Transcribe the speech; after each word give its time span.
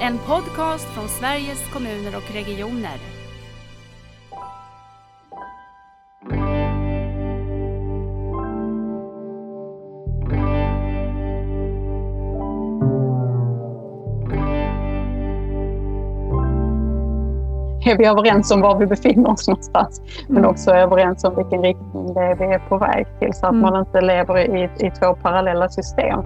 En 0.00 0.18
podcast 0.18 0.84
från 0.94 1.08
Sveriges 1.08 1.72
kommuner 1.72 2.16
och 2.16 2.34
regioner. 2.34 2.98
är 17.90 17.98
vi 17.98 18.06
överens 18.06 18.50
om 18.50 18.60
var 18.60 18.78
vi 18.78 18.86
befinner 18.86 19.30
oss 19.30 19.48
någonstans. 19.48 20.02
Men 20.28 20.36
mm. 20.36 20.50
också 20.50 20.70
överens 20.70 21.24
om 21.24 21.36
vilken 21.36 21.62
riktning 21.62 22.14
det 22.14 22.20
är 22.20 22.34
vi 22.34 22.44
är 22.44 22.58
på 22.58 22.78
väg 22.78 23.06
till 23.18 23.34
så 23.34 23.46
att 23.46 23.52
mm. 23.52 23.62
man 23.62 23.80
inte 23.80 24.00
lever 24.00 24.38
i, 24.38 24.64
i 24.86 24.90
två 24.90 25.14
parallella 25.14 25.68
system. 25.68 26.20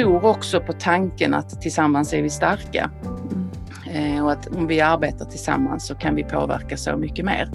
Tror 0.00 0.24
också 0.24 0.60
på 0.60 0.72
tanken 0.72 1.34
att 1.34 1.60
tillsammans 1.60 2.12
är 2.12 2.22
vi 2.22 2.30
starka. 2.30 2.90
Mm. 3.90 4.24
Och 4.24 4.32
att 4.32 4.46
om 4.46 4.66
vi 4.66 4.80
arbetar 4.80 5.24
tillsammans 5.24 5.86
så 5.86 5.94
kan 5.94 6.14
vi 6.14 6.24
påverka 6.24 6.76
så 6.76 6.96
mycket 6.96 7.24
mer. 7.24 7.48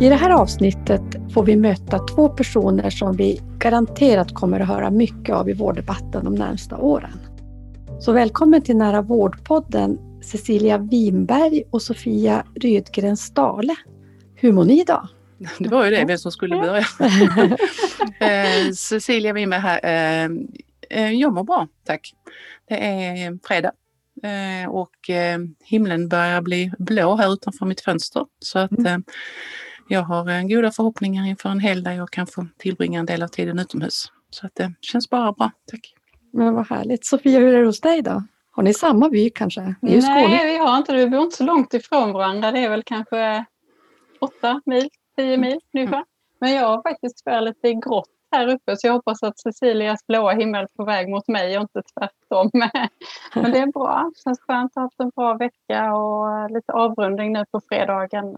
I 0.00 0.08
det 0.08 0.14
här 0.14 0.30
avsnittet 0.30 1.32
får 1.34 1.42
vi 1.42 1.56
möta 1.56 1.98
två 1.98 2.28
personer 2.28 2.90
som 2.90 3.16
vi 3.16 3.40
garanterat 3.58 4.34
kommer 4.34 4.60
att 4.60 4.68
höra 4.68 4.90
mycket 4.90 5.34
av 5.34 5.48
i 5.48 5.52
vårddebatten 5.52 6.24
de 6.24 6.34
närmsta 6.34 6.76
åren. 6.76 7.18
Så 8.00 8.12
välkommen 8.12 8.62
till 8.62 8.76
Nära 8.76 9.02
vårdpodden 9.02 9.98
Cecilia 10.24 10.78
Winberg 10.78 11.62
och 11.70 11.82
Sofia 11.82 12.46
Rydgren 12.54 13.16
Stale. 13.16 13.76
Hur 14.34 14.52
mår 14.52 14.64
ni 14.64 14.80
idag? 14.80 15.08
Det 15.58 15.68
var 15.68 15.84
ju 15.84 15.90
det, 15.90 16.04
vem 16.04 16.18
som 16.18 16.32
skulle 16.32 16.56
börja. 16.56 16.86
eh, 18.66 18.72
Cecilia 18.72 19.32
Winberg 19.32 19.60
här. 19.60 19.80
Eh, 19.84 20.30
eh, 20.90 21.12
jag 21.12 21.32
mår 21.34 21.44
bra, 21.44 21.68
tack. 21.84 22.14
Det 22.68 22.86
är 22.86 23.38
fredag 23.46 23.72
och 24.68 25.10
himlen 25.64 26.08
börjar 26.08 26.42
bli 26.42 26.72
blå 26.78 27.16
här 27.16 27.32
utanför 27.32 27.66
mitt 27.66 27.80
fönster. 27.80 28.26
Så 28.38 28.58
att 28.58 28.78
mm. 28.78 29.04
Jag 29.88 30.02
har 30.02 30.48
goda 30.48 30.70
förhoppningar 30.70 31.26
inför 31.26 31.48
en 31.48 31.60
hel 31.60 31.82
där 31.82 31.92
jag 31.92 32.10
kan 32.10 32.26
få 32.26 32.46
tillbringa 32.58 33.00
en 33.00 33.06
del 33.06 33.22
av 33.22 33.28
tiden 33.28 33.58
utomhus. 33.58 34.12
Så 34.30 34.46
att 34.46 34.54
det 34.54 34.74
känns 34.80 35.10
bara 35.10 35.32
bra, 35.32 35.50
tack. 35.70 35.94
Men 36.32 36.54
vad 36.54 36.68
härligt. 36.68 37.06
Sofia, 37.06 37.38
hur 37.38 37.54
är 37.54 37.60
det 37.60 37.66
hos 37.66 37.80
dig 37.80 38.02
då? 38.02 38.22
Har 38.56 38.62
ni 38.62 38.74
samma 38.74 39.08
vy 39.08 39.30
kanske? 39.30 39.74
Ni 39.80 40.00
Nej, 40.00 40.46
vi 40.46 40.58
har 40.58 40.76
inte 40.76 40.92
det. 40.92 40.98
Vi 40.98 41.10
bor 41.10 41.20
inte 41.20 41.36
så 41.36 41.44
långt 41.44 41.74
ifrån 41.74 42.12
varandra. 42.12 42.52
Det 42.52 42.58
är 42.58 42.70
väl 42.70 42.82
kanske 42.82 43.44
åtta 44.18 44.60
mil, 44.66 44.88
tio 45.16 45.36
mil 45.36 45.60
ungefär. 45.74 45.96
Mm. 45.96 46.06
Men 46.40 46.52
jag 46.52 46.66
har 46.66 46.82
faktiskt 46.82 47.24
tyvärr 47.24 47.40
lite 47.40 47.72
grått 47.72 48.10
här 48.30 48.48
uppe 48.48 48.76
så 48.76 48.86
jag 48.86 48.92
hoppas 48.92 49.22
att 49.22 49.38
Cecilias 49.38 50.06
blåa 50.06 50.32
himmel 50.32 50.62
är 50.62 50.68
på 50.76 50.84
väg 50.84 51.08
mot 51.08 51.28
mig 51.28 51.56
och 51.56 51.62
inte 51.62 51.82
tvärtom. 51.82 52.50
Men 53.34 53.52
det 53.52 53.58
är 53.58 53.66
bra. 53.66 54.10
Det 54.14 54.20
känns 54.22 54.40
skönt 54.40 54.70
att 54.70 54.74
ha 54.74 54.82
haft 54.82 55.00
en 55.00 55.10
bra 55.10 55.34
vecka 55.34 55.94
och 55.94 56.50
lite 56.50 56.72
avrundning 56.72 57.32
nu 57.32 57.44
på 57.50 57.60
fredagen. 57.68 58.36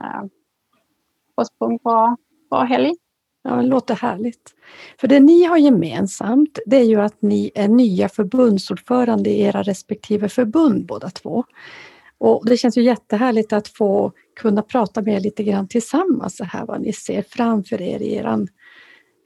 Hoppas 1.28 1.50
på 1.58 1.64
en 1.64 1.76
bra, 1.76 2.16
bra 2.50 2.62
helg. 2.62 2.94
Ja, 3.48 3.56
det 3.56 3.62
låter 3.62 3.94
härligt. 3.94 4.54
För 5.00 5.08
det 5.08 5.20
ni 5.20 5.44
har 5.44 5.56
gemensamt, 5.56 6.58
det 6.66 6.76
är 6.76 6.84
ju 6.84 7.00
att 7.00 7.22
ni 7.22 7.50
är 7.54 7.68
nya 7.68 8.08
förbundsordförande 8.08 9.30
i 9.30 9.42
era 9.42 9.62
respektive 9.62 10.28
förbund 10.28 10.86
båda 10.86 11.10
två. 11.10 11.44
Och 12.18 12.46
det 12.46 12.56
känns 12.56 12.78
ju 12.78 12.82
jättehärligt 12.82 13.52
att 13.52 13.68
få 13.68 14.12
kunna 14.40 14.62
prata 14.62 15.02
med 15.02 15.14
er 15.14 15.20
lite 15.20 15.44
grann 15.44 15.68
tillsammans 15.68 16.36
så 16.36 16.44
här 16.44 16.66
vad 16.66 16.80
ni 16.80 16.92
ser 16.92 17.24
framför 17.28 17.82
er 17.82 18.02
i 18.02 18.14
er 18.14 18.46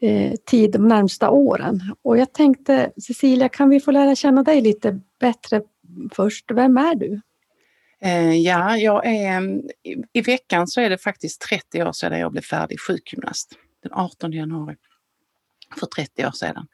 eh, 0.03 0.35
tid 0.47 0.73
de 0.73 0.89
närmsta 0.89 1.31
åren. 1.31 1.81
Och 2.03 2.19
jag 2.19 2.33
tänkte 2.33 2.93
Cecilia, 3.07 3.49
kan 3.49 3.69
vi 3.69 3.81
få 3.81 3.91
lära 3.91 4.15
känna 4.15 4.43
dig 4.43 4.61
lite 4.61 5.01
bättre 5.21 5.63
först? 6.13 6.51
Vem 6.51 6.77
är 6.77 6.95
du? 6.95 7.21
Eh, 8.03 8.35
ja, 8.35 8.77
jag 8.77 9.07
är, 9.07 9.63
i 10.13 10.21
veckan 10.21 10.67
så 10.67 10.81
är 10.81 10.91
det 10.91 10.99
faktiskt 10.99 11.41
30 11.41 11.83
år 11.83 11.93
sedan 11.93 12.21
jag 12.21 12.33
blev 12.33 12.43
färdig 12.43 12.81
sjukgymnast 12.81 13.57
den 13.83 13.93
18 13.93 14.33
januari 14.33 14.77
för 15.79 15.87
30 15.87 16.27
år 16.27 16.31
sedan. 16.31 16.67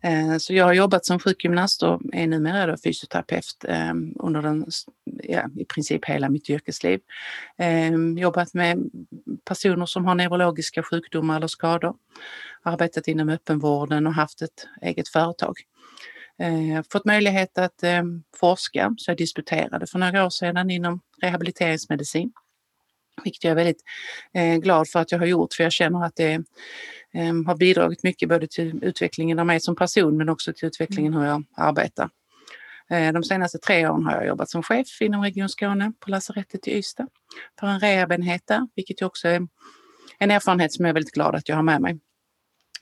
Eh, 0.00 0.36
så 0.38 0.54
jag 0.54 0.64
har 0.64 0.72
jobbat 0.72 1.06
som 1.06 1.18
sjukgymnast 1.18 1.82
och 1.82 2.00
är 2.12 2.26
numera 2.26 2.66
då 2.66 2.76
fysioterapeut 2.84 3.64
ehm, 3.68 4.14
under 4.18 4.42
den, 4.42 4.66
ja, 5.04 5.48
i 5.56 5.64
princip 5.64 6.04
hela 6.04 6.28
mitt 6.28 6.50
yrkesliv. 6.50 7.00
Ehm, 7.58 8.18
jobbat 8.18 8.54
med 8.54 8.90
personer 9.44 9.86
som 9.86 10.04
har 10.04 10.14
neurologiska 10.14 10.82
sjukdomar 10.82 11.36
eller 11.36 11.46
skador. 11.46 11.96
Arbetat 12.62 13.08
inom 13.08 13.28
öppenvården 13.28 14.06
och 14.06 14.14
haft 14.14 14.42
ett 14.42 14.68
eget 14.82 15.08
företag. 15.08 15.56
Eh, 16.38 16.82
fått 16.92 17.04
möjlighet 17.04 17.58
att 17.58 17.82
ehm, 17.82 18.22
forska, 18.36 18.94
så 18.98 19.10
jag 19.10 19.18
disputerade 19.18 19.86
för 19.86 19.98
några 19.98 20.26
år 20.26 20.30
sedan 20.30 20.70
inom 20.70 21.00
rehabiliteringsmedicin 21.22 22.32
vilket 23.24 23.44
jag 23.44 23.50
är 23.50 23.54
väldigt 23.54 23.82
eh, 24.34 24.56
glad 24.56 24.88
för 24.88 25.00
att 25.00 25.12
jag 25.12 25.18
har 25.18 25.26
gjort 25.26 25.54
för 25.54 25.62
jag 25.62 25.72
känner 25.72 26.04
att 26.04 26.16
det 26.16 26.32
eh, 27.14 27.34
har 27.46 27.56
bidragit 27.56 28.02
mycket 28.02 28.28
både 28.28 28.46
till 28.46 28.84
utvecklingen 28.84 29.38
av 29.38 29.46
mig 29.46 29.60
som 29.60 29.76
person 29.76 30.16
men 30.16 30.28
också 30.28 30.52
till 30.52 30.68
utvecklingen 30.68 31.14
hur 31.14 31.24
jag 31.24 31.44
arbetar. 31.56 32.10
Eh, 32.90 33.12
de 33.12 33.24
senaste 33.24 33.58
tre 33.58 33.88
åren 33.88 34.04
har 34.04 34.12
jag 34.12 34.26
jobbat 34.26 34.50
som 34.50 34.62
chef 34.62 35.00
inom 35.00 35.22
Region 35.22 35.48
Skåne 35.48 35.92
på 36.00 36.10
lasarettet 36.10 36.68
i 36.68 36.78
Ystad 36.78 37.06
för 37.60 37.66
en 37.66 37.80
rehabenhet 37.80 38.42
där, 38.44 38.68
vilket 38.74 39.02
också 39.02 39.28
är 39.28 39.48
en 40.18 40.30
erfarenhet 40.30 40.72
som 40.72 40.84
jag 40.84 40.90
är 40.90 40.94
väldigt 40.94 41.14
glad 41.14 41.34
att 41.34 41.48
jag 41.48 41.56
har 41.56 41.62
med 41.62 41.80
mig. 41.80 41.98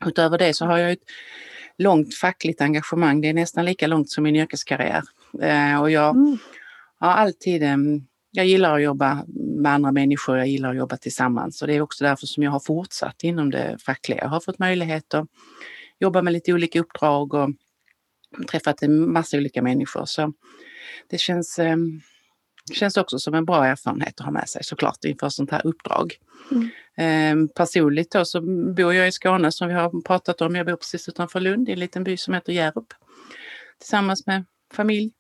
Utöver 0.06 0.38
det 0.38 0.54
så 0.54 0.66
har 0.66 0.78
jag 0.78 0.92
ett 0.92 1.02
långt 1.78 2.14
fackligt 2.14 2.60
engagemang. 2.60 3.20
Det 3.20 3.28
är 3.28 3.34
nästan 3.34 3.64
lika 3.64 3.86
långt 3.86 4.10
som 4.10 4.24
min 4.24 4.36
yrkeskarriär. 4.36 5.02
Eh, 5.42 5.80
och 5.80 5.90
jag 5.90 6.16
mm. 6.16 6.38
har 6.98 7.10
alltid 7.10 7.62
jag 8.36 8.46
gillar 8.46 8.74
att 8.74 8.82
jobba 8.82 9.24
med 9.64 9.72
andra 9.72 9.92
människor, 9.92 10.38
jag 10.38 10.46
gillar 10.48 10.70
att 10.70 10.76
jobba 10.76 10.96
tillsammans 10.96 11.62
och 11.62 11.68
det 11.68 11.74
är 11.74 11.80
också 11.80 12.04
därför 12.04 12.26
som 12.26 12.42
jag 12.42 12.50
har 12.50 12.60
fortsatt 12.60 13.24
inom 13.24 13.50
det 13.50 13.78
fackliga. 13.82 14.18
Jag 14.18 14.28
har 14.28 14.40
fått 14.40 14.58
möjlighet 14.58 15.14
att 15.14 15.26
jobba 16.00 16.22
med 16.22 16.32
lite 16.32 16.52
olika 16.52 16.80
uppdrag 16.80 17.34
och 17.34 17.50
träffat 18.50 18.82
en 18.82 19.12
massa 19.12 19.36
olika 19.36 19.62
människor. 19.62 20.04
Så 20.04 20.32
det 21.10 21.18
känns, 21.18 21.58
eh, 21.58 21.76
känns 22.72 22.96
också 22.96 23.18
som 23.18 23.34
en 23.34 23.44
bra 23.44 23.66
erfarenhet 23.66 24.20
att 24.20 24.24
ha 24.24 24.32
med 24.32 24.48
sig 24.48 24.64
såklart 24.64 25.04
inför 25.04 25.28
sånt 25.28 25.50
här 25.50 25.66
uppdrag. 25.66 26.14
Mm. 26.50 26.70
Eh, 26.96 27.48
personligt 27.54 28.12
då 28.12 28.24
så 28.24 28.40
bor 28.74 28.94
jag 28.94 29.08
i 29.08 29.12
Skåne 29.12 29.52
som 29.52 29.68
vi 29.68 29.74
har 29.74 30.02
pratat 30.02 30.40
om. 30.40 30.54
Jag 30.54 30.66
bor 30.66 30.76
precis 30.76 31.08
utanför 31.08 31.40
Lund 31.40 31.68
i 31.68 31.72
en 31.72 31.78
liten 31.78 32.04
by 32.04 32.16
som 32.16 32.34
heter 32.34 32.52
Hjärup. 32.52 32.94
Tillsammans 33.78 34.26
med 34.26 34.44
familj. 34.72 35.12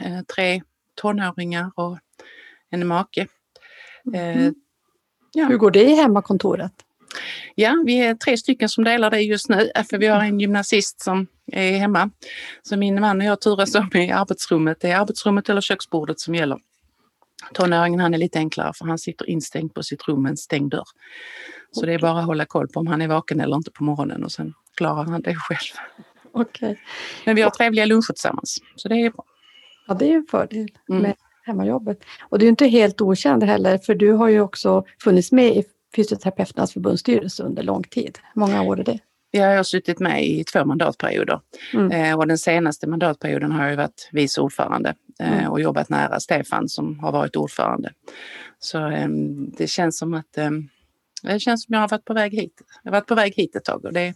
Eh, 0.00 0.20
tre 0.34 0.62
tonåringar 0.94 1.70
och 1.74 1.98
en 2.70 2.86
make. 2.86 3.26
Mm. 4.06 4.46
Eh, 4.46 4.52
ja. 5.32 5.46
Hur 5.46 5.56
går 5.56 5.70
det 5.70 5.82
i 5.82 5.94
hemmakontoret? 5.94 6.72
Ja, 7.54 7.82
vi 7.86 8.00
är 8.00 8.14
tre 8.14 8.36
stycken 8.36 8.68
som 8.68 8.84
delar 8.84 9.10
det 9.10 9.20
just 9.20 9.48
nu, 9.48 9.70
för 9.90 9.98
vi 9.98 10.06
har 10.06 10.20
en 10.20 10.40
gymnasist 10.40 11.00
som 11.00 11.26
är 11.52 11.78
hemma. 11.78 12.10
Så 12.62 12.76
min 12.76 13.00
man 13.00 13.20
och 13.20 13.26
jag 13.26 13.40
turas 13.40 13.74
om 13.74 13.90
i 13.94 14.10
arbetsrummet. 14.10 14.80
Det 14.80 14.90
är 14.90 14.98
arbetsrummet 14.98 15.48
eller 15.48 15.60
köksbordet 15.60 16.20
som 16.20 16.34
gäller. 16.34 16.58
Tonåringen 17.52 18.00
han 18.00 18.14
är 18.14 18.18
lite 18.18 18.38
enklare 18.38 18.72
för 18.74 18.84
han 18.84 18.98
sitter 18.98 19.30
instängd 19.30 19.74
på 19.74 19.82
sitt 19.82 20.08
rum 20.08 20.22
med 20.22 20.30
en 20.30 20.36
stängd 20.36 20.70
dörr. 20.70 20.84
Så 21.70 21.80
okay. 21.80 21.90
det 21.90 21.94
är 21.94 21.98
bara 21.98 22.20
att 22.20 22.26
hålla 22.26 22.44
koll 22.44 22.68
på 22.68 22.80
om 22.80 22.86
han 22.86 23.02
är 23.02 23.08
vaken 23.08 23.40
eller 23.40 23.56
inte 23.56 23.70
på 23.70 23.84
morgonen 23.84 24.24
och 24.24 24.32
sen 24.32 24.54
klarar 24.76 25.04
han 25.04 25.22
det 25.22 25.34
själv. 25.34 25.78
Okay. 26.32 26.76
Men 27.24 27.36
vi 27.36 27.42
har 27.42 27.50
trevliga 27.50 27.86
luncher 27.86 28.12
tillsammans, 28.12 28.58
så 28.76 28.88
det 28.88 28.94
är 28.94 29.10
bra. 29.10 29.24
Ja, 29.86 29.94
det 29.94 30.12
är 30.12 30.16
en 30.16 30.26
fördel 30.30 30.68
mm. 30.88 31.02
med 31.02 31.14
hemmajobbet. 31.44 32.04
Och 32.20 32.38
du 32.38 32.44
är 32.44 32.48
inte 32.48 32.66
helt 32.66 33.00
okänd 33.00 33.44
heller, 33.44 33.78
för 33.78 33.94
du 33.94 34.12
har 34.12 34.28
ju 34.28 34.40
också 34.40 34.84
funnits 35.02 35.32
med 35.32 35.56
i 35.56 35.64
Fysioterapeuternas 35.96 36.72
förbundsstyrelse 36.72 37.42
under 37.42 37.62
lång 37.62 37.82
tid. 37.82 38.18
Många 38.34 38.62
år 38.62 38.80
är 38.80 38.84
det? 38.84 38.98
Jag 39.30 39.56
har 39.56 39.62
suttit 39.62 40.00
med 40.00 40.26
i 40.26 40.44
två 40.44 40.64
mandatperioder 40.64 41.40
mm. 41.72 41.90
eh, 41.90 42.18
och 42.18 42.26
den 42.26 42.38
senaste 42.38 42.86
mandatperioden 42.86 43.52
har 43.52 43.68
jag 43.68 43.76
varit 43.76 44.08
vice 44.12 44.40
ordförande 44.40 44.94
eh, 45.20 45.38
mm. 45.38 45.50
och 45.50 45.60
jobbat 45.60 45.88
nära 45.88 46.20
Stefan 46.20 46.68
som 46.68 46.98
har 46.98 47.12
varit 47.12 47.36
ordförande. 47.36 47.92
Så 48.58 48.88
eh, 48.88 49.08
det 49.58 49.66
känns 49.66 49.98
som 49.98 50.14
att 50.14 50.38
eh, 50.38 50.50
det 51.22 51.40
känns 51.40 51.64
som 51.64 51.72
jag 51.72 51.80
har 51.80 51.88
varit 51.88 52.04
på 52.04 52.14
väg 52.14 52.32
hit. 52.32 52.62
Jag 52.82 52.92
har 52.92 53.00
varit 53.00 53.08
på 53.08 53.14
väg 53.14 53.34
hit 53.34 53.56
ett 53.56 53.64
tag 53.64 53.84
och 53.84 53.92
det, 53.92 54.14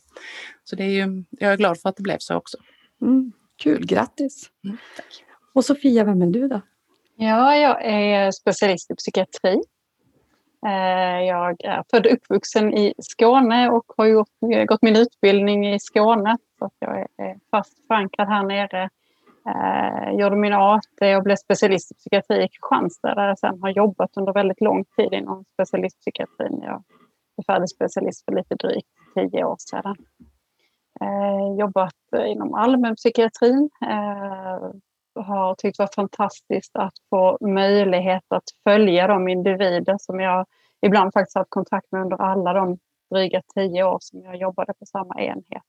så 0.65 0.77
det 0.77 0.85
är 0.85 1.07
ju, 1.07 1.25
jag 1.31 1.53
är 1.53 1.57
glad 1.57 1.81
för 1.81 1.89
att 1.89 1.97
det 1.97 2.03
blev 2.03 2.19
så 2.19 2.35
också. 2.35 2.57
Mm. 3.03 3.33
Kul, 3.57 3.87
grattis! 3.87 4.51
Mm. 4.65 4.77
Och 5.53 5.65
Sofia, 5.65 6.05
vem 6.05 6.23
är 6.23 6.27
du 6.27 6.49
då? 6.49 6.61
Ja, 7.21 7.57
jag 7.57 7.85
är 7.85 8.31
specialist 8.31 8.91
i 8.91 8.95
psykiatri. 8.95 9.61
Eh, 10.67 11.21
jag 11.27 11.65
är 11.65 11.85
född 11.91 12.07
och 12.07 12.13
uppvuxen 12.13 12.75
i 12.75 12.95
Skåne 12.99 13.71
och 13.71 13.85
har 13.97 14.07
gjort, 14.07 14.29
gått 14.67 14.83
min 14.83 14.97
utbildning 14.97 15.75
i 15.75 15.81
Skåne. 15.81 16.37
Så 16.59 16.71
jag 16.79 16.99
är 16.99 17.39
fast 17.51 17.87
förankrad 17.87 18.29
här 18.29 18.43
nere 18.43 18.89
Jag 20.05 20.21
gjorde 20.21 20.37
min 20.37 20.53
AT 20.53 21.17
och 21.17 21.23
blev 21.23 21.37
specialist 21.37 21.91
i 21.91 21.95
psykiatri 21.95 22.45
i 22.45 22.49
Kristianstad 22.49 23.15
där 23.15 23.29
jag 23.29 23.39
sen 23.39 23.63
har 23.63 23.71
jobbat 23.71 24.17
under 24.17 24.33
väldigt 24.33 24.61
lång 24.61 24.85
tid 24.85 25.13
inom 25.13 25.45
specialistpsykiatrin. 25.55 26.61
Jag 26.63 26.83
blev 27.37 27.45
färdig 27.47 27.69
specialist 27.69 28.25
för 28.25 28.33
lite 28.33 28.55
drygt 28.55 28.89
tio 29.15 29.45
år 29.45 29.57
sedan. 29.59 29.97
Eh, 31.01 31.59
jobbat 31.59 31.95
inom 32.27 32.55
allmänpsykiatrin. 32.55 33.71
Eh, 33.83 34.71
har 35.23 35.55
tyckt 35.55 35.79
det 35.79 35.83
var 35.83 35.91
fantastiskt 35.95 36.77
att 36.77 36.95
få 37.11 37.39
möjlighet 37.41 38.25
att 38.29 38.45
följa 38.65 39.07
de 39.07 39.29
individer 39.29 39.97
som 39.99 40.21
jag 40.21 40.47
ibland 40.87 41.13
faktiskt 41.13 41.37
haft 41.37 41.51
kontakt 41.51 41.93
med 41.93 42.03
under 42.03 42.17
alla 42.17 42.53
de 42.53 42.79
dryga 43.11 43.43
tio 43.55 43.85
år 43.85 43.99
som 44.01 44.23
jag 44.23 44.37
jobbade 44.37 44.73
på 44.79 44.87
samma 44.87 45.21
enhet. 45.21 45.63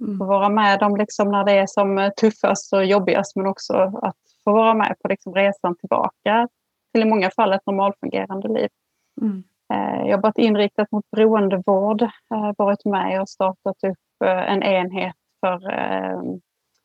Mm. 0.00 0.18
Få 0.18 0.24
vara 0.24 0.48
med 0.48 0.78
dem 0.78 0.96
liksom 0.96 1.30
när 1.30 1.44
det 1.44 1.52
är 1.52 1.66
som 1.66 2.10
tuffast 2.20 2.72
och 2.72 2.84
jobbigast 2.84 3.36
men 3.36 3.46
också 3.46 3.74
att 4.02 4.16
få 4.44 4.52
vara 4.52 4.74
med 4.74 4.96
på 5.02 5.08
liksom 5.08 5.34
resan 5.34 5.76
tillbaka 5.76 6.48
till 6.92 7.02
i 7.02 7.04
många 7.04 7.30
fall 7.30 7.52
ett 7.52 7.66
normalfungerande 7.66 8.48
liv. 8.48 8.68
Mm. 9.20 9.42
Eh, 9.74 10.10
jobbat 10.10 10.38
inriktat 10.38 10.92
mot 10.92 11.10
beroendevård, 11.10 12.02
eh, 12.02 12.52
varit 12.58 12.84
med 12.84 13.20
och 13.20 13.28
startat 13.28 13.84
upp 13.84 14.24
eh, 14.24 14.52
en 14.52 14.62
enhet 14.62 15.16
för 15.40 15.58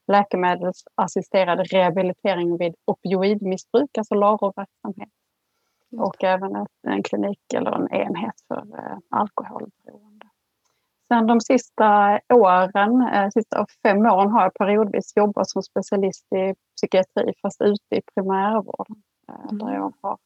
läkemedelsassisterad 0.08 1.60
rehabilitering 1.72 2.58
vid 2.58 2.76
opioidmissbruk, 2.86 3.98
alltså 3.98 4.16
LARO-verksamhet. 4.16 5.10
Och 5.98 6.24
även 6.24 6.66
en 6.88 7.04
klinik 7.04 7.54
eller 7.54 7.72
en 7.72 7.94
enhet 7.94 8.36
för 8.48 8.58
eh, 8.58 8.98
alkoholberoende. 9.10 10.26
Sen 11.08 11.28
de 11.28 11.42
sista 11.42 12.20
åren, 12.34 13.02
eh, 13.14 13.30
sista 13.30 13.66
fem 13.84 14.06
åren 14.06 14.30
har 14.30 14.42
jag 14.42 14.54
periodvis 14.54 15.14
jobbat 15.16 15.50
som 15.50 15.64
specialist 15.64 16.34
i 16.34 16.54
psykiatri 16.76 17.34
fast 17.42 17.62
ute 17.62 17.96
i 17.96 18.02
primärvården. 18.16 19.04
Eh, 19.30 19.50
mm. 19.50 19.58
Där 19.58 19.74
jag 19.74 19.94
har 20.02 20.18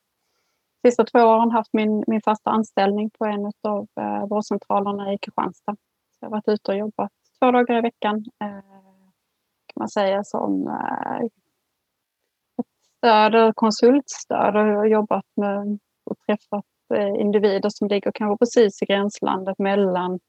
sista 0.87 1.03
två 1.03 1.19
åren 1.19 1.51
haft 1.51 1.73
min, 1.73 2.03
min 2.07 2.21
fasta 2.21 2.49
anställning 2.49 3.09
på 3.09 3.25
en 3.25 3.51
av 3.63 3.87
vårdcentralerna 4.29 5.13
i 5.13 5.17
Kristianstad. 5.17 5.75
Så 6.11 6.17
jag 6.19 6.27
har 6.27 6.31
varit 6.31 6.47
ute 6.47 6.71
och 6.71 6.77
jobbat 6.77 7.11
två 7.39 7.51
dagar 7.51 7.77
i 7.77 7.81
veckan 7.81 8.25
kan 9.73 9.81
man 9.81 9.89
säga 9.89 10.23
som 10.23 10.68
eh, 10.68 11.25
ett 11.25 12.68
stöd 12.97 13.35
och 13.35 13.56
konsultstöd 13.56 14.56
och 14.56 14.68
jag 14.68 14.77
har 14.77 14.85
jobbat 14.85 15.25
med 15.35 15.79
och 16.03 16.18
träffat 16.25 16.65
eh, 16.94 17.21
individer 17.21 17.69
som 17.69 17.88
ligger 17.88 18.12
kanske 18.12 18.45
precis 18.45 18.81
i 18.81 18.85
gränslandet 18.85 19.59
mellan 19.59 20.19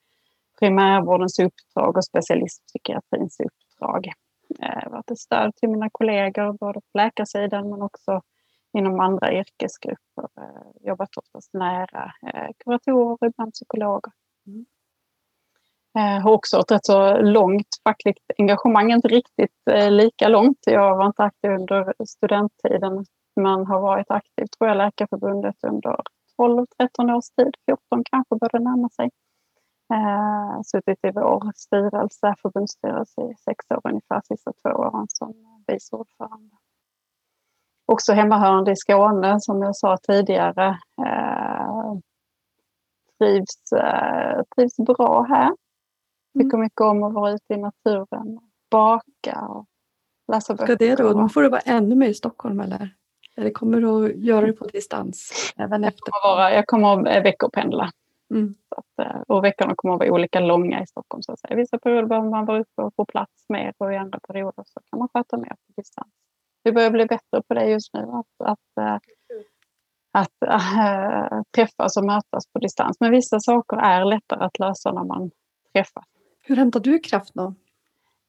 primärvårdens 0.58 1.38
uppdrag 1.38 1.96
och 1.96 2.04
specialistpsykiatrins 2.04 3.40
uppdrag. 3.40 4.12
Det 4.48 4.80
har 4.84 4.90
varit 4.90 5.10
ett 5.10 5.18
stöd 5.18 5.56
till 5.56 5.68
mina 5.68 5.88
kollegor 5.92 6.52
både 6.52 6.80
på 6.80 6.98
läkarsidan 6.98 7.70
men 7.70 7.82
också 7.82 8.22
inom 8.78 9.00
andra 9.00 9.32
yrkesgrupper. 9.32 10.28
Eh, 10.40 10.86
jobbat 10.88 11.16
oftast 11.16 11.54
nära 11.54 12.12
eh, 12.26 12.48
kuratorer 12.64 13.16
och 13.20 13.26
ibland 13.26 13.52
psykologer. 13.52 14.12
Mm. 14.46 14.66
Eh, 15.98 16.14
jag 16.14 16.20
har 16.20 16.32
också 16.32 16.58
ett 16.58 16.70
rätt 16.70 16.86
så 16.86 17.16
långt 17.16 17.68
fackligt 17.84 18.24
engagemang, 18.38 18.92
inte 18.92 19.08
riktigt 19.08 19.68
eh, 19.70 19.90
lika 19.90 20.28
långt. 20.28 20.58
Jag 20.66 20.96
var 20.96 21.06
inte 21.06 21.22
aktiv 21.22 21.50
under 21.50 21.94
studenttiden 22.06 23.04
men 23.36 23.66
har 23.66 23.80
varit 23.80 24.10
aktiv 24.10 24.46
tror 24.46 24.68
jag 24.68 24.76
Läkarförbundet 24.76 25.56
under 25.66 25.96
12-13 26.38 27.16
års 27.16 27.30
tid, 27.30 27.54
14 27.66 28.04
kanske 28.10 28.36
bör 28.36 28.48
det 28.52 28.58
närma 28.58 28.88
sig. 28.88 29.10
Eh, 29.94 30.62
suttit 30.62 31.04
i 31.04 31.10
vår 31.10 31.52
styrelse, 31.56 32.34
förbundsstyrelse 32.42 33.20
i 33.22 33.34
sex 33.44 33.64
år 33.70 33.80
ungefär, 33.84 34.20
sista 34.24 34.52
två 34.52 34.70
åren 34.70 35.06
som 35.08 35.34
vice 35.66 35.96
ordförande. 35.96 36.56
Också 37.86 38.12
hemmahörande 38.12 38.72
i 38.72 38.76
Skåne 38.76 39.40
som 39.40 39.62
jag 39.62 39.76
sa 39.76 39.96
tidigare. 39.96 40.78
Eh, 41.06 41.92
trivs, 43.18 43.72
eh, 43.72 44.42
trivs 44.56 44.76
bra 44.76 45.22
här. 45.22 45.50
Tycker 46.38 46.56
mm. 46.56 46.60
mycket 46.60 46.80
om 46.80 47.02
att 47.02 47.14
vara 47.14 47.30
ute 47.32 47.54
i 47.54 47.56
naturen, 47.56 48.40
baka 48.70 49.40
och 49.48 49.66
läsa 50.32 50.54
böcker. 50.54 50.66
Ska 50.66 50.76
det 50.76 50.94
då, 50.94 51.12
då 51.12 51.28
får 51.28 51.42
du 51.42 51.48
vara 51.48 51.60
ännu 51.60 51.94
mer 51.94 52.08
i 52.08 52.14
Stockholm 52.14 52.60
eller? 52.60 52.94
Eller 53.36 53.50
kommer 53.50 53.80
du 53.80 53.88
att 53.88 54.16
göra 54.16 54.46
det 54.46 54.52
på 54.52 54.66
distans? 54.66 55.32
Även 55.56 55.84
efter? 55.84 56.00
Jag 56.04 56.12
kommer, 56.12 56.36
vara, 56.36 56.54
jag 56.54 56.66
kommer 56.66 57.08
att 57.08 57.24
veckopendla. 57.24 57.90
Mm. 58.34 58.54
Att, 58.68 59.06
eh, 59.06 59.20
och 59.28 59.44
veckorna 59.44 59.74
kommer 59.76 59.94
att 59.94 60.00
vara 60.00 60.12
olika 60.12 60.40
långa 60.40 60.82
i 60.82 60.86
Stockholm. 60.86 61.22
Så 61.22 61.32
att 61.32 61.40
säga. 61.40 61.56
Vissa 61.56 61.78
perioder 61.78 62.06
behöver 62.06 62.28
man 62.28 62.46
vara 62.46 62.60
uppe 62.60 62.82
och 62.82 62.94
få 62.96 63.04
plats 63.04 63.44
mer 63.48 63.74
och 63.78 63.92
i 63.92 63.96
andra 63.96 64.18
perioder 64.28 64.64
så 64.66 64.80
kan 64.90 64.98
man 64.98 65.08
sköta 65.14 65.36
mer 65.36 65.48
på 65.48 65.72
distans. 65.76 66.08
Vi 66.62 66.72
börjar 66.72 66.90
bli 66.90 67.06
bättre 67.06 67.42
på 67.48 67.54
det 67.54 67.64
just 67.64 67.94
nu. 67.94 68.00
Att, 68.00 68.48
att, 68.50 68.78
eh, 68.80 68.98
att 70.12 70.42
äh, 70.46 71.42
träffas 71.56 71.96
och 71.96 72.04
mötas 72.04 72.46
på 72.52 72.58
distans. 72.58 72.96
Men 73.00 73.10
vissa 73.10 73.40
saker 73.40 73.76
är 73.76 74.04
lättare 74.04 74.44
att 74.44 74.58
lösa 74.58 74.92
när 74.92 75.04
man 75.04 75.30
träffas. 75.74 76.04
Hur 76.42 76.56
hämtar 76.56 76.80
du 76.80 76.98
kraft 76.98 77.34
då? 77.34 77.54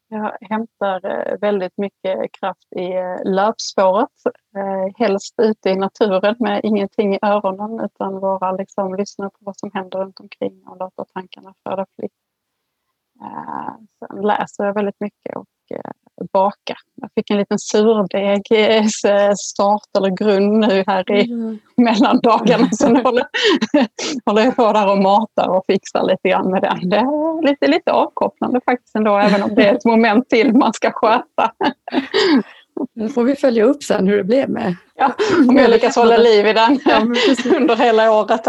Jag 0.07 0.37
hämtar 0.41 1.05
eh, 1.05 1.37
väldigt 1.39 1.77
mycket 1.77 2.31
kraft 2.31 2.73
i 2.75 2.93
eh, 2.93 3.23
löpspåret. 3.23 4.09
Eh, 4.55 4.95
helst 4.95 5.35
ute 5.37 5.69
i 5.69 5.75
naturen 5.75 6.35
med 6.39 6.61
ingenting 6.63 7.15
i 7.15 7.19
öronen 7.21 7.85
utan 7.85 8.19
bara 8.19 8.51
liksom 8.51 8.95
lyssna 8.95 9.29
på 9.29 9.37
vad 9.39 9.57
som 9.59 9.71
händer 9.73 9.99
runt 9.99 10.19
omkring 10.19 10.63
och 10.67 10.77
låta 10.77 11.05
tankarna 11.05 11.53
flöda 11.63 11.85
fritt. 11.95 12.11
Sen 13.99 14.21
läser 14.21 14.63
jag 14.65 14.73
väldigt 14.73 14.99
mycket 14.99 15.35
och 15.35 15.47
baka. 16.33 16.75
Jag 17.01 17.09
fick 17.15 17.29
en 17.29 17.37
liten 17.37 17.59
surdeg 17.59 18.41
start 19.37 19.97
eller 19.97 20.09
grund 20.09 20.59
nu 20.59 20.83
här 20.87 21.11
i 21.11 21.31
mm. 21.31 21.59
mellandagarna. 21.77 22.69
Så 22.71 22.89
nu 22.89 23.01
håller, 23.01 23.25
håller 24.25 24.43
jag 24.43 24.55
på 24.55 24.73
där 24.73 24.91
och 24.91 24.97
matar 24.97 25.47
och 25.49 25.63
fixar 25.67 26.03
lite 26.03 26.29
grann 26.29 26.51
med 26.51 26.61
den. 26.61 26.89
Det 26.89 26.97
är 26.97 27.41
lite, 27.47 27.67
lite 27.67 27.91
avkopplande 27.91 28.59
faktiskt 28.65 28.95
ändå, 28.95 29.17
även 29.17 29.43
om 29.43 29.55
det 29.55 29.67
är 29.67 29.75
ett 29.75 29.85
moment 29.85 30.29
till 30.29 30.53
man 30.53 30.73
ska 30.73 30.91
sköta. 30.91 31.51
Nu 32.95 33.09
får 33.09 33.23
vi 33.23 33.35
följa 33.35 33.63
upp 33.63 33.83
sen 33.83 34.07
hur 34.07 34.17
det 34.17 34.23
blev 34.23 34.49
med... 34.49 34.75
Ja, 34.95 35.13
om 35.49 35.57
jag 35.57 35.69
lyckas 35.69 35.95
hålla 35.95 36.17
liv 36.27 36.47
i 36.47 36.53
den 36.53 36.79
ja, 36.85 37.01
under 37.57 37.75
hela 37.75 38.11
året. 38.11 38.43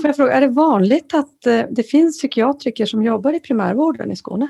Får 0.00 0.06
jag 0.06 0.16
fråga, 0.16 0.32
är 0.32 0.40
det 0.40 0.48
vanligt 0.48 1.14
att 1.14 1.46
eh, 1.46 1.62
det 1.70 1.82
finns 1.82 2.18
psykiatriker 2.18 2.86
som 2.86 3.02
jobbar 3.02 3.32
i 3.32 3.40
primärvården 3.40 4.12
i 4.12 4.16
Skåne? 4.16 4.48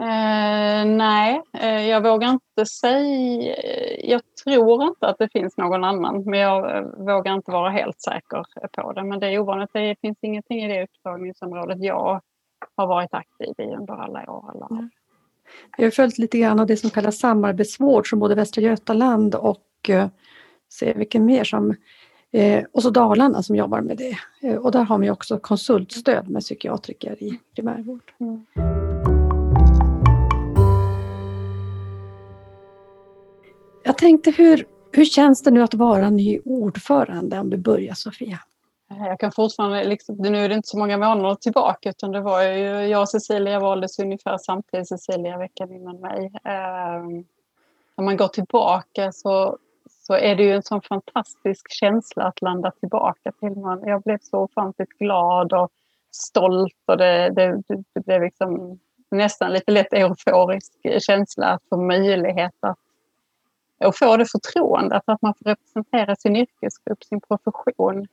Eh, 0.00 0.84
nej, 0.86 1.42
eh, 1.52 1.88
jag 1.88 2.02
vågar 2.02 2.28
inte 2.28 2.66
säga. 2.66 3.56
Jag 3.98 4.22
tror 4.44 4.84
inte 4.84 5.06
att 5.06 5.18
det 5.18 5.28
finns 5.32 5.56
någon 5.56 5.84
annan, 5.84 6.24
men 6.24 6.40
jag 6.40 6.76
eh, 6.76 6.82
vågar 6.82 7.34
inte 7.34 7.50
vara 7.50 7.70
helt 7.70 8.00
säker 8.00 8.44
på 8.72 8.92
det. 8.92 9.04
Men 9.04 9.20
det 9.20 9.26
är 9.26 9.38
ovanligt. 9.38 9.70
Det 9.72 9.96
finns 10.00 10.18
ingenting 10.22 10.64
i 10.64 10.68
det 10.68 10.82
upptagningsområdet 10.82 11.78
jag 11.80 12.20
har 12.76 12.86
varit 12.86 13.14
aktiv 13.14 13.54
i 13.58 13.74
under 13.74 13.94
alla 13.94 14.30
år. 14.30 14.50
Eller? 14.54 14.70
Mm. 14.70 14.90
Jag 15.76 15.86
har 15.86 15.90
följt 15.90 16.18
lite 16.18 16.38
grann 16.38 16.60
av 16.60 16.66
det 16.66 16.76
som 16.76 16.90
kallas 16.90 17.18
samarbetsvård 17.18 18.10
som 18.10 18.18
både 18.18 18.34
Västra 18.34 18.62
Götaland 18.62 19.34
och 19.34 19.66
eh, 19.88 20.08
se 20.68 20.92
vilken 20.92 21.24
mer 21.24 21.44
som 21.44 21.74
eh, 22.32 22.64
och 22.72 22.82
så 22.82 22.90
Dalarna 22.90 23.42
som 23.42 23.56
jobbar 23.56 23.80
med 23.80 23.96
det. 23.96 24.16
Eh, 24.48 24.56
och 24.56 24.72
där 24.72 24.82
har 24.84 24.98
vi 24.98 25.10
också 25.10 25.38
konsultstöd 25.38 26.28
med 26.28 26.42
psykiatriker 26.42 27.22
i 27.22 27.40
primärvård. 27.54 28.12
Mm. 28.20 28.71
Tänkte 34.02 34.30
hur, 34.30 34.66
hur 34.92 35.04
känns 35.04 35.42
det 35.42 35.50
nu 35.50 35.62
att 35.62 35.74
vara 35.74 36.10
ny 36.10 36.40
ordförande 36.44 37.38
om 37.38 37.50
du 37.50 37.56
börjar 37.56 37.94
Sofia? 37.94 38.38
Jag 38.88 39.20
kan 39.20 39.32
fortfarande, 39.32 39.84
liksom, 39.84 40.16
nu 40.16 40.38
är 40.38 40.48
det 40.48 40.54
inte 40.54 40.68
så 40.68 40.78
många 40.78 40.98
månader 40.98 41.34
tillbaka 41.34 41.88
utan 41.88 42.12
det 42.12 42.20
var 42.20 42.42
ju, 42.42 42.64
jag 42.64 43.00
och 43.00 43.08
Cecilia 43.08 43.60
valdes 43.60 43.98
ungefär 43.98 44.38
samtidigt, 44.38 44.88
Cecilia 44.88 45.38
veckan 45.38 45.72
innan 45.72 46.00
mig. 46.00 46.32
Eh, 46.44 47.02
när 47.96 48.04
man 48.04 48.16
går 48.16 48.28
tillbaka 48.28 49.12
så, 49.12 49.58
så 49.90 50.14
är 50.14 50.36
det 50.36 50.42
ju 50.42 50.52
en 50.52 50.62
sån 50.62 50.82
fantastisk 50.82 51.70
känsla 51.70 52.24
att 52.24 52.42
landa 52.42 52.70
tillbaka 52.70 53.32
till. 53.40 53.56
Man, 53.56 53.82
jag 53.86 54.02
blev 54.02 54.18
så 54.22 54.38
ofantligt 54.38 54.98
glad 54.98 55.52
och 55.52 55.70
stolt 56.12 56.82
och 56.86 56.96
det, 56.96 57.30
det, 57.30 57.62
det 57.94 58.00
blev 58.06 58.22
liksom 58.22 58.78
nästan 59.10 59.52
lite 59.52 59.72
lätt 59.72 59.92
euforisk 59.92 60.72
känsla 61.00 61.46
att 61.46 61.62
få 61.68 61.76
möjlighet 61.76 62.54
att 62.60 62.78
och 63.86 63.98
få 63.98 64.16
det 64.16 64.26
förtroendet 64.26 65.02
att 65.06 65.22
man 65.22 65.34
får 65.34 65.44
representera 65.44 66.16
sin 66.16 66.36
yrkesgrupp, 66.36 67.04
sin 67.04 67.20
profession. 67.20 68.06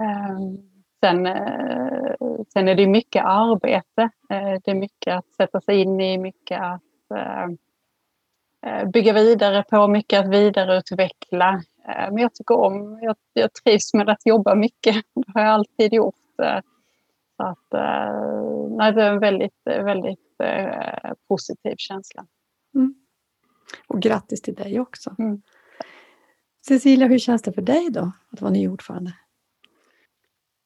Ehm, 0.00 0.58
sen, 1.00 1.26
eh, 1.26 2.14
sen 2.52 2.68
är 2.68 2.74
det 2.74 2.86
mycket 2.86 3.24
arbete. 3.24 4.02
Eh, 4.30 4.60
det 4.64 4.70
är 4.70 4.74
mycket 4.74 5.14
att 5.14 5.34
sätta 5.36 5.60
sig 5.60 5.80
in 5.80 6.00
i, 6.00 6.18
mycket 6.18 6.60
att 6.60 6.82
eh, 7.14 8.88
bygga 8.92 9.12
vidare 9.12 9.64
på, 9.70 9.88
mycket 9.88 10.20
att 10.20 10.28
vidareutveckla. 10.34 11.62
Men 11.86 12.18
jag 12.18 12.34
tycker 12.34 12.56
om, 12.56 12.98
jag, 13.02 13.16
jag 13.32 13.54
trivs 13.54 13.94
med 13.94 14.08
att 14.08 14.26
jobba 14.26 14.54
mycket. 14.54 14.96
Det 15.14 15.32
har 15.34 15.40
jag 15.40 15.50
alltid 15.50 15.92
gjort. 15.92 16.14
Så 17.36 17.42
att, 17.42 17.72
nej, 18.70 18.92
det 18.92 19.02
är 19.02 19.12
en 19.12 19.18
väldigt, 19.18 19.60
väldigt 19.64 20.40
positiv 21.28 21.74
känsla. 21.76 22.26
Mm. 22.74 22.94
Och 23.86 24.02
grattis 24.02 24.42
till 24.42 24.54
dig 24.54 24.80
också. 24.80 25.14
Mm. 25.18 25.42
Cecilia, 26.68 27.06
hur 27.06 27.18
känns 27.18 27.42
det 27.42 27.52
för 27.52 27.62
dig 27.62 27.88
då 27.90 28.12
att 28.32 28.40
vara 28.40 28.52
ny 28.52 28.68
ordförande? 28.68 29.12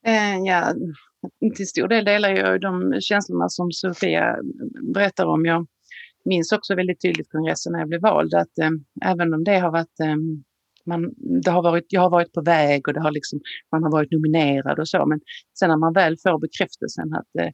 Eh, 0.06 0.38
ja, 0.44 0.74
till 1.56 1.68
stor 1.68 1.88
del 1.88 2.04
delar 2.04 2.30
jag 2.30 2.60
de 2.60 3.00
känslorna 3.00 3.48
som 3.48 3.72
Sofia 3.72 4.36
berättar 4.94 5.26
om. 5.26 5.44
Jag 5.44 5.66
minns 6.24 6.52
också 6.52 6.74
väldigt 6.74 7.02
tydligt 7.02 7.30
kongressen 7.30 7.72
när 7.72 7.78
jag 7.78 7.88
blev 7.88 8.00
vald 8.00 8.34
att 8.34 8.58
eh, 8.58 8.70
även 9.04 9.34
om 9.34 9.44
det 9.44 9.58
har 9.58 9.70
varit 9.70 10.00
eh, 10.00 10.16
man, 10.86 11.14
det 11.44 11.50
har 11.50 11.62
varit, 11.62 11.86
jag 11.88 12.00
har 12.00 12.10
varit 12.10 12.32
på 12.32 12.42
väg 12.42 12.88
och 12.88 12.94
det 12.94 13.00
har 13.00 13.10
liksom, 13.10 13.40
man 13.72 13.82
har 13.82 13.90
varit 13.90 14.12
nominerad 14.12 14.78
och 14.78 14.88
så, 14.88 15.06
men 15.06 15.20
sen 15.58 15.68
när 15.68 15.76
man 15.76 15.92
väl 15.92 16.16
får 16.22 16.38
bekräftelsen 16.38 17.14
att 17.14 17.42
eh, 17.42 17.50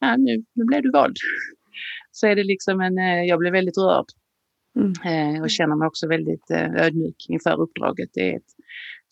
ja, 0.00 0.16
nu, 0.16 0.44
nu 0.54 0.64
blev 0.64 0.82
du 0.82 0.90
vald, 0.90 1.16
så 2.10 2.26
är 2.26 2.36
det 2.36 2.44
liksom 2.44 2.80
en, 2.80 2.98
eh, 2.98 3.24
jag 3.24 3.38
blir 3.38 3.50
väldigt 3.50 3.78
rörd 3.78 4.06
mm. 4.76 4.92
eh, 5.36 5.42
och 5.42 5.50
känner 5.50 5.76
mig 5.76 5.86
också 5.86 6.08
väldigt 6.08 6.50
eh, 6.50 6.74
ödmjuk 6.74 7.26
inför 7.28 7.60
uppdraget. 7.60 8.10
Det 8.12 8.32
är 8.32 8.36
ett 8.36 8.50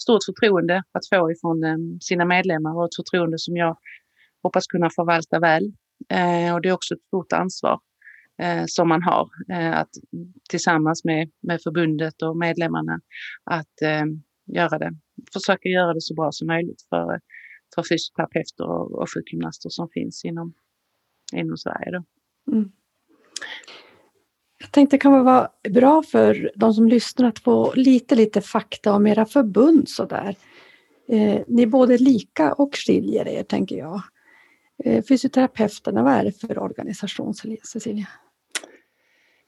stort 0.02 0.24
förtroende 0.24 0.82
att 0.92 1.08
få 1.08 1.32
ifrån 1.32 1.64
eh, 1.64 1.76
sina 2.00 2.24
medlemmar 2.24 2.76
och 2.76 2.84
ett 2.84 2.96
förtroende 2.96 3.38
som 3.38 3.56
jag 3.56 3.76
hoppas 4.42 4.66
kunna 4.66 4.90
förvalta 4.90 5.40
väl. 5.40 5.72
Och 6.54 6.62
det 6.62 6.68
är 6.68 6.72
också 6.72 6.94
ett 6.94 7.02
stort 7.02 7.32
ansvar 7.32 7.80
som 8.66 8.88
man 8.88 9.02
har 9.02 9.28
att 9.74 9.88
tillsammans 10.50 11.04
med, 11.04 11.30
med 11.40 11.60
förbundet 11.62 12.22
och 12.22 12.36
medlemmarna 12.36 13.00
att 13.44 13.74
göra 14.46 14.78
det, 14.78 14.90
försöka 15.32 15.68
göra 15.68 15.94
det 15.94 16.00
så 16.00 16.14
bra 16.14 16.28
som 16.32 16.46
möjligt 16.46 16.82
för, 16.88 17.20
för 17.74 17.82
fysioterapeuter 17.82 18.64
och, 18.64 19.02
och 19.02 19.08
sjukgymnaster 19.14 19.68
som 19.70 19.88
finns 19.88 20.24
inom, 20.24 20.54
inom 21.32 21.56
Sverige. 21.56 21.90
Då. 21.90 22.04
Mm. 22.52 22.72
Jag 24.64 24.72
tänkte 24.72 24.96
det 24.96 25.00
kan 25.00 25.24
vara 25.24 25.48
bra 25.70 26.02
för 26.02 26.50
de 26.54 26.74
som 26.74 26.88
lyssnar 26.88 27.28
att 27.28 27.38
få 27.38 27.72
lite, 27.74 28.14
lite 28.14 28.40
fakta 28.40 28.92
om 28.92 29.06
era 29.06 29.26
förbund 29.26 29.88
sådär. 29.88 30.36
Eh, 31.08 31.40
ni 31.48 31.62
är 31.62 31.66
både 31.66 31.98
lika 31.98 32.52
och 32.52 32.76
skiljer 32.76 33.28
er, 33.28 33.42
tänker 33.42 33.76
jag. 33.76 34.02
Eh, 34.84 35.04
fysioterapeuterna, 35.04 36.02
vad 36.02 36.12
är 36.12 36.24
det 36.24 36.32
för 36.32 36.58
organisation, 36.58 37.34
Cecilia? 37.72 38.06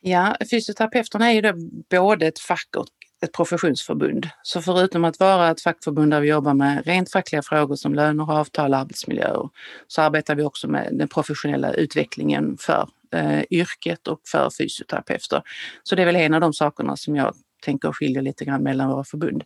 Ja, 0.00 0.36
fysioterapeuterna 0.50 1.30
är 1.30 1.34
ju 1.34 1.40
då 1.40 1.52
både 1.90 2.26
ett 2.26 2.38
fack 2.38 2.68
och 2.76 2.86
ett 3.22 3.32
professionsförbund. 3.32 4.28
Så 4.42 4.62
förutom 4.62 5.04
att 5.04 5.20
vara 5.20 5.50
ett 5.50 5.60
fackförbund 5.60 6.10
där 6.10 6.20
vi 6.20 6.28
jobbar 6.28 6.54
med 6.54 6.86
rent 6.86 7.12
fackliga 7.12 7.42
frågor 7.42 7.76
som 7.76 7.94
löner, 7.94 8.32
avtal 8.32 8.72
och 8.72 8.78
arbetsmiljöer 8.78 9.48
så 9.86 10.02
arbetar 10.02 10.34
vi 10.34 10.42
också 10.42 10.68
med 10.68 10.88
den 10.92 11.08
professionella 11.08 11.72
utvecklingen 11.72 12.56
för 12.60 12.88
eh, 13.12 13.42
yrket 13.50 14.08
och 14.08 14.20
för 14.28 14.50
fysioterapeuter. 14.58 15.42
Så 15.82 15.94
det 15.94 16.02
är 16.02 16.06
väl 16.06 16.16
en 16.16 16.34
av 16.34 16.40
de 16.40 16.52
sakerna 16.52 16.96
som 16.96 17.16
jag 17.16 17.34
tänker 17.62 17.92
skiljer 17.92 18.22
lite 18.22 18.44
grann 18.44 18.62
mellan 18.62 18.88
våra 18.88 19.04
förbund. 19.04 19.44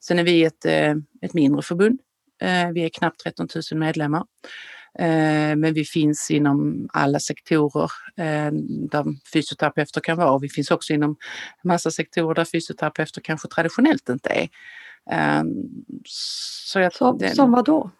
Sen 0.00 0.18
är 0.18 0.24
vi 0.24 0.44
ett, 0.44 0.64
eh, 0.64 0.94
ett 1.22 1.34
mindre 1.34 1.62
förbund. 1.62 2.00
Eh, 2.42 2.70
vi 2.70 2.84
är 2.84 2.88
knappt 2.88 3.20
13 3.20 3.48
000 3.72 3.80
medlemmar. 3.80 4.24
Eh, 4.98 5.56
men 5.56 5.74
vi 5.74 5.84
finns 5.84 6.30
inom 6.30 6.88
alla 6.92 7.20
sektorer 7.20 7.90
eh, 8.16 8.52
där 8.90 9.04
fysioterapeuter 9.32 10.00
kan 10.00 10.16
vara. 10.16 10.38
Vi 10.38 10.48
finns 10.48 10.70
också 10.70 10.92
inom 10.92 11.16
massa 11.64 11.90
sektorer 11.90 12.34
där 12.34 12.44
fysioterapeuter 12.44 13.20
kanske 13.20 13.48
traditionellt 13.48 14.08
inte 14.08 14.28
är. 14.28 14.48
Eh, 15.10 15.44
så 16.04 16.80
jag, 16.80 16.94
som, 16.94 17.18
det, 17.18 17.34
som 17.34 17.52
vad 17.52 17.64
då? 17.64 17.90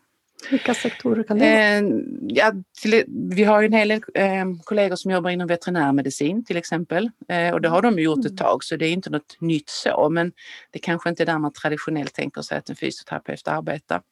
Vilka 0.50 0.74
sektorer 0.74 1.22
kan 1.22 1.38
det 1.38 1.80
vara? 1.82 2.00
Ja, 2.22 2.52
till, 2.82 3.04
vi 3.08 3.44
har 3.44 3.60
ju 3.60 3.66
en 3.66 3.72
hel 3.72 3.88
del 3.88 4.02
eh, 4.14 4.44
kollegor 4.64 4.96
som 4.96 5.10
jobbar 5.10 5.30
inom 5.30 5.46
veterinärmedicin 5.46 6.44
till 6.44 6.56
exempel. 6.56 7.10
Eh, 7.28 7.52
och 7.52 7.60
det 7.60 7.68
har 7.68 7.82
de 7.82 7.98
gjort 7.98 8.18
ett 8.18 8.24
mm. 8.24 8.36
tag 8.36 8.64
så 8.64 8.76
det 8.76 8.86
är 8.86 8.92
inte 8.92 9.10
något 9.10 9.40
nytt 9.40 9.68
så 9.68 10.08
men 10.10 10.32
det 10.70 10.78
kanske 10.78 11.08
inte 11.10 11.22
är 11.22 11.26
där 11.26 11.38
man 11.38 11.52
traditionellt 11.52 12.14
tänker 12.14 12.42
sig 12.42 12.58
att 12.58 12.70
en 12.70 12.76
fysioterapeut 12.76 13.48
arbetar. 13.48 14.02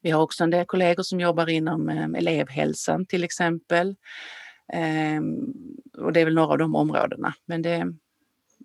Vi 0.00 0.10
har 0.10 0.22
också 0.22 0.44
en 0.44 0.50
del 0.50 0.66
kollegor 0.66 1.02
som 1.02 1.20
jobbar 1.20 1.48
inom 1.48 1.88
eh, 1.88 2.04
elevhälsan 2.04 3.06
till 3.06 3.24
exempel. 3.24 3.96
Eh, 4.72 5.22
och 6.04 6.12
det 6.12 6.20
är 6.20 6.24
väl 6.24 6.34
några 6.34 6.52
av 6.52 6.58
de 6.58 6.74
områdena. 6.74 7.34
Men 7.46 7.62
det, 7.62 7.94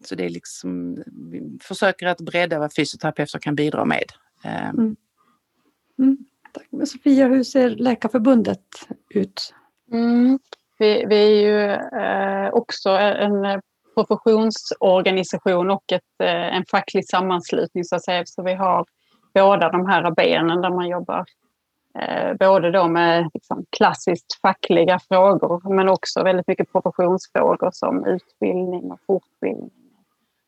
så 0.03 0.15
det 0.15 0.25
är 0.25 0.29
liksom, 0.29 1.03
vi 1.31 1.57
försöker 1.61 2.07
att 2.07 2.21
bredda 2.21 2.59
vad 2.59 2.73
fysioterapeuter 2.73 3.39
kan 3.39 3.55
bidra 3.55 3.85
med. 3.85 4.11
Eh. 4.43 4.69
Mm. 4.69 4.95
Mm. 6.55 6.67
Men 6.69 6.87
Sofia, 6.87 7.27
hur 7.27 7.43
ser 7.43 7.69
Läkarförbundet 7.69 8.65
ut? 9.09 9.53
Mm. 9.91 10.39
Vi, 10.77 11.05
vi, 11.05 11.15
är 11.15 11.41
ju 11.41 11.71
eh, 12.01 12.53
också 12.53 12.89
en 12.89 13.61
professionsorganisation 13.95 15.69
och 15.69 15.91
ett, 15.91 16.21
eh, 16.23 16.55
en 16.55 16.65
facklig 16.71 17.07
sammanslutning 17.07 17.83
så 17.83 17.95
att 17.95 18.05
säga. 18.05 18.23
Så 18.25 18.43
vi 18.43 18.53
har 18.53 18.85
båda 19.33 19.69
de 19.69 19.85
här 19.85 20.11
benen 20.11 20.61
där 20.61 20.69
man 20.69 20.87
jobbar 20.87 21.25
eh, 21.99 22.33
både 22.39 22.71
då 22.71 22.87
med 22.87 23.29
liksom, 23.33 23.65
klassiskt 23.77 24.41
fackliga 24.41 24.99
frågor 24.99 25.75
men 25.75 25.89
också 25.89 26.23
väldigt 26.23 26.47
mycket 26.47 26.71
professionsfrågor 26.71 27.69
som 27.73 28.05
utbildning 28.05 28.91
och 28.91 28.99
fortbildning 29.07 29.71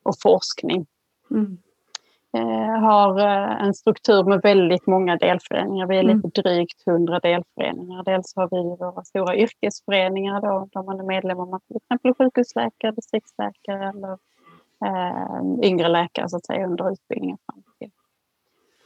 och 0.04 0.16
forskning. 0.24 0.86
Mm. 1.32 1.58
Eh, 2.34 2.80
har 2.80 3.20
eh, 3.20 3.66
en 3.66 3.74
struktur 3.74 4.24
med 4.24 4.42
väldigt 4.42 4.88
många 4.88 5.16
delföreningar. 5.16 5.88
Vi 5.88 5.98
är 5.98 6.04
lite 6.04 6.14
mm. 6.14 6.32
drygt 6.36 6.88
100 6.88 7.20
delföreningar. 7.20 8.04
Dels 8.04 8.36
har 8.36 8.50
vi 8.52 8.76
våra 8.86 9.04
stora 9.04 9.36
yrkesföreningar 9.36 10.42
då, 10.42 10.70
där 10.74 10.84
man 10.84 11.00
är 11.00 11.04
medlem 11.04 11.40
om 11.40 11.60
till 11.68 11.78
exempel 11.78 12.14
sjukhusläkare, 12.14 12.92
distriktsläkare 12.92 13.90
eller 13.90 14.18
eh, 14.86 15.70
yngre 15.70 15.88
läkare 15.88 16.30
så 16.30 16.38
att 16.38 16.46
säga 16.46 16.68
under 16.68 16.92
utbildningen 16.92 17.38
fram 17.46 17.64
till 17.80 17.92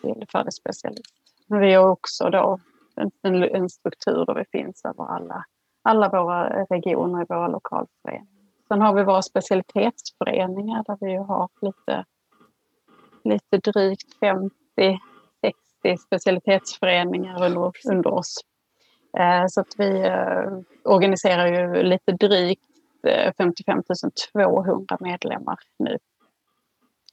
till 0.05 0.25
fördelsspecialist. 0.31 1.13
Men 1.47 1.59
vi 1.59 1.73
har 1.73 1.89
också 1.89 2.29
då 2.29 2.59
en, 2.95 3.43
en 3.43 3.69
struktur 3.69 4.25
där 4.25 4.33
vi 4.33 4.59
finns 4.59 4.85
över 4.85 5.03
alla, 5.03 5.45
alla 5.81 6.09
våra 6.09 6.63
regioner 6.63 7.21
i 7.21 7.25
våra 7.29 7.47
lokalföreningar. 7.47 8.27
Sen 8.67 8.81
har 8.81 8.93
vi 8.93 9.03
våra 9.03 9.21
specialitetsföreningar 9.21 10.83
där 10.87 10.97
vi 11.01 11.15
har 11.15 11.49
lite, 11.61 12.05
lite 13.25 13.57
drygt 13.57 14.19
50-60 14.21 15.97
specialitetsföreningar 16.05 17.43
under, 17.43 17.71
under 17.91 18.13
oss. 18.13 18.35
Eh, 19.17 19.45
så 19.47 19.61
att 19.61 19.73
vi 19.77 19.99
eh, 19.99 20.59
organiserar 20.83 21.47
ju 21.47 21.83
lite 21.83 22.11
drygt 22.11 22.61
eh, 23.07 23.33
55 23.37 23.83
200 24.33 24.97
medlemmar 24.99 25.59
nu 25.79 25.97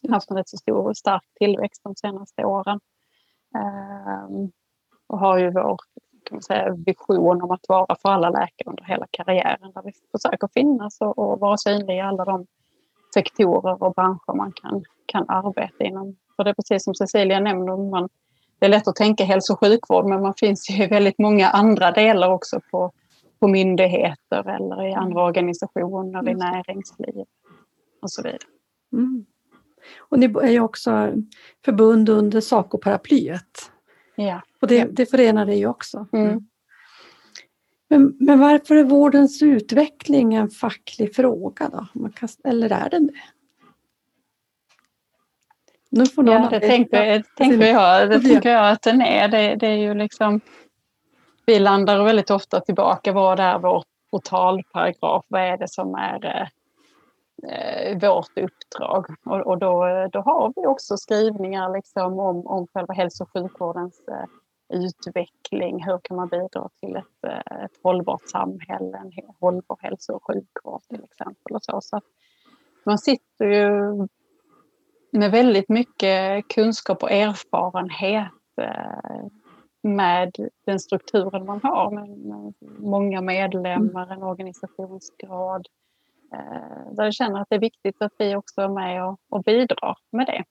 Vi 0.02 0.08
har 0.08 0.14
haft 0.14 0.30
en 0.30 0.36
rätt 0.36 0.48
så 0.48 0.56
stor 0.56 0.88
och 0.88 0.96
stark 0.96 1.24
tillväxt 1.38 1.82
de 1.84 1.96
senaste 1.96 2.44
åren. 2.44 2.80
Ehm, 3.54 4.52
och 5.06 5.18
har 5.18 5.38
ju 5.38 5.50
vår 5.50 5.76
kan 6.24 6.36
man 6.36 6.42
säga, 6.42 6.74
vision 6.86 7.42
om 7.42 7.50
att 7.50 7.68
vara 7.68 7.96
för 8.02 8.08
alla 8.08 8.30
läkare 8.30 8.70
under 8.70 8.84
hela 8.84 9.06
karriären 9.10 9.72
där 9.72 9.82
vi 9.82 9.92
försöker 10.12 10.48
finnas 10.54 11.00
och, 11.00 11.18
och 11.18 11.40
vara 11.40 11.56
synliga 11.56 11.96
i 11.96 12.00
alla 12.00 12.24
de 12.24 12.46
sektorer 13.14 13.82
och 13.82 13.94
branscher 13.94 14.36
man 14.36 14.52
kan, 14.52 14.84
kan 15.06 15.24
arbeta 15.28 15.84
inom. 15.84 16.16
För 16.36 16.44
det 16.44 16.50
är 16.50 16.54
precis 16.54 16.84
som 16.84 16.94
Cecilia 16.94 17.40
nämner, 17.40 17.90
man, 17.90 18.08
det 18.58 18.66
är 18.66 18.70
lätt 18.70 18.88
att 18.88 18.96
tänka 18.96 19.24
hälso 19.24 19.52
och 19.52 19.60
sjukvård 19.60 20.06
men 20.06 20.22
man 20.22 20.34
finns 20.34 20.70
ju 20.70 20.84
i 20.84 20.86
väldigt 20.86 21.18
många 21.18 21.48
andra 21.48 21.90
delar 21.90 22.30
också 22.30 22.60
på, 22.70 22.92
på 23.40 23.48
myndigheter 23.48 24.48
eller 24.48 24.86
i 24.86 24.92
andra 24.94 25.24
organisationer, 25.24 26.28
i 26.28 26.34
näringsliv 26.34 27.24
och 28.02 28.10
så 28.10 28.22
vidare. 28.22 28.38
Mm. 28.92 29.24
Och 29.98 30.18
ni 30.18 30.26
är 30.26 30.50
ju 30.50 30.60
också 30.60 31.12
förbund 31.64 32.08
under 32.08 32.40
SACO-paraplyet. 32.40 33.70
Ja. 34.14 34.42
Och 34.60 34.68
det, 34.68 34.84
det 34.84 35.06
förenar 35.06 35.46
dig 35.46 35.58
ju 35.58 35.66
också. 35.66 36.06
Mm. 36.12 36.46
Men, 37.92 38.16
men, 38.20 38.40
varför 38.40 38.74
är 38.74 38.84
vårdens 38.84 39.42
utveckling 39.42 40.34
en 40.34 40.50
facklig 40.50 41.14
fråga 41.14 41.68
då? 41.68 42.08
Kan, 42.14 42.28
eller 42.44 42.72
är 42.72 42.90
den 42.90 43.06
det? 43.06 43.12
Nu 45.90 46.06
får 46.06 46.22
någon 46.22 46.42
ja, 46.42 46.48
det 46.50 46.60
tänker, 46.60 47.24
tänker, 47.36 47.66
jag, 47.66 48.10
det 48.10 48.20
tänker 48.20 48.50
jag 48.50 48.70
att 48.70 48.82
den 48.82 49.02
är. 49.02 49.28
Det, 49.28 49.54
det 49.54 49.66
är 49.66 49.76
ju 49.76 49.94
liksom, 49.94 50.40
vi 51.46 51.58
landar 51.58 52.04
väldigt 52.04 52.30
ofta 52.30 52.60
tillbaka. 52.60 53.12
Vad 53.12 53.40
är 53.40 53.58
vår 53.58 53.84
portalparagraf? 54.10 55.24
Vad 55.28 55.40
är 55.40 55.56
det 55.56 55.68
som 55.68 55.94
är 55.94 56.26
eh, 56.26 56.48
eh, 57.52 57.98
vårt 57.98 58.38
uppdrag. 58.38 59.06
Och, 59.24 59.40
och 59.40 59.58
då, 59.58 59.84
då 60.12 60.20
har 60.20 60.52
vi 60.56 60.66
också 60.66 60.96
skrivningar 60.96 61.72
liksom 61.72 62.18
om, 62.18 62.46
om 62.46 62.66
själva 62.74 62.94
hälso 62.94 63.24
och 63.24 63.30
sjukvårdens 63.32 64.08
eh, 64.08 64.24
utveckling. 64.72 65.84
Hur 65.84 65.98
kan 66.02 66.16
man 66.16 66.28
bidra 66.28 66.68
till 66.80 66.96
ett, 66.96 67.24
eh, 67.26 67.64
ett 67.64 67.78
hållbart 67.82 68.28
samhälle, 68.28 68.98
en 68.98 69.12
hållbar 69.40 69.78
hälso 69.80 70.12
och 70.12 70.26
sjukvård 70.26 70.82
till 70.82 71.04
exempel. 71.04 71.56
Och 71.56 71.64
så. 71.64 71.80
så 71.80 72.00
man 72.84 72.98
sitter 72.98 73.46
ju 73.46 74.08
med 75.12 75.30
väldigt 75.30 75.68
mycket 75.68 76.48
kunskap 76.48 77.02
och 77.02 77.10
erfarenhet 77.10 78.32
eh, 78.60 79.26
med 79.82 80.36
den 80.66 80.80
strukturen 80.80 81.46
man 81.46 81.60
har 81.62 81.90
med, 81.90 82.54
många 82.78 83.20
medlemmar, 83.20 84.12
en 84.12 84.22
organisationsgrad. 84.22 85.66
Eh, 86.32 86.92
där 86.92 87.04
jag 87.04 87.14
känner 87.14 87.40
att 87.40 87.48
det 87.48 87.56
är 87.56 87.60
viktigt 87.60 88.02
att 88.02 88.12
vi 88.18 88.36
också 88.36 88.60
är 88.60 88.68
med 88.68 89.04
och, 89.06 89.20
och 89.28 89.42
bidrar 89.42 89.98
med 90.10 90.26
det. 90.26 90.44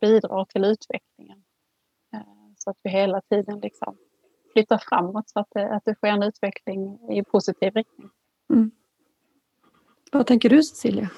Bidrar 0.00 0.44
till 0.44 0.64
utvecklingen. 0.64 1.42
Att 2.70 2.78
vi 2.82 2.90
hela 2.90 3.20
tiden 3.20 3.60
liksom 3.60 3.96
flyttar 4.52 4.78
framåt 4.78 5.30
så 5.30 5.40
att 5.40 5.48
det, 5.54 5.74
att 5.74 5.84
det 5.84 5.94
sker 5.94 6.08
en 6.08 6.22
utveckling 6.22 7.10
i 7.10 7.24
positiv 7.24 7.72
riktning. 7.74 8.08
Mm. 8.52 8.70
Vad 10.12 10.26
tänker 10.26 10.48
du 10.48 10.62
Cecilia? 10.62 11.10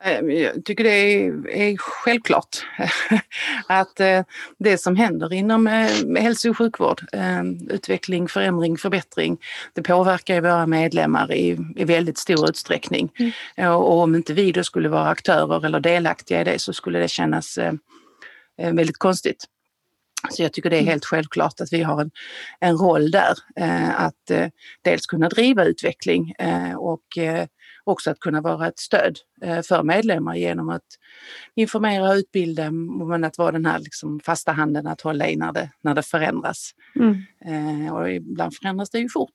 Eh, 0.00 0.20
jag 0.20 0.64
tycker 0.64 0.84
det 0.84 0.90
är, 0.90 1.48
är 1.48 1.76
självklart 1.76 2.66
att 3.66 4.00
eh, 4.00 4.22
det 4.58 4.78
som 4.78 4.96
händer 4.96 5.32
inom 5.32 5.66
eh, 5.66 6.22
hälso 6.22 6.50
och 6.50 6.58
sjukvård, 6.58 7.02
utveckling, 7.70 8.28
förändring, 8.28 8.76
förbättring, 8.78 9.38
det 9.72 9.82
påverkar 9.82 10.40
våra 10.40 10.66
medlemmar 10.66 11.32
i, 11.32 11.58
i 11.76 11.84
väldigt 11.84 12.18
stor 12.18 12.48
utsträckning. 12.50 13.12
Mm. 13.56 13.72
Och 13.72 13.92
om 13.92 14.14
inte 14.14 14.32
vi 14.32 14.52
då 14.52 14.64
skulle 14.64 14.88
vara 14.88 15.08
aktörer 15.08 15.66
eller 15.66 15.80
delaktiga 15.80 16.40
i 16.40 16.44
det 16.44 16.58
så 16.58 16.72
skulle 16.72 16.98
det 16.98 17.08
kännas 17.08 17.58
väldigt 18.56 18.98
konstigt. 18.98 19.44
Så 20.30 20.42
jag 20.42 20.52
tycker 20.52 20.70
det 20.70 20.78
är 20.78 20.82
helt 20.82 21.04
självklart 21.04 21.60
att 21.60 21.72
vi 21.72 21.82
har 21.82 22.00
en, 22.00 22.10
en 22.60 22.76
roll 22.76 23.10
där, 23.10 23.34
att 23.96 24.30
dels 24.82 25.06
kunna 25.06 25.28
driva 25.28 25.64
utveckling 25.64 26.34
och 26.76 27.18
också 27.86 28.10
att 28.10 28.20
kunna 28.20 28.40
vara 28.40 28.68
ett 28.68 28.78
stöd 28.78 29.18
eh, 29.42 29.62
för 29.62 29.82
medlemmar 29.82 30.34
genom 30.34 30.68
att 30.68 30.86
informera 31.54 32.10
och 32.10 32.14
utbilda 32.14 32.70
men 32.70 33.24
att 33.24 33.38
vara 33.38 33.52
den 33.52 33.66
här 33.66 33.78
liksom 33.78 34.20
fasta 34.20 34.52
handen 34.52 34.86
att 34.86 35.00
hålla 35.00 35.28
i 35.28 35.36
när 35.36 35.52
det, 35.52 35.70
när 35.80 35.94
det 35.94 36.02
förändras. 36.02 36.70
Mm. 36.96 37.22
Eh, 37.86 37.94
och 37.94 38.10
ibland 38.10 38.54
förändras 38.54 38.90
det 38.90 38.98
ju 38.98 39.08
fort. 39.08 39.34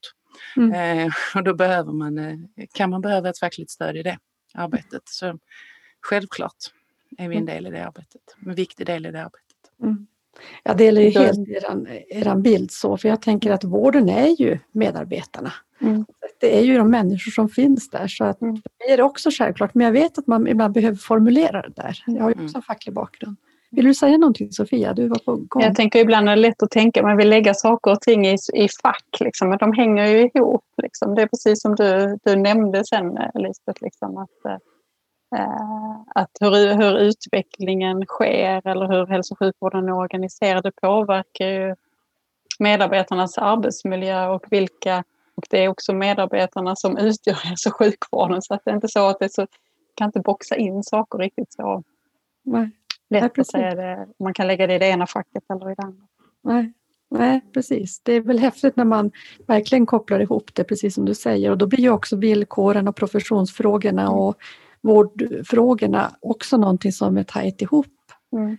Mm. 0.57 0.74
Eh, 0.74 1.13
och 1.36 1.43
då 1.43 1.53
behöver 1.53 1.93
man, 1.93 2.48
kan 2.74 2.89
man 2.89 3.01
behöva 3.01 3.29
ett 3.29 3.39
fackligt 3.39 3.71
stöd 3.71 3.98
i 3.98 4.03
det 4.03 4.17
arbetet. 4.53 5.01
Så 5.05 5.39
självklart 6.01 6.57
är 7.17 7.29
vi 7.29 7.36
en 7.36 7.43
mm. 7.43 7.55
del 7.55 7.67
i 7.67 7.69
det 7.69 7.86
arbetet, 7.86 8.21
en 8.45 8.55
viktig 8.55 8.86
del 8.86 9.05
i 9.05 9.12
det 9.12 9.24
arbetet. 9.24 9.71
Mm. 9.83 10.07
Jag 10.64 10.78
delar 10.78 11.02
ju 11.02 11.10
helt 11.10 11.50
er, 12.10 12.36
bild 12.36 12.72
så, 12.72 12.98
för 12.98 13.10
jag 13.10 13.22
tänker 13.22 13.52
att 13.52 13.64
vården 13.64 14.10
är 14.10 14.42
ju 14.42 14.60
medarbetarna. 14.72 15.54
Mm. 15.82 16.06
Det 16.40 16.58
är 16.58 16.62
ju 16.62 16.78
de 16.78 16.90
människor 16.90 17.32
som 17.32 17.50
finns 17.50 17.90
där 17.90 18.08
så 18.08 18.24
att 18.24 18.42
mm. 18.42 18.62
det 18.78 18.94
är 18.94 19.02
också 19.02 19.30
självklart. 19.32 19.74
Men 19.74 19.86
jag 19.86 19.92
vet 19.94 20.18
att 20.18 20.28
man 20.28 20.48
ibland 20.48 20.74
behöver 20.74 20.98
formulera 20.98 21.62
det 21.62 21.74
där. 21.76 22.04
Jag 22.06 22.22
har 22.22 22.30
ju 22.30 22.34
mm. 22.34 22.46
också 22.46 22.58
en 22.58 22.62
facklig 22.62 22.96
bakgrund. 22.96 23.38
Vill 23.72 23.86
du 23.86 23.94
säga 23.94 24.18
någonting 24.18 24.52
Sofia? 24.52 24.94
Du 24.94 25.08
var 25.08 25.20
på 25.26 25.36
gång. 25.36 25.64
Jag 25.64 25.76
tänker 25.76 26.00
ibland 26.00 26.30
är 26.30 26.36
det 26.36 26.42
lätt 26.42 26.64
att 26.64 26.72
tänka, 26.72 27.04
man 27.04 27.18
vill 27.18 27.30
lägga 27.30 27.54
saker 27.54 27.92
och 27.92 28.02
ting 28.02 28.28
i, 28.28 28.38
i 28.54 28.68
fack, 28.84 29.18
liksom, 29.20 29.50
men 29.50 29.58
de 29.58 29.74
hänger 29.74 30.08
ju 30.08 30.30
ihop. 30.34 30.66
Liksom. 30.82 31.16
Det 31.16 31.22
är 31.22 31.28
precis 31.28 31.62
som 31.62 31.76
du, 31.76 32.18
du 32.24 32.36
nämnde 32.36 32.86
sen 32.86 33.18
Lisbeth, 33.34 33.84
liksom, 33.84 34.18
att, 34.18 34.46
äh, 34.46 34.58
att 36.16 36.32
hur, 36.40 36.76
hur 36.76 36.98
utvecklingen 36.98 38.06
sker 38.06 38.68
eller 38.68 38.88
hur 38.88 39.06
hälso 39.06 39.34
och 39.34 39.40
sjukvården 39.40 39.88
är 39.88 39.94
organiserad, 39.94 40.64
det 40.64 40.72
påverkar 40.72 41.48
ju 41.48 41.76
medarbetarnas 42.60 43.38
arbetsmiljö 43.38 44.28
och 44.28 44.46
vilka 44.50 45.04
och 45.36 45.48
det 45.50 45.64
är 45.64 45.68
också 45.68 45.94
medarbetarna 45.94 46.76
som 46.76 46.98
utgör 46.98 47.34
hälso 47.34 47.70
och 47.70 47.76
sjukvården 47.76 48.42
så 48.42 48.54
att 48.54 48.62
det 48.66 48.72
är 48.72 48.76
inte 48.76 48.88
så 48.88 49.08
att 49.08 49.20
det 49.20 49.34
så, 49.34 49.48
kan 49.96 50.06
inte 50.08 50.20
boxa 50.20 50.56
in 50.56 50.84
saker 50.84 51.20
riktigt 51.20 51.54
så 51.54 51.84
Nej. 52.44 52.70
lätt 53.10 53.22
Nej, 53.22 53.32
att 53.38 53.48
säga 53.48 53.76
det. 53.76 54.08
Man 54.20 54.34
kan 54.34 54.48
lägga 54.48 54.68
det 54.68 54.76
i 54.76 54.80
det 54.80 54.88
ena 54.88 55.08
facket 55.08 55.44
eller 55.50 55.72
i 55.72 55.76
det 55.76 55.84
andra. 55.84 56.04
Nej. 56.42 56.74
Nej, 57.14 57.42
precis. 57.54 58.02
Det 58.04 58.14
är 58.14 58.22
väl 58.22 58.40
häftigt 58.40 58.76
när 58.76 58.86
man 58.86 59.12
verkligen 59.48 59.86
kopplar 59.86 60.20
ihop 60.20 60.56
det, 60.56 60.64
precis 60.64 60.96
som 60.96 61.06
du 61.06 61.16
säger. 61.16 61.52
Och 61.52 61.58
då 61.58 61.68
blir 61.68 61.80
ju 61.80 61.90
också 61.90 62.16
villkoren 62.16 62.88
och 62.88 62.96
professionsfrågorna 62.96 64.02
mm. 64.02 64.14
och 64.14 64.36
vårdfrågorna 64.84 66.12
också 66.22 66.58
någonting 66.58 66.91
som 66.91 67.17
är 67.17 67.24
tajt 67.24 67.62
ihop. 67.62 67.86
Mm. 68.34 68.58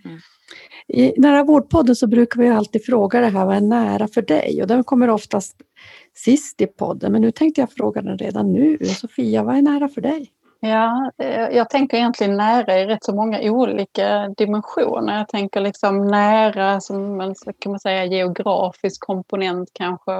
I 0.88 1.20
Nära 1.20 1.44
vårdpodden 1.44 1.96
så 1.96 2.06
brukar 2.06 2.40
vi 2.40 2.48
alltid 2.48 2.84
fråga 2.84 3.20
det 3.20 3.26
här, 3.26 3.46
vad 3.46 3.56
är 3.56 3.60
nära 3.60 4.08
för 4.08 4.22
dig? 4.22 4.62
Och 4.62 4.68
den 4.68 4.84
kommer 4.84 5.10
oftast 5.10 5.56
sist 6.14 6.60
i 6.60 6.66
podden, 6.66 7.12
men 7.12 7.20
nu 7.20 7.30
tänkte 7.30 7.60
jag 7.60 7.72
fråga 7.72 8.02
den 8.02 8.18
redan 8.18 8.52
nu. 8.52 8.78
Sofia, 8.78 9.42
vad 9.42 9.56
är 9.56 9.62
nära 9.62 9.88
för 9.88 10.00
dig? 10.00 10.30
Ja, 10.60 11.10
eh, 11.18 11.48
jag 11.56 11.70
tänker 11.70 11.96
egentligen 11.96 12.36
nära 12.36 12.78
i 12.78 12.86
rätt 12.86 13.04
så 13.04 13.14
många 13.14 13.40
olika 13.42 14.28
dimensioner. 14.36 15.18
Jag 15.18 15.28
tänker 15.28 15.60
liksom 15.60 16.06
nära 16.06 16.80
som 16.80 17.20
en 17.20 17.34
kan 17.58 17.72
man 17.72 17.80
säga, 17.80 18.04
geografisk 18.04 19.00
komponent 19.00 19.70
kanske. 19.72 20.12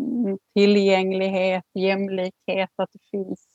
Mm, 0.00 0.38
tillgänglighet, 0.54 1.64
jämlikhet, 1.74 2.70
att 2.76 2.90
det 2.92 2.98
finns 3.10 3.51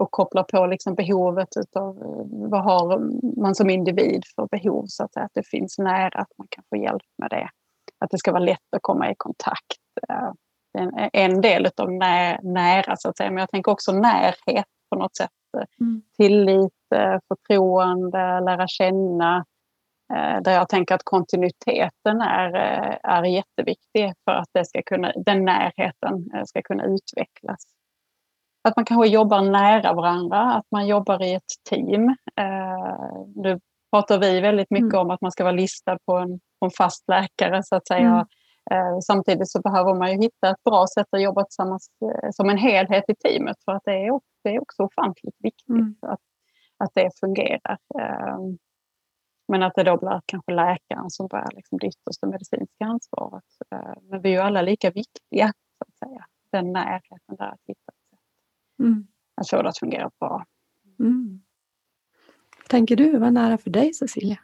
och 0.00 0.10
koppla 0.10 0.42
på 0.44 0.66
liksom 0.66 0.94
behovet 0.94 1.48
av 1.76 1.96
eh, 1.96 2.50
vad 2.50 2.64
har 2.64 2.98
man 3.40 3.54
som 3.54 3.70
individ 3.70 4.22
för 4.36 4.46
behov 4.46 4.84
så 4.86 5.04
att, 5.04 5.12
säga, 5.12 5.26
att 5.26 5.34
det 5.34 5.46
finns 5.46 5.78
nära, 5.78 6.20
att 6.20 6.32
man 6.38 6.46
kan 6.50 6.64
få 6.68 6.76
hjälp 6.76 7.02
med 7.18 7.30
det. 7.30 7.48
Att 7.98 8.10
det 8.10 8.18
ska 8.18 8.32
vara 8.32 8.44
lätt 8.44 8.74
att 8.76 8.82
komma 8.82 9.10
i 9.10 9.14
kontakt. 9.16 9.80
Eh, 10.08 10.32
en, 10.78 11.08
en 11.12 11.40
del 11.40 11.68
av 11.76 11.92
när, 11.92 12.42
nära 12.42 12.96
så 12.96 13.08
att 13.08 13.16
säga, 13.16 13.30
men 13.30 13.38
jag 13.40 13.50
tänker 13.50 13.72
också 13.72 13.92
närhet 13.92 14.66
på 14.90 14.98
något 14.98 15.16
sätt. 15.16 15.30
Mm. 15.80 16.02
Tillit, 16.16 16.72
förtroende, 17.28 18.40
lära 18.40 18.68
känna. 18.68 19.44
Eh, 20.12 20.42
där 20.42 20.52
jag 20.52 20.68
tänker 20.68 20.94
att 20.94 21.04
kontinuiteten 21.04 22.20
är, 22.20 22.52
är 23.02 23.24
jätteviktig 23.24 24.12
för 24.24 24.32
att 24.32 24.48
det 24.52 24.64
ska 24.64 24.82
kunna, 24.82 25.12
den 25.16 25.44
närheten 25.44 26.46
ska 26.46 26.62
kunna 26.62 26.84
utvecklas. 26.84 27.79
Att 28.62 28.76
man 28.76 28.84
kanske 28.84 29.08
jobbar 29.08 29.42
nära 29.42 29.92
varandra, 29.92 30.54
att 30.54 30.66
man 30.70 30.86
jobbar 30.86 31.22
i 31.22 31.34
ett 31.34 31.52
team. 31.70 32.08
Eh, 32.36 33.26
nu 33.34 33.60
pratar 33.90 34.18
vi 34.18 34.40
väldigt 34.40 34.70
mycket 34.70 34.94
mm. 34.94 35.00
om 35.00 35.10
att 35.10 35.20
man 35.20 35.32
ska 35.32 35.44
vara 35.44 35.54
listad 35.54 35.98
på 36.06 36.16
en, 36.16 36.40
på 36.58 36.66
en 36.66 36.70
fast 36.70 37.08
läkare 37.08 37.62
så 37.62 37.76
att 37.76 37.86
säga. 37.86 38.08
Mm. 38.08 38.26
Eh, 38.70 38.98
samtidigt 39.06 39.50
så 39.50 39.60
behöver 39.60 39.94
man 39.94 40.10
ju 40.12 40.16
hitta 40.22 40.50
ett 40.50 40.64
bra 40.64 40.86
sätt 40.94 41.06
att 41.10 41.22
jobba 41.22 41.44
tillsammans 41.44 41.88
eh, 42.04 42.30
som 42.32 42.50
en 42.50 42.58
helhet 42.58 43.04
i 43.08 43.14
teamet 43.14 43.56
för 43.64 43.72
att 43.72 43.82
det 43.84 44.06
är, 44.06 44.10
också, 44.10 44.28
det 44.44 44.54
är 44.54 44.62
också 44.62 44.82
ofantligt 44.82 45.36
viktigt 45.38 45.68
mm. 45.68 45.96
att, 46.02 46.20
att 46.78 46.90
det 46.94 47.10
fungerar. 47.20 47.78
Men 49.48 49.62
att 49.62 49.74
det 49.74 49.82
då 49.82 49.96
blir 49.96 50.20
kanske 50.26 50.52
läkaren 50.52 51.10
som 51.10 51.26
bär 51.26 51.48
liksom 51.50 51.78
det 51.78 51.86
yttersta 51.86 52.26
medicinska 52.26 52.84
ansvaret. 52.84 53.44
Men 54.02 54.22
vi 54.22 54.28
är 54.28 54.32
ju 54.32 54.40
alla 54.40 54.62
lika 54.62 54.90
viktiga, 54.90 55.52
så 55.78 55.84
att 55.88 56.08
säga. 56.08 56.26
Den 56.52 56.72
närheten 56.72 57.36
där 57.38 57.48
att 57.48 57.60
hitta 57.66 57.92
Mm. 58.80 59.06
Att 59.36 59.50
få 59.50 59.62
det 59.62 59.68
att 59.68 59.78
fungera 59.78 60.10
bra. 60.20 60.44
Mm. 61.00 61.40
Tänker 62.68 62.96
du, 62.96 63.18
vad 63.18 63.32
nära 63.32 63.58
för 63.58 63.70
dig 63.70 63.94
Cecilia? 63.94 64.38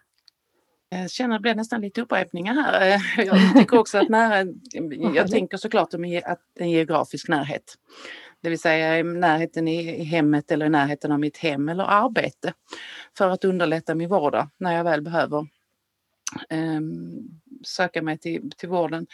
Jag 0.89 1.11
känner 1.11 1.35
att 1.35 1.39
det 1.39 1.43
blir 1.43 1.55
nästan 1.55 1.81
lite 1.81 2.03
upprepningar 2.03 2.55
här. 2.55 3.03
Jag 3.27 3.57
tycker 3.57 3.79
också 3.79 3.99
att 3.99 4.09
nära, 4.09 4.53
jag 5.15 5.31
tänker 5.31 5.57
såklart 5.57 5.95
om 5.95 6.21
att 6.25 6.41
en 6.55 6.71
geografisk 6.71 7.29
närhet. 7.29 7.75
Det 8.43 8.49
vill 8.51 8.59
säga 8.59 9.05
närheten 9.05 9.69
i 9.69 10.05
hemmet 10.05 10.51
eller 10.51 10.69
närheten 10.69 11.13
av 11.13 11.21
mitt 11.21 11.37
hem 11.37 11.69
eller 11.69 11.85
arbete. 11.85 12.53
För 13.19 13.31
att 13.31 13.45
underlätta 13.45 13.95
min 13.95 14.09
vardag 14.09 14.49
när 14.59 14.73
jag 14.73 14.85
väl 14.85 15.03
behöver 15.03 15.47
um, 16.51 17.41
söka 17.65 18.03
mig 18.03 18.19
till, 18.19 18.51
till 18.57 18.69
vården. 18.69 19.07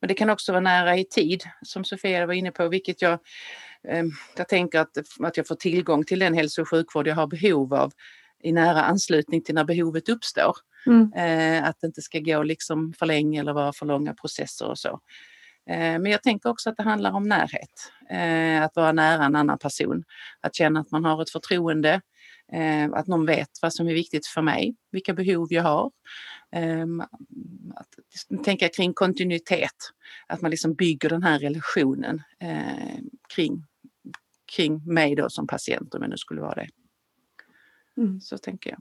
Men 0.00 0.08
det 0.08 0.14
kan 0.14 0.30
också 0.30 0.52
vara 0.52 0.60
nära 0.60 0.96
i 0.96 1.04
tid, 1.04 1.42
som 1.62 1.84
Sofia 1.84 2.26
var 2.26 2.34
inne 2.34 2.50
på, 2.50 2.68
vilket 2.68 3.02
jag 3.02 3.12
Ehm, 3.12 3.18
jag 4.36 4.48
tänker 4.48 4.80
att, 4.80 4.98
att 5.20 5.36
jag 5.36 5.46
får 5.46 5.54
tillgång 5.54 6.04
till 6.04 6.18
den 6.18 6.34
hälso 6.34 6.62
och 6.62 6.68
sjukvård 6.68 7.06
jag 7.06 7.14
har 7.14 7.26
behov 7.26 7.74
av 7.74 7.92
i 8.42 8.52
nära 8.52 8.82
anslutning 8.82 9.42
till 9.42 9.54
när 9.54 9.64
behovet 9.64 10.08
uppstår. 10.08 10.56
Mm. 10.86 11.12
Eh, 11.12 11.68
att 11.68 11.80
det 11.80 11.86
inte 11.86 12.02
ska 12.02 12.18
gå 12.18 12.42
liksom 12.42 12.92
för 12.98 13.06
länge 13.06 13.40
eller 13.40 13.52
vara 13.52 13.72
för 13.72 13.86
långa 13.86 14.14
processer 14.14 14.66
och 14.66 14.78
så. 14.78 15.00
Eh, 15.70 15.98
men 15.98 16.06
jag 16.06 16.22
tänker 16.22 16.50
också 16.50 16.70
att 16.70 16.76
det 16.76 16.82
handlar 16.82 17.12
om 17.12 17.28
närhet. 17.28 17.92
Att 18.62 18.76
vara 18.76 18.92
nära 18.92 19.24
en 19.24 19.36
annan 19.36 19.58
person. 19.58 20.04
Att 20.40 20.54
känna 20.54 20.80
att 20.80 20.90
man 20.90 21.04
har 21.04 21.22
ett 21.22 21.30
förtroende. 21.30 22.00
Att 22.92 23.06
någon 23.06 23.26
vet 23.26 23.48
vad 23.62 23.74
som 23.74 23.88
är 23.88 23.94
viktigt 23.94 24.26
för 24.26 24.42
mig, 24.42 24.76
vilka 24.92 25.14
behov 25.14 25.48
jag 25.50 25.62
har. 25.62 25.90
Ehm, 26.52 27.00
att 27.74 28.44
tänka 28.44 28.68
kring 28.68 28.94
kontinuitet. 28.94 29.76
Att 30.26 30.40
man 30.40 30.50
liksom 30.50 30.74
bygger 30.74 31.08
den 31.08 31.22
här 31.22 31.38
relationen 31.38 32.22
kring 33.34 33.64
kring 34.56 34.82
mig 34.84 35.14
då 35.14 35.30
som 35.30 35.46
patient 35.46 35.94
om 35.94 36.02
jag 36.02 36.10
nu 36.10 36.16
skulle 36.16 36.40
vara 36.40 36.54
det. 36.54 36.68
Mm. 38.02 38.20
Så 38.20 38.38
tänker 38.38 38.70
jag. 38.70 38.80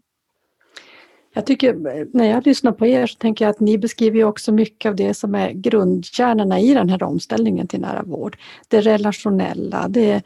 Jag 1.34 1.46
tycker, 1.46 1.76
när 2.14 2.26
jag 2.26 2.46
lyssnar 2.46 2.72
på 2.72 2.86
er 2.86 3.08
så 3.08 3.18
tänker 3.18 3.46
jag 3.46 3.50
att 3.50 3.60
ni 3.60 3.78
beskriver 3.78 4.24
också 4.24 4.52
mycket 4.52 4.90
av 4.90 4.96
det 4.96 5.14
som 5.14 5.36
är 5.36 5.52
grundkärnorna 5.52 6.60
i 6.60 6.74
den 6.74 6.90
här 6.90 7.04
omställningen 7.04 7.68
till 7.68 7.82
nära 7.82 8.04
vård. 8.04 8.38
Det 8.68 8.82
relationella, 8.82 9.88
det, 9.88 10.24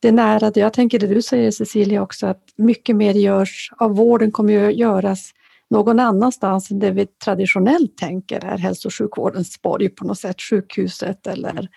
det 0.00 0.12
nära. 0.12 0.52
Jag 0.54 0.72
tänker 0.72 0.98
det 0.98 1.06
du 1.06 1.22
säger 1.22 1.50
Cecilia 1.50 2.02
också 2.02 2.26
att 2.26 2.44
mycket 2.56 2.96
mer 2.96 3.14
görs 3.14 3.72
av 3.76 3.96
vården 3.96 4.32
kommer 4.32 4.68
att 4.68 4.76
göras 4.76 5.30
någon 5.70 6.00
annanstans 6.00 6.70
än 6.70 6.78
det 6.78 6.90
vi 6.90 7.06
traditionellt 7.06 7.96
tänker 7.96 8.44
är 8.44 8.58
hälso 8.58 8.88
och 8.88 8.94
sjukvårdens 8.94 9.62
borg 9.62 9.88
på 9.88 10.06
något 10.06 10.18
sätt, 10.18 10.42
sjukhuset 10.42 11.26
eller 11.26 11.68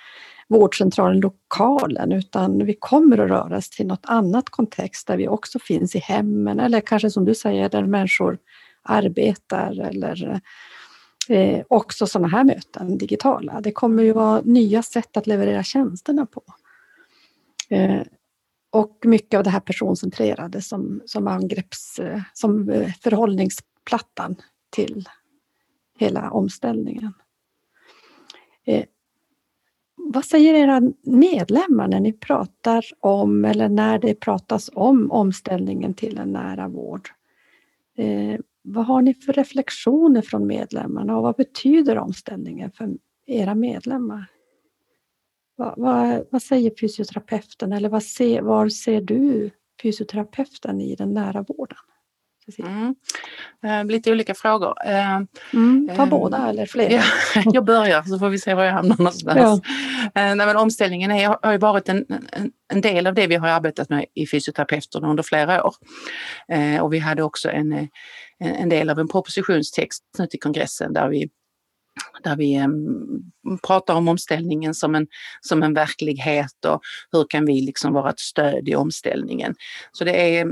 vårdcentralen, 0.47 1.19
lokalen, 1.19 2.12
utan 2.12 2.65
vi 2.65 2.73
kommer 2.79 3.17
att 3.17 3.29
röra 3.29 3.58
oss 3.58 3.69
till 3.69 3.88
något 3.88 4.05
annat 4.05 4.49
kontext 4.49 5.08
där 5.08 5.17
vi 5.17 5.27
också 5.27 5.60
finns 5.60 5.95
i 5.95 5.99
hemmen 5.99 6.60
eller 6.60 6.81
kanske 6.81 7.10
som 7.10 7.25
du 7.25 7.36
säger 7.36 7.69
där 7.69 7.84
människor 7.84 8.38
arbetar 8.84 9.79
eller 9.79 10.41
eh, 11.29 11.65
också 11.69 12.08
sådana 12.08 12.27
här 12.27 12.43
möten 12.43 12.97
digitala. 12.97 13.62
Det 13.62 13.71
kommer 13.71 14.03
ju 14.03 14.12
vara 14.12 14.41
nya 14.41 14.84
sätt 14.84 15.17
att 15.17 15.27
leverera 15.27 15.63
tjänsterna 15.63 16.25
på. 16.25 16.43
Eh, 17.69 18.01
och 18.71 18.99
mycket 19.05 19.38
av 19.38 19.43
det 19.43 19.49
här 19.49 19.60
personcentrerade 19.60 20.62
som, 20.62 21.01
som 21.05 21.27
angrepps, 21.27 21.99
eh, 21.99 22.21
som 22.34 22.69
eh, 22.69 22.93
förhållningsplattan 23.01 24.36
till 24.69 25.10
hela 25.97 26.31
omställningen. 26.31 27.13
Eh, 28.65 28.86
vad 29.97 30.25
säger 30.25 30.53
era 30.53 30.81
medlemmar 31.03 31.88
när 31.88 31.99
ni 31.99 32.13
pratar 32.13 32.86
om 32.99 33.45
eller 33.45 33.69
när 33.69 33.99
det 33.99 34.15
pratas 34.15 34.69
om 34.73 35.12
omställningen 35.12 35.93
till 35.93 36.17
en 36.17 36.31
nära 36.31 36.67
vård? 36.67 37.10
Eh, 37.97 38.39
vad 38.62 38.86
har 38.86 39.01
ni 39.01 39.13
för 39.13 39.34
reflektioner 39.34 40.21
från 40.21 40.47
medlemmarna 40.47 41.17
och 41.17 41.23
vad 41.23 41.36
betyder 41.36 41.97
omställningen 41.97 42.71
för 42.71 42.89
era 43.25 43.55
medlemmar? 43.55 44.25
Vad, 45.55 45.73
vad, 45.77 46.25
vad 46.31 46.41
säger 46.41 46.71
fysioterapeuten 46.81 47.73
eller 47.73 47.89
vad 47.89 48.03
ser, 48.03 48.41
var 48.41 48.69
ser 48.69 49.01
du 49.01 49.51
fysioterapeuten 49.81 50.81
i 50.81 50.95
den 50.95 51.13
nära 51.13 51.45
vården? 51.47 51.77
Mm. 52.58 52.95
Eh, 53.63 53.86
lite 53.86 54.12
olika 54.12 54.34
frågor. 54.34 54.73
Eh, 54.86 55.19
mm, 55.53 55.89
ta 55.95 56.03
eh, 56.03 56.10
båda 56.10 56.49
eller 56.49 56.65
fler. 56.65 56.89
Ja, 56.89 57.03
jag 57.45 57.65
börjar 57.65 58.03
så 58.03 58.19
får 58.19 58.29
vi 58.29 58.39
se 58.39 58.53
var 58.53 58.63
jag 58.63 58.73
hamnar 58.73 58.97
någonstans. 58.97 59.62
Ja. 60.13 60.21
Eh, 60.21 60.36
nej, 60.36 60.55
omställningen 60.55 61.12
är, 61.12 61.38
har 61.41 61.51
ju 61.51 61.58
varit 61.58 61.89
en, 61.89 62.05
en, 62.31 62.51
en, 62.73 62.81
del 62.81 63.08
av 63.08 63.13
det 63.13 63.27
vi 63.27 63.36
har 63.36 63.47
arbetat 63.47 63.89
med 63.89 64.05
i 64.13 64.27
fysioterapeuterna 64.27 65.10
under 65.10 65.23
flera 65.23 65.63
år. 65.63 65.75
Och 66.81 66.93
vi 66.93 66.99
hade 66.99 67.23
också 67.23 67.49
en, 67.49 67.88
en, 68.39 68.69
del 68.69 68.89
av 68.89 68.99
en 68.99 69.08
propositionstext 69.08 70.03
till 70.29 70.39
kongressen 70.39 70.93
där 70.93 71.10
vi 71.10 71.29
där 72.23 72.36
vi 72.36 72.62
um, 72.62 73.31
pratar 73.67 73.93
om 73.93 74.08
omställningen 74.08 74.73
som 74.73 74.95
en, 74.95 75.08
som 75.41 75.63
en 75.63 75.73
verklighet 75.73 76.65
och 76.65 76.81
hur 77.12 77.25
kan 77.29 77.45
vi 77.45 77.62
liksom 77.62 77.93
vara 77.93 78.10
ett 78.10 78.19
stöd 78.19 78.69
i 78.69 78.75
omställningen. 78.75 79.55
Så 79.91 80.03
det 80.03 80.38
är 80.38 80.47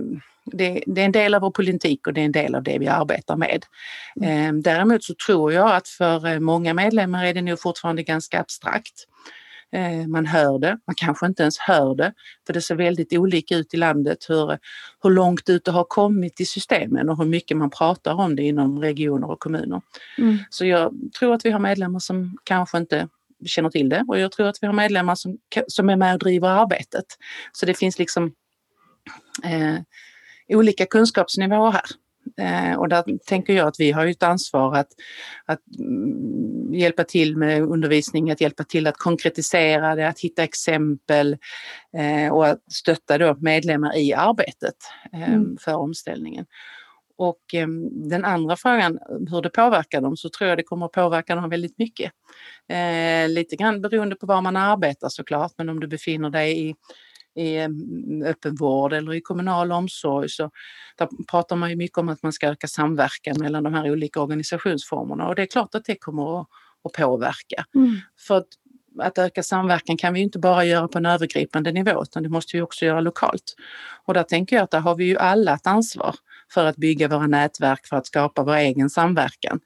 det, 0.46 0.84
det, 0.88 1.02
är 1.02 1.06
en 1.06 1.12
del 1.12 1.34
av 1.34 1.42
vår 1.42 1.52
politik 1.52 2.08
och 2.08 2.14
det 2.14 2.22
är 2.22 2.26
en 2.26 2.32
del 2.32 2.56
av 2.56 2.64
det 2.64 2.80
vi 2.80 2.88
arbetar 2.88 3.36
med. 3.36 3.66
Mm. 4.22 4.62
Däremot 4.62 5.04
så 5.04 5.14
tror 5.26 5.54
jag 5.54 5.76
att 5.76 5.88
för 5.88 6.28
eh, 6.28 6.40
många 6.40 6.74
medlemmar 6.74 7.26
är 7.26 7.34
det 7.34 7.42
nog 7.42 7.60
fortfarande 7.60 8.04
ganska 8.04 8.40
abstrakt. 8.40 9.08
Ehm, 9.74 10.12
man 10.12 10.26
hör 10.26 10.60
det, 10.60 10.78
man 10.88 10.96
kanske 10.96 11.26
inte 11.26 11.44
ens 11.44 11.58
hör 11.60 11.96
det, 11.96 12.14
för 12.46 12.54
det 12.54 12.62
ser 12.62 12.76
väldigt 12.76 13.14
olika 13.14 13.56
ut 13.56 13.74
i 13.74 13.78
landet 13.78 14.18
hur, 14.30 14.58
hur 15.04 15.10
långt 15.10 15.50
ut 15.50 15.66
det 15.66 15.72
har 15.72 15.84
kommit 15.84 16.42
i 16.42 16.46
systemen 16.46 17.10
och 17.10 17.18
hur 17.18 17.26
mycket 17.26 17.58
man 17.58 17.70
pratar 17.70 18.14
om 18.14 18.36
det 18.36 18.44
inom 18.44 18.80
regioner 18.80 19.32
och 19.32 19.40
kommuner. 19.40 19.82
Mm. 20.18 20.38
Så 20.50 20.66
jag 20.66 20.94
tror 21.20 21.34
att 21.34 21.46
vi 21.46 21.52
har 21.52 21.60
medlemmar 21.60 22.00
som 22.00 22.38
kanske 22.44 22.78
inte 22.78 23.08
känner 23.46 23.70
till 23.70 23.90
det 23.90 24.06
och 24.08 24.20
jag 24.20 24.32
tror 24.32 24.48
att 24.48 24.58
vi 24.62 24.68
har 24.68 24.74
medlemmar 24.74 25.16
som, 25.16 25.38
som 25.68 25.90
är 25.90 25.96
med 25.96 26.14
och 26.14 26.20
driver 26.20 26.48
arbetet. 26.48 27.06
Så 27.52 27.66
det 27.66 27.74
finns 27.74 28.00
liksom 28.00 28.34
eh, 29.44 29.76
olika 30.50 30.86
kunskapsnivåer 30.86 31.72
här. 31.72 31.86
Eh, 32.38 32.80
och 32.80 32.90
där 32.90 33.26
tänker 33.26 33.54
jag 33.54 33.68
att 33.68 33.80
vi 33.80 33.92
har 33.92 34.08
ett 34.08 34.24
ansvar 34.24 34.76
att, 34.76 34.88
att 35.46 35.60
mm, 35.80 36.74
hjälpa 36.74 37.04
till 37.04 37.38
med 37.38 37.62
undervisning, 37.62 38.32
att 38.32 38.42
hjälpa 38.42 38.64
till 38.64 38.88
att 38.88 38.98
konkretisera 38.98 39.96
det, 39.96 40.08
att 40.08 40.20
hitta 40.20 40.44
exempel 40.44 41.38
eh, 41.98 42.34
och 42.34 42.48
att 42.48 42.72
stötta 42.72 43.18
då 43.18 43.36
medlemmar 43.40 43.98
i 43.98 44.14
arbetet 44.14 44.76
eh, 45.14 45.34
mm. 45.34 45.58
för 45.58 45.74
omställningen. 45.74 46.46
Och 47.18 47.42
den 47.92 48.26
andra 48.26 48.56
frågan, 48.56 49.00
hur 49.30 49.42
det 49.42 49.50
påverkar 49.50 50.02
dem, 50.02 50.18
så 50.18 50.30
tror 50.30 50.50
jag 50.50 50.58
det 50.58 50.64
kommer 50.64 50.86
att 50.86 50.92
påverka 50.92 51.36
dem 51.36 51.50
väldigt 51.50 51.78
mycket. 51.78 52.12
lite 53.28 53.56
grann 53.56 53.82
beroende 53.82 54.16
på 54.16 54.26
var 54.26 54.42
man 54.42 54.56
arbetar 54.56 55.10
såklart, 55.10 55.52
men 55.58 55.70
om 55.70 55.80
du 55.80 55.88
befinner 55.88 56.30
dig 56.30 56.70
i 56.70 56.76
i 57.36 57.58
mm, 57.58 58.24
öppenvård 58.26 58.94
eller 58.94 59.14
i 59.14 59.22
kommunal 59.22 59.72
omsorg 59.72 60.30
så 60.30 60.52
där 60.98 61.08
pratar 61.32 61.56
man 61.56 61.70
ju 61.70 61.76
mycket 61.76 61.98
om 61.98 62.10
att 62.10 62.24
man 62.24 62.34
ska 62.34 62.48
öka 62.48 62.68
samverkan 62.68 63.36
mellan 63.40 63.64
de 63.64 63.74
här 63.74 63.92
olika 63.92 64.22
organisationsformerna 64.22 65.28
och 65.28 65.36
det 65.36 65.42
är 65.42 65.46
klart 65.46 65.76
att 65.76 65.86
det 65.86 65.96
kommer 65.96 66.42
att, 66.42 66.48
att 66.84 66.92
påverka. 66.92 67.66
Mm. 67.76 67.98
För 68.28 68.38
att, 68.38 68.48
att 69.00 69.18
öka 69.18 69.44
samverkan 69.44 69.98
kan 69.98 70.14
vi 70.14 70.20
inte 70.20 70.40
bara 70.40 70.66
göra 70.66 70.88
på 70.88 70.98
en 70.98 71.06
övergripande 71.06 71.72
nivå 71.72 72.04
utan 72.04 72.24
det 72.24 72.30
måste 72.30 72.58
vi 72.58 72.62
också 72.62 72.86
göra 72.86 73.02
lokalt. 73.02 73.56
Och 74.06 74.14
där 74.14 74.24
tänker 74.24 74.56
jag 74.56 74.64
att 74.64 74.72
där 74.72 74.80
har 74.80 74.96
vi 74.96 75.06
ju 75.06 75.18
alla 75.18 75.54
ett 75.54 75.68
ansvar 75.68 76.16
för 76.54 76.66
att 76.66 76.76
bygga 76.76 77.08
våra 77.08 77.28
nätverk 77.28 77.86
för 77.86 77.98
att 77.98 78.08
skapa 78.08 78.44
vår 78.44 78.56
egen 78.56 78.90
samverkan. 78.90 79.60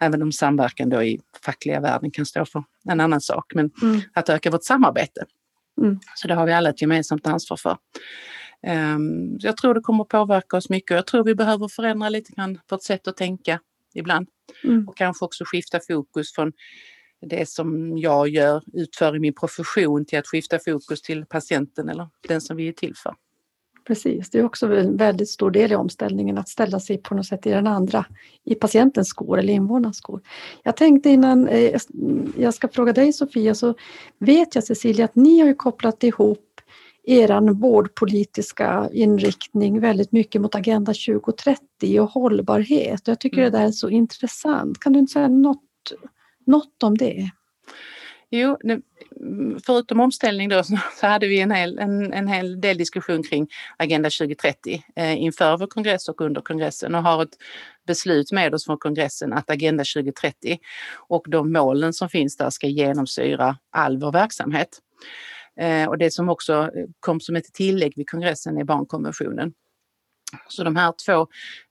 Även 0.00 0.22
om 0.22 0.32
samverkan 0.32 0.88
då 0.88 1.02
i 1.02 1.20
fackliga 1.44 1.80
världen 1.80 2.10
kan 2.10 2.26
stå 2.26 2.44
för 2.44 2.64
en 2.88 3.00
annan 3.00 3.20
sak. 3.20 3.52
Men 3.54 3.70
mm. 3.82 4.00
att 4.12 4.28
öka 4.28 4.50
vårt 4.50 4.64
samarbete. 4.64 5.24
Mm. 5.80 6.00
Så 6.14 6.28
det 6.28 6.34
har 6.34 6.46
vi 6.46 6.52
alla 6.52 6.70
ett 6.70 6.82
gemensamt 6.82 7.26
ansvar 7.26 7.56
för. 7.56 7.76
Um, 8.66 9.36
jag 9.40 9.56
tror 9.56 9.74
det 9.74 9.80
kommer 9.80 10.04
påverka 10.04 10.56
oss 10.56 10.70
mycket 10.70 10.90
och 10.90 10.96
jag 10.96 11.06
tror 11.06 11.24
vi 11.24 11.34
behöver 11.34 11.68
förändra 11.68 12.08
lite 12.08 12.32
grann 12.32 12.60
vårt 12.68 12.82
sätt 12.82 13.08
att 13.08 13.16
tänka 13.16 13.60
ibland. 13.94 14.28
Mm. 14.64 14.88
Och 14.88 14.96
kanske 14.96 15.24
också 15.24 15.44
skifta 15.46 15.80
fokus 15.88 16.34
från 16.34 16.52
det 17.26 17.48
som 17.48 17.98
jag 17.98 18.28
gör, 18.28 18.62
utför 18.72 19.16
i 19.16 19.20
min 19.20 19.34
profession 19.34 20.04
till 20.06 20.18
att 20.18 20.26
skifta 20.26 20.58
fokus 20.58 21.02
till 21.02 21.26
patienten 21.26 21.88
eller 21.88 22.08
den 22.28 22.40
som 22.40 22.56
vi 22.56 22.68
är 22.68 22.72
till 22.72 22.94
för. 22.96 23.14
Precis, 23.86 24.30
det 24.30 24.38
är 24.38 24.44
också 24.44 24.74
en 24.74 24.96
väldigt 24.96 25.28
stor 25.28 25.50
del 25.50 25.72
i 25.72 25.74
omställningen 25.74 26.38
att 26.38 26.48
ställa 26.48 26.80
sig 26.80 26.98
på 26.98 27.14
något 27.14 27.26
sätt 27.26 27.46
i 27.46 27.50
den 27.50 27.66
andra, 27.66 28.06
i 28.44 28.54
patientens 28.54 29.08
skor 29.08 29.38
eller 29.38 29.52
invånarnas 29.52 29.96
skor. 29.96 30.20
Jag 30.62 30.76
tänkte 30.76 31.10
innan 31.10 31.48
eh, 31.48 31.80
jag 32.36 32.54
ska 32.54 32.68
fråga 32.68 32.92
dig 32.92 33.12
Sofia 33.12 33.54
så 33.54 33.74
vet 34.18 34.54
jag 34.54 34.64
Cecilia 34.64 35.04
att 35.04 35.16
ni 35.16 35.40
har 35.40 35.46
ju 35.46 35.54
kopplat 35.54 36.04
ihop 36.04 36.40
er 37.06 37.52
vårdpolitiska 37.52 38.88
inriktning 38.92 39.80
väldigt 39.80 40.12
mycket 40.12 40.40
mot 40.40 40.54
Agenda 40.54 40.92
2030 40.92 42.00
och 42.00 42.10
hållbarhet. 42.10 43.08
Jag 43.08 43.20
tycker 43.20 43.38
mm. 43.38 43.52
det 43.52 43.58
där 43.58 43.66
är 43.66 43.70
så 43.70 43.88
intressant. 43.88 44.80
Kan 44.80 44.92
du 44.92 44.98
inte 44.98 45.12
säga 45.12 45.28
något, 45.28 45.92
något 46.46 46.82
om 46.82 46.98
det? 46.98 47.30
Jo, 48.36 48.58
mm, 48.64 48.82
förutom 49.66 50.00
omställning 50.00 50.48
då 50.48 50.62
så 51.00 51.06
hade 51.06 51.26
vi 51.26 51.40
en 51.40 51.50
hel, 51.50 51.78
en, 51.78 52.12
en 52.12 52.28
hel 52.28 52.60
del 52.60 52.78
diskussion 52.78 53.22
kring 53.22 53.48
Agenda 53.76 54.10
2030 54.10 54.84
eh, 54.96 55.22
inför 55.22 55.56
vår 55.56 55.66
kongress 55.66 56.08
och 56.08 56.20
under 56.20 56.40
kongressen 56.40 56.94
och 56.94 57.02
har 57.02 57.22
ett 57.22 57.36
beslut 57.86 58.32
med 58.32 58.54
oss 58.54 58.64
från 58.64 58.78
kongressen 58.78 59.32
att 59.32 59.50
Agenda 59.50 59.84
2030 59.94 60.58
och 61.08 61.24
de 61.28 61.52
målen 61.52 61.92
som 61.92 62.08
finns 62.08 62.36
där 62.36 62.50
ska 62.50 62.66
genomsyra 62.66 63.56
all 63.70 63.98
vår 63.98 64.12
verksamhet. 64.12 64.68
Eh, 65.60 65.88
och 65.88 65.98
det 65.98 66.10
som 66.10 66.28
också 66.28 66.52
eh, 66.52 66.84
kom 67.00 67.20
som 67.20 67.36
ett 67.36 67.52
tillägg 67.52 67.92
vid 67.96 68.10
kongressen 68.10 68.58
är 68.58 68.64
barnkonventionen. 68.64 69.52
Så 70.48 70.64
de 70.64 70.76
här 70.76 70.94
två 71.06 71.26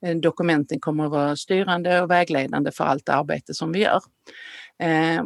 eh, 0.05 0.15
dokumenten 0.15 0.79
kommer 0.79 1.05
att 1.05 1.11
vara 1.11 1.35
styrande 1.35 2.01
och 2.01 2.09
vägledande 2.11 2.71
för 2.71 2.83
allt 2.83 3.09
arbete 3.09 3.53
som 3.53 3.71
vi 3.71 3.79
gör. 3.79 4.01
Eh, 4.79 5.23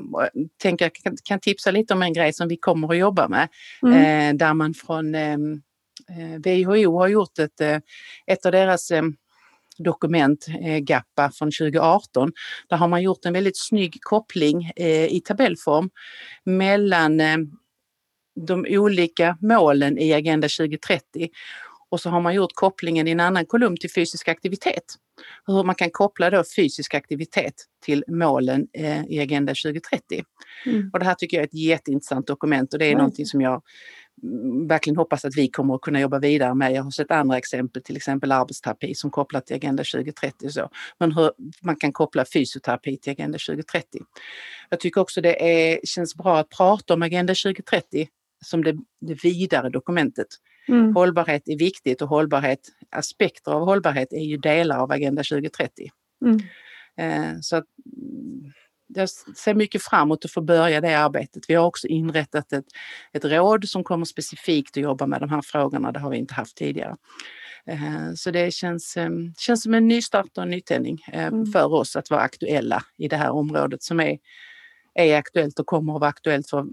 tänker 0.61 0.85
jag 0.85 0.93
kan, 0.93 1.15
kan, 1.23 1.39
tipsa 1.39 1.71
lite 1.71 1.93
om 1.93 2.01
en 2.01 2.13
grej 2.13 2.33
som 2.33 2.47
vi 2.47 2.57
kommer 2.57 2.87
att 2.87 2.97
jobba 2.97 3.27
med. 3.27 3.47
Mm. 3.81 3.93
Eh, 3.93 4.37
där 4.37 4.53
man 4.53 4.73
från 4.73 5.15
ehm, 5.15 5.61
eh, 6.09 6.39
WHO 6.39 6.97
har 6.97 7.07
gjort 7.07 7.39
ett, 7.39 7.61
eh, 7.61 7.79
ett 8.27 8.45
av 8.45 8.51
deras 8.51 8.91
ehm, 8.91 9.15
dokument, 9.77 10.47
eh, 10.61 10.77
GAPPA 10.77 11.31
från 11.31 11.51
2018. 11.51 12.31
Där 12.69 12.77
har 12.77 12.87
man 12.87 13.01
gjort 13.01 13.25
en 13.25 13.33
väldigt 13.33 13.57
snygg 13.57 13.97
koppling 14.01 14.71
eh, 14.75 15.05
i 15.05 15.21
tabellform 15.25 15.89
mellan 16.43 17.21
de 18.45 18.65
olika 18.69 19.37
målen 19.41 19.97
i 19.97 20.13
Agenda 20.13 20.47
2030 20.47 21.29
och 21.89 22.01
så 22.01 22.09
har 22.09 22.21
man 22.21 22.35
gjort 22.35 22.51
kopplingen 22.53 23.07
i 23.07 23.11
en 23.11 23.19
annan 23.19 23.45
kolumn 23.45 23.77
till 23.77 23.91
fysisk 23.91 24.27
aktivitet. 24.27 24.83
Hur 25.45 25.63
man 25.63 25.75
kan 25.75 25.89
koppla 25.89 26.29
då 26.29 26.43
fysisk 26.55 26.93
aktivitet 26.93 27.53
till 27.85 28.03
målen 28.07 28.67
eh, 28.73 29.05
i 29.05 29.19
Agenda 29.19 29.53
2030. 29.63 30.23
Mm. 30.65 30.89
Och 30.93 30.99
det 30.99 31.05
här 31.05 31.15
tycker 31.15 31.37
jag 31.37 31.41
är 31.41 31.47
ett 31.47 31.53
jätteintressant 31.53 32.27
dokument 32.27 32.73
och 32.73 32.79
det 32.79 32.85
är 32.85 32.91
mm. 32.91 32.97
någonting 32.97 33.25
som 33.25 33.41
jag 33.41 33.61
mm, 34.23 34.67
verkligen 34.67 34.97
hoppas 34.97 35.25
att 35.25 35.37
vi 35.37 35.47
kommer 35.47 35.75
att 35.75 35.81
kunna 35.81 35.99
jobba 35.99 36.19
vidare 36.19 36.55
med. 36.55 36.73
Jag 36.73 36.83
har 36.83 36.91
sett 36.91 37.11
andra 37.11 37.37
exempel, 37.37 37.83
till 37.83 37.97
exempel 37.97 38.31
arbetsterapi 38.31 38.95
som 38.95 39.11
kopplat 39.11 39.45
till 39.45 39.55
Agenda 39.55 39.83
2030. 39.83 40.49
Så. 40.49 40.69
Men 40.99 41.11
hur 41.11 41.31
man 41.61 41.75
kan 41.75 41.93
koppla 41.93 42.25
fysioterapi 42.33 42.97
till 42.97 43.11
Agenda 43.11 43.37
2030. 43.37 44.01
Jag 44.69 44.79
tycker 44.79 45.01
också 45.01 45.21
det 45.21 45.71
är, 45.73 45.79
känns 45.83 46.15
bra 46.15 46.39
att 46.39 46.49
prata 46.49 46.93
om 46.93 47.01
Agenda 47.01 47.33
2030 47.33 48.07
som 48.45 48.63
det, 48.63 48.75
det 49.01 49.23
vidare 49.23 49.69
dokumentet. 49.69 50.27
Mm. 50.67 50.95
Hållbarhet 50.95 51.49
är 51.49 51.57
viktigt 51.57 52.01
och 52.01 52.09
hållbarhet, 52.09 52.59
aspekter 52.91 53.51
av 53.51 53.65
hållbarhet 53.65 54.13
är 54.13 54.23
ju 54.23 54.37
delar 54.37 54.77
av 54.77 54.91
Agenda 54.91 55.23
2030. 55.23 55.89
Mm. 56.25 56.39
Eh, 56.97 57.39
så 57.41 57.55
att, 57.55 57.65
mm, 57.95 58.53
jag 58.87 59.09
ser 59.09 59.53
mycket 59.53 59.83
framåt 59.83 60.25
att 60.25 60.31
få 60.31 60.41
börja 60.41 60.81
det 60.81 60.99
arbetet. 60.99 61.43
Vi 61.47 61.53
har 61.53 61.65
också 61.65 61.87
inrättat 61.87 62.53
ett, 62.53 62.65
ett 63.13 63.25
råd 63.25 63.69
som 63.69 63.83
kommer 63.83 64.05
specifikt 64.05 64.77
att 64.77 64.83
jobba 64.83 65.07
med 65.07 65.21
de 65.21 65.29
här 65.29 65.41
frågorna. 65.41 65.91
Det 65.91 65.99
har 65.99 66.09
vi 66.09 66.17
inte 66.17 66.33
haft 66.33 66.57
tidigare. 66.57 66.95
Eh, 67.65 68.13
så 68.15 68.31
det 68.31 68.53
känns, 68.53 68.97
eh, 68.97 69.09
känns 69.37 69.63
som 69.63 69.73
en 69.73 69.87
nystart 69.87 70.37
och 70.37 70.43
en 70.43 70.49
nytändning 70.49 71.05
mm. 71.07 71.45
för 71.45 71.73
oss 71.73 71.95
att 71.95 72.09
vara 72.09 72.21
aktuella 72.21 72.83
i 72.97 73.07
det 73.07 73.17
här 73.17 73.31
området 73.31 73.83
som 73.83 73.99
är, 73.99 74.17
är 74.93 75.17
aktuellt 75.17 75.59
och 75.59 75.65
kommer 75.65 75.95
att 75.95 75.99
vara 75.99 76.09
aktuellt 76.09 76.49
för, 76.49 76.65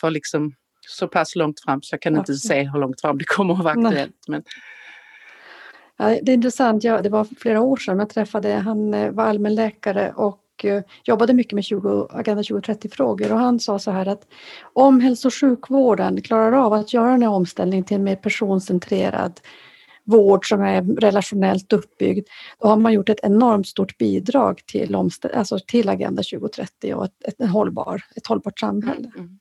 för 0.00 0.10
liksom 0.10 0.54
så 0.86 1.08
pass 1.08 1.36
långt 1.36 1.60
fram 1.60 1.82
så 1.82 1.94
jag 1.94 2.02
kan 2.02 2.16
inte 2.16 2.34
se 2.34 2.62
hur 2.62 2.80
långt 2.80 3.00
fram 3.00 3.18
det 3.18 3.24
kommer 3.24 3.54
att 3.54 3.64
vara 3.64 3.86
aktuellt. 3.86 4.28
Men... 4.28 4.42
Ja, 5.96 6.08
det 6.22 6.32
är 6.32 6.34
intressant, 6.34 6.84
ja, 6.84 7.02
det 7.02 7.08
var 7.08 7.24
flera 7.24 7.60
år 7.60 7.76
sedan 7.76 7.98
jag 7.98 8.10
träffade, 8.10 8.52
han 8.54 8.90
var 9.14 9.24
allmänläkare 9.24 10.12
och 10.12 10.42
jobbade 11.04 11.34
mycket 11.34 11.52
med 11.52 11.64
20, 11.64 12.08
Agenda 12.10 12.42
2030-frågor 12.42 13.32
och 13.32 13.38
han 13.38 13.60
sa 13.60 13.78
så 13.78 13.90
här 13.90 14.06
att 14.06 14.26
om 14.72 15.00
hälso 15.00 15.28
och 15.28 15.34
sjukvården 15.34 16.22
klarar 16.22 16.52
av 16.52 16.72
att 16.72 16.92
göra 16.92 17.10
den 17.10 17.22
här 17.22 17.28
omställningen 17.28 17.84
till 17.84 17.96
en 17.96 18.04
mer 18.04 18.16
personcentrerad 18.16 19.40
vård 20.04 20.48
som 20.48 20.62
är 20.62 20.82
relationellt 20.82 21.72
uppbyggd, 21.72 22.28
då 22.60 22.68
har 22.68 22.76
man 22.76 22.92
gjort 22.92 23.08
ett 23.08 23.20
enormt 23.22 23.66
stort 23.66 23.98
bidrag 23.98 24.66
till, 24.66 24.94
alltså 25.34 25.58
till 25.66 25.88
Agenda 25.88 26.22
2030 26.22 26.94
och 26.94 27.04
ett, 27.04 27.40
ett, 27.40 27.50
hållbar, 27.50 28.02
ett 28.16 28.26
hållbart 28.26 28.58
samhälle. 28.58 29.10
Mm, 29.14 29.18
mm. 29.18 29.38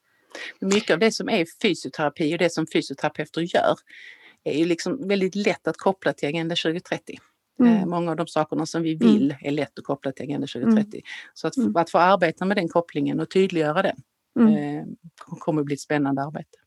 Mycket 0.60 0.94
av 0.94 1.00
det 1.00 1.12
som 1.12 1.30
är 1.30 1.46
fysioterapi 1.62 2.36
och 2.36 2.38
det 2.38 2.50
som 2.50 2.68
fysioterapeuter 2.68 3.42
gör 3.42 3.76
är 4.44 4.58
ju 4.58 4.66
liksom 4.66 5.08
väldigt 5.08 5.36
lätt 5.36 5.68
att 5.68 5.78
koppla 5.78 6.14
till 6.14 6.30
Agenda 6.30 6.56
2030. 6.56 7.18
Eh, 7.62 7.78
mm. 7.78 7.90
Många 7.90 8.12
av 8.12 8.18
de 8.18 8.28
sakerna 8.28 8.66
som 8.66 8.84
vi 8.84 8.94
mm. 8.94 9.08
vill 9.08 9.36
är 9.42 9.52
lätt 9.52 9.80
att 9.80 9.86
koppla 9.86 10.12
till 10.12 10.24
Agenda 10.24 10.48
2030. 10.48 10.88
Mm. 10.94 11.04
Så 11.34 11.48
att, 11.48 11.54
att 11.76 11.90
få 11.90 11.98
arbeta 11.98 12.46
med 12.46 12.58
den 12.58 12.70
kopplingen 12.70 13.20
och 13.20 13.30
tydliggöra 13.30 13.82
den 13.82 13.98
eh, 14.50 14.86
kommer 15.40 15.62
att 15.62 15.66
bli 15.66 15.74
ett 15.74 15.82
spännande 15.82 16.22
arbete. 16.22 16.58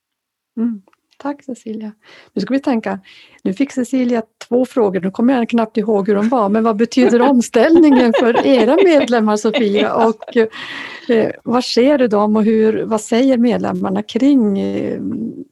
Tack 1.18 1.44
Cecilia. 1.44 1.92
Nu 2.32 2.42
ska 2.42 2.54
vi 2.54 2.60
tänka, 2.60 3.00
nu 3.42 3.54
fick 3.54 3.72
Cecilia 3.72 4.22
två 4.48 4.66
frågor, 4.66 5.00
nu 5.00 5.10
kommer 5.10 5.34
jag 5.34 5.48
knappt 5.48 5.76
ihåg 5.76 6.08
hur 6.08 6.14
de 6.14 6.28
var, 6.28 6.48
men 6.48 6.64
vad 6.64 6.76
betyder 6.76 7.20
omställningen 7.30 8.12
för 8.20 8.46
era 8.46 8.76
medlemmar 8.84 9.36
Sofia? 9.36 9.94
Och 9.94 10.36
eh, 10.36 11.30
vad 11.44 11.64
sker 11.64 11.98
det 11.98 12.08
dem 12.08 12.36
och 12.36 12.44
hur, 12.44 12.84
vad 12.84 13.00
säger 13.00 13.38
medlemmarna 13.38 14.02
kring 14.02 14.58
eh, 14.58 15.00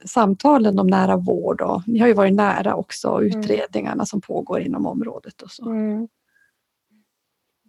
samtalen 0.04 0.78
om 0.78 0.86
nära 0.86 1.16
vård? 1.16 1.60
Och, 1.60 1.82
ni 1.86 1.98
har 1.98 2.06
ju 2.06 2.14
varit 2.14 2.34
nära 2.34 2.74
också 2.74 3.08
mm. 3.08 3.26
utredningarna 3.26 3.92
mm. 3.92 4.06
som 4.06 4.20
pågår 4.20 4.60
inom 4.60 4.86
området. 4.86 5.42
Och 5.42 5.50
så. 5.50 5.70
Mm. 5.70 6.08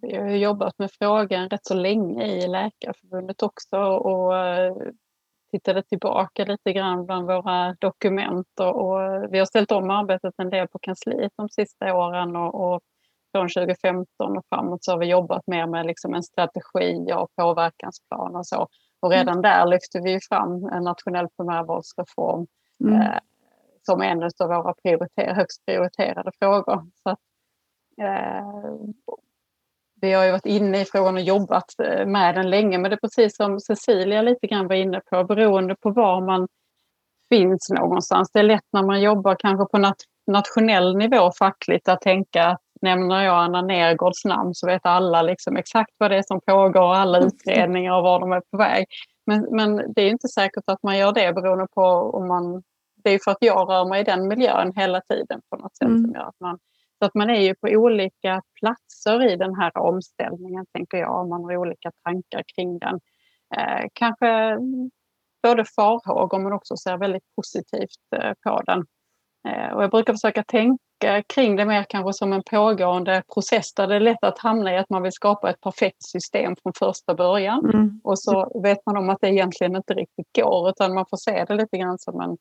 Vi 0.02 0.16
har 0.16 0.28
jobbat 0.28 0.78
med 0.78 0.90
frågan 0.98 1.48
rätt 1.48 1.66
så 1.66 1.74
länge 1.74 2.26
i 2.26 2.48
Läkarförbundet 2.48 3.42
också 3.42 3.76
och 3.76 4.36
eh, 4.36 4.76
tittade 5.50 5.82
tillbaka 5.82 6.44
lite 6.44 6.72
grann 6.72 7.06
bland 7.06 7.26
våra 7.26 7.76
dokument 7.80 8.60
och, 8.60 8.86
och, 8.86 9.32
vi 9.32 9.38
har 9.38 9.46
ställt 9.46 9.72
om 9.72 9.90
arbetet 9.90 10.34
en 10.38 10.50
del 10.50 10.68
på 10.68 10.78
kansliet 10.78 11.32
de 11.36 11.48
sista 11.48 11.94
åren 11.94 12.36
och, 12.36 12.74
och 12.74 12.80
från 13.32 13.48
2015 13.48 14.36
och 14.36 14.44
framåt 14.48 14.84
så 14.84 14.92
har 14.92 14.98
vi 14.98 15.06
jobbat 15.06 15.46
mer 15.46 15.66
med 15.66 15.86
liksom 15.86 16.14
en 16.14 16.22
strategi 16.22 17.12
och 17.14 17.30
påverkansplan 17.36 18.36
och 18.36 18.46
så. 18.46 18.68
Och 19.00 19.12
mm. 19.12 19.18
redan 19.18 19.38
mm. 19.38 19.42
där 19.42 19.66
lyfte 19.66 20.00
vi 20.00 20.20
fram 20.28 20.64
en 20.64 20.84
nationell 20.84 21.28
primärvårdsreform 21.36 22.46
mm. 22.84 23.00
eh, 23.00 23.18
som 23.82 24.02
en 24.02 24.22
av 24.22 24.48
våra 24.48 24.74
prioriter 24.74 25.34
högst 25.34 25.66
prioriterade 25.66 26.30
frågor. 26.38 26.86
Så 27.02 27.10
att, 27.10 27.18
eh, 28.00 28.74
vi 30.00 30.12
har 30.12 30.24
ju 30.24 30.30
varit 30.30 30.46
inne 30.46 30.80
i 30.80 30.84
frågan 30.84 31.14
och 31.14 31.20
jobbat 31.20 31.80
eh, 31.82 32.06
med 32.06 32.34
den 32.34 32.50
länge, 32.50 32.78
men 32.78 32.90
det 32.90 32.94
är 32.94 33.08
precis 33.08 33.36
som 33.36 33.60
Cecilia 33.60 34.22
lite 34.22 34.46
grann 34.46 34.68
var 34.68 34.74
inne 34.74 35.00
på, 35.10 35.24
beroende 35.24 35.76
på 35.80 35.90
var 35.90 36.20
man 36.20 36.48
finns 37.28 37.70
någonstans. 37.70 38.30
Det 38.32 38.38
är 38.38 38.42
lätt 38.42 38.66
när 38.72 38.82
man 38.82 39.00
jobbar 39.00 39.36
kanske 39.38 39.66
på 39.70 39.78
nat 39.78 39.96
nationell 40.26 40.96
nivå 40.96 41.32
fackligt 41.38 41.88
att 41.88 42.00
tänka 42.00 42.44
att 42.44 42.60
nämner 42.82 43.24
jag 43.24 43.36
Anna 43.36 43.62
Nergårds 43.62 44.24
namn 44.24 44.54
så 44.54 44.66
vet 44.66 44.86
alla 44.86 45.22
liksom 45.22 45.56
exakt 45.56 45.90
vad 45.98 46.10
det 46.10 46.16
är 46.16 46.22
som 46.22 46.40
pågår, 46.40 46.94
alla 46.94 47.18
utredningar 47.18 47.96
och 47.96 48.02
var 48.02 48.20
de 48.20 48.32
är 48.32 48.42
på 48.50 48.56
väg. 48.56 48.86
Men, 49.26 49.46
men 49.50 49.92
det 49.94 50.02
är 50.02 50.10
inte 50.10 50.28
säkert 50.28 50.64
att 50.66 50.82
man 50.82 50.98
gör 50.98 51.12
det 51.12 51.32
beroende 51.32 51.66
på 51.74 51.82
om 52.14 52.28
man... 52.28 52.62
Det 53.04 53.10
är 53.10 53.18
för 53.24 53.30
att 53.30 53.38
jag 53.40 53.70
rör 53.70 53.88
mig 53.88 54.00
i 54.00 54.04
den 54.04 54.28
miljön 54.28 54.72
hela 54.76 55.00
tiden 55.00 55.40
på 55.50 55.56
något 55.56 55.76
sätt 55.76 55.88
mm. 55.88 56.02
som 56.02 56.12
gör 56.12 56.28
att 56.28 56.40
man 56.40 56.58
så 56.98 57.04
att 57.04 57.14
man 57.14 57.30
är 57.30 57.40
ju 57.40 57.54
på 57.54 57.68
olika 57.68 58.42
platser 58.60 59.32
i 59.32 59.36
den 59.36 59.54
här 59.54 59.78
omställningen, 59.78 60.66
tänker 60.72 60.98
jag, 60.98 61.28
man 61.28 61.44
har 61.44 61.56
olika 61.56 61.90
tankar 62.04 62.42
kring 62.54 62.78
den. 62.78 63.00
Eh, 63.56 63.86
kanske 63.92 64.58
både 65.42 65.64
farhågor 65.64 66.38
men 66.38 66.52
också 66.52 66.76
ser 66.76 66.96
väldigt 66.96 67.34
positivt 67.36 68.12
eh, 68.16 68.32
på 68.44 68.62
den. 68.66 68.86
Eh, 69.48 69.72
och 69.74 69.82
jag 69.82 69.90
brukar 69.90 70.12
försöka 70.12 70.42
tänka 70.42 71.22
kring 71.34 71.56
det 71.56 71.64
mer 71.64 71.86
kanske 71.88 72.12
som 72.12 72.32
en 72.32 72.42
pågående 72.50 73.22
process 73.34 73.74
där 73.74 73.86
det 73.86 73.96
är 73.96 74.00
lätt 74.00 74.24
att 74.24 74.38
hamna 74.38 74.74
i 74.74 74.78
att 74.78 74.90
man 74.90 75.02
vill 75.02 75.12
skapa 75.12 75.50
ett 75.50 75.60
perfekt 75.60 76.02
system 76.02 76.56
från 76.62 76.72
första 76.78 77.14
början. 77.14 77.70
Mm. 77.74 78.00
Och 78.04 78.18
så 78.18 78.60
vet 78.62 78.78
man 78.86 78.96
om 78.96 79.08
att 79.08 79.18
det 79.20 79.28
egentligen 79.28 79.76
inte 79.76 79.94
riktigt 79.94 80.28
går 80.36 80.68
utan 80.68 80.94
man 80.94 81.06
får 81.10 81.16
se 81.16 81.44
det 81.44 81.54
lite 81.54 81.78
grann 81.78 81.98
som 81.98 82.20
en, 82.20 82.36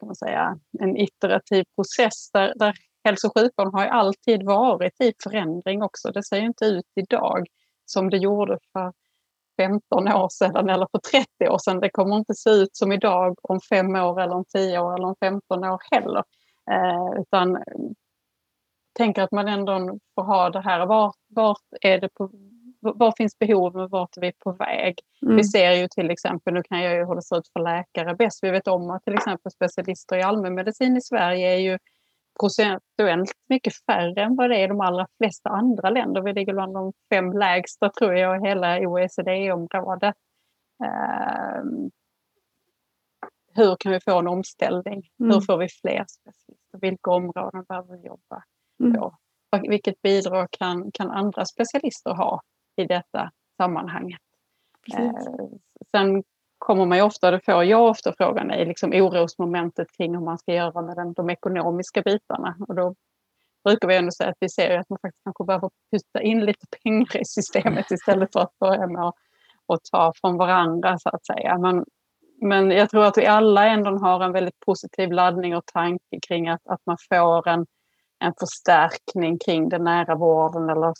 kan 0.00 0.06
man 0.06 0.16
säga, 0.16 0.58
en 0.80 0.96
iterativ 0.96 1.64
process 1.76 2.30
där, 2.32 2.52
där 2.56 2.74
hälso 3.06 3.26
och 3.26 3.38
sjukvården 3.38 3.74
har 3.74 3.84
ju 3.84 3.90
alltid 3.90 4.42
varit 4.42 5.00
i 5.00 5.12
förändring 5.22 5.82
också. 5.82 6.10
Det 6.12 6.22
ser 6.22 6.36
ju 6.36 6.46
inte 6.46 6.64
ut 6.64 6.86
idag 6.94 7.46
som 7.84 8.10
det 8.10 8.16
gjorde 8.16 8.58
för 8.72 8.92
15 9.56 10.08
år 10.08 10.28
sedan 10.28 10.68
eller 10.68 10.86
för 10.90 10.98
30 10.98 11.48
år 11.48 11.58
sedan. 11.58 11.80
Det 11.80 11.90
kommer 11.90 12.16
inte 12.16 12.34
se 12.34 12.50
ut 12.50 12.76
som 12.76 12.92
idag 12.92 13.38
om 13.42 13.60
fem 13.60 13.96
år 13.96 14.20
eller 14.20 14.34
om 14.34 14.44
10 14.44 14.78
år 14.78 14.94
eller 14.94 15.06
om 15.06 15.14
15 15.20 15.64
år 15.64 15.80
heller. 15.90 16.22
Eh, 16.70 17.20
utan 17.20 17.58
tänker 18.96 19.22
att 19.22 19.32
man 19.32 19.48
ändå 19.48 19.98
får 20.14 20.22
ha 20.22 20.50
det 20.50 20.60
här, 20.60 20.86
vart, 20.86 21.16
vart 21.28 21.62
är 21.80 22.00
det 22.00 22.08
på, 22.08 22.30
var 22.80 23.12
finns 23.16 23.38
behoven 23.38 23.80
och 23.80 23.90
vart 23.90 24.16
är 24.16 24.20
vi 24.20 24.32
på 24.32 24.52
väg? 24.52 24.94
Mm. 25.22 25.36
Vi 25.36 25.44
ser 25.44 25.72
ju 25.72 25.88
till 25.88 26.10
exempel, 26.10 26.54
nu 26.54 26.62
kan 26.62 26.82
jag 26.82 26.94
ju 26.94 27.04
hålla 27.04 27.20
sig 27.20 27.38
ut 27.38 27.48
för 27.52 27.60
läkare 27.60 28.14
bäst, 28.14 28.38
vi 28.42 28.50
vet 28.50 28.68
om 28.68 28.90
att 28.90 29.04
till 29.04 29.14
exempel 29.14 29.52
specialister 29.52 30.16
i 30.18 30.22
allmänmedicin 30.22 30.96
i 30.96 31.00
Sverige 31.00 31.54
är 31.54 31.58
ju 31.58 31.78
procentuellt 32.40 33.32
mycket 33.48 33.72
färre 33.86 34.22
än 34.22 34.36
vad 34.36 34.50
det 34.50 34.56
är 34.56 34.64
i 34.64 34.66
de 34.66 34.80
allra 34.80 35.06
flesta 35.18 35.50
andra 35.50 35.90
länder. 35.90 36.22
Vi 36.22 36.32
ligger 36.32 36.52
bland 36.52 36.74
de 36.74 36.92
fem 37.10 37.32
lägsta 37.32 37.90
tror 37.90 38.14
jag 38.14 38.44
i 38.44 38.48
hela 38.48 38.78
OECD-området. 38.80 40.14
Uh, 40.84 41.88
hur 43.54 43.76
kan 43.76 43.92
vi 43.92 44.00
få 44.00 44.18
en 44.18 44.28
omställning? 44.28 45.02
Mm. 45.20 45.34
Hur 45.34 45.40
får 45.40 45.58
vi 45.58 45.68
fler 45.68 46.04
specialister? 46.08 46.78
Vilka 46.80 47.10
områden 47.10 47.64
behöver 47.68 47.96
vi 47.96 48.06
jobba 48.06 48.44
mm. 48.80 48.94
på? 48.94 49.16
Vilket 49.68 50.02
bidrag 50.02 50.48
kan, 50.50 50.90
kan 50.92 51.10
andra 51.10 51.44
specialister 51.44 52.14
ha 52.14 52.42
i 52.76 52.84
detta 52.84 53.30
sammanhanget? 53.56 54.20
Uh, 54.98 55.12
sen 55.90 56.22
kommer 56.66 56.86
man 56.86 56.98
ju 56.98 57.04
ofta, 57.04 57.30
det 57.30 57.40
får 57.44 57.64
jag 57.64 57.90
ofta 57.90 58.12
frågan, 58.18 58.50
är 58.50 58.66
liksom 58.66 58.90
orosmomentet 58.92 59.86
kring 59.96 60.14
hur 60.14 60.24
man 60.24 60.38
ska 60.38 60.54
göra 60.54 60.82
med 60.82 60.96
den, 60.96 61.12
de 61.12 61.30
ekonomiska 61.30 62.02
bitarna. 62.02 62.56
Och 62.68 62.74
då 62.74 62.94
brukar 63.64 63.88
vi 63.88 63.96
ändå 63.96 64.10
säga 64.10 64.30
att 64.30 64.36
vi 64.40 64.48
ser 64.48 64.78
att 64.78 64.90
man 64.90 64.98
faktiskt 65.02 65.24
kanske 65.24 65.44
behöver 65.44 65.70
putta 65.92 66.22
in 66.22 66.44
lite 66.44 66.66
pengar 66.82 67.20
i 67.20 67.24
systemet 67.24 67.90
istället 67.90 68.32
för 68.32 68.40
att 68.40 68.58
börja 68.58 68.86
med 68.86 69.04
att, 69.04 69.14
att 69.66 69.80
ta 69.92 70.12
från 70.20 70.36
varandra 70.36 70.98
så 70.98 71.08
att 71.08 71.26
säga. 71.26 71.58
Men, 71.58 71.84
men 72.40 72.70
jag 72.70 72.90
tror 72.90 73.04
att 73.04 73.18
vi 73.18 73.26
alla 73.26 73.66
ändå 73.66 73.90
har 73.90 74.20
en 74.24 74.32
väldigt 74.32 74.60
positiv 74.60 75.12
laddning 75.12 75.56
och 75.56 75.66
tanke 75.66 76.18
kring 76.28 76.48
att, 76.48 76.66
att 76.68 76.80
man 76.86 76.96
får 77.08 77.48
en, 77.48 77.66
en 78.18 78.32
förstärkning 78.40 79.38
kring 79.38 79.68
den 79.68 79.84
nära 79.84 80.14
vården 80.14 80.70
eller 80.70 80.94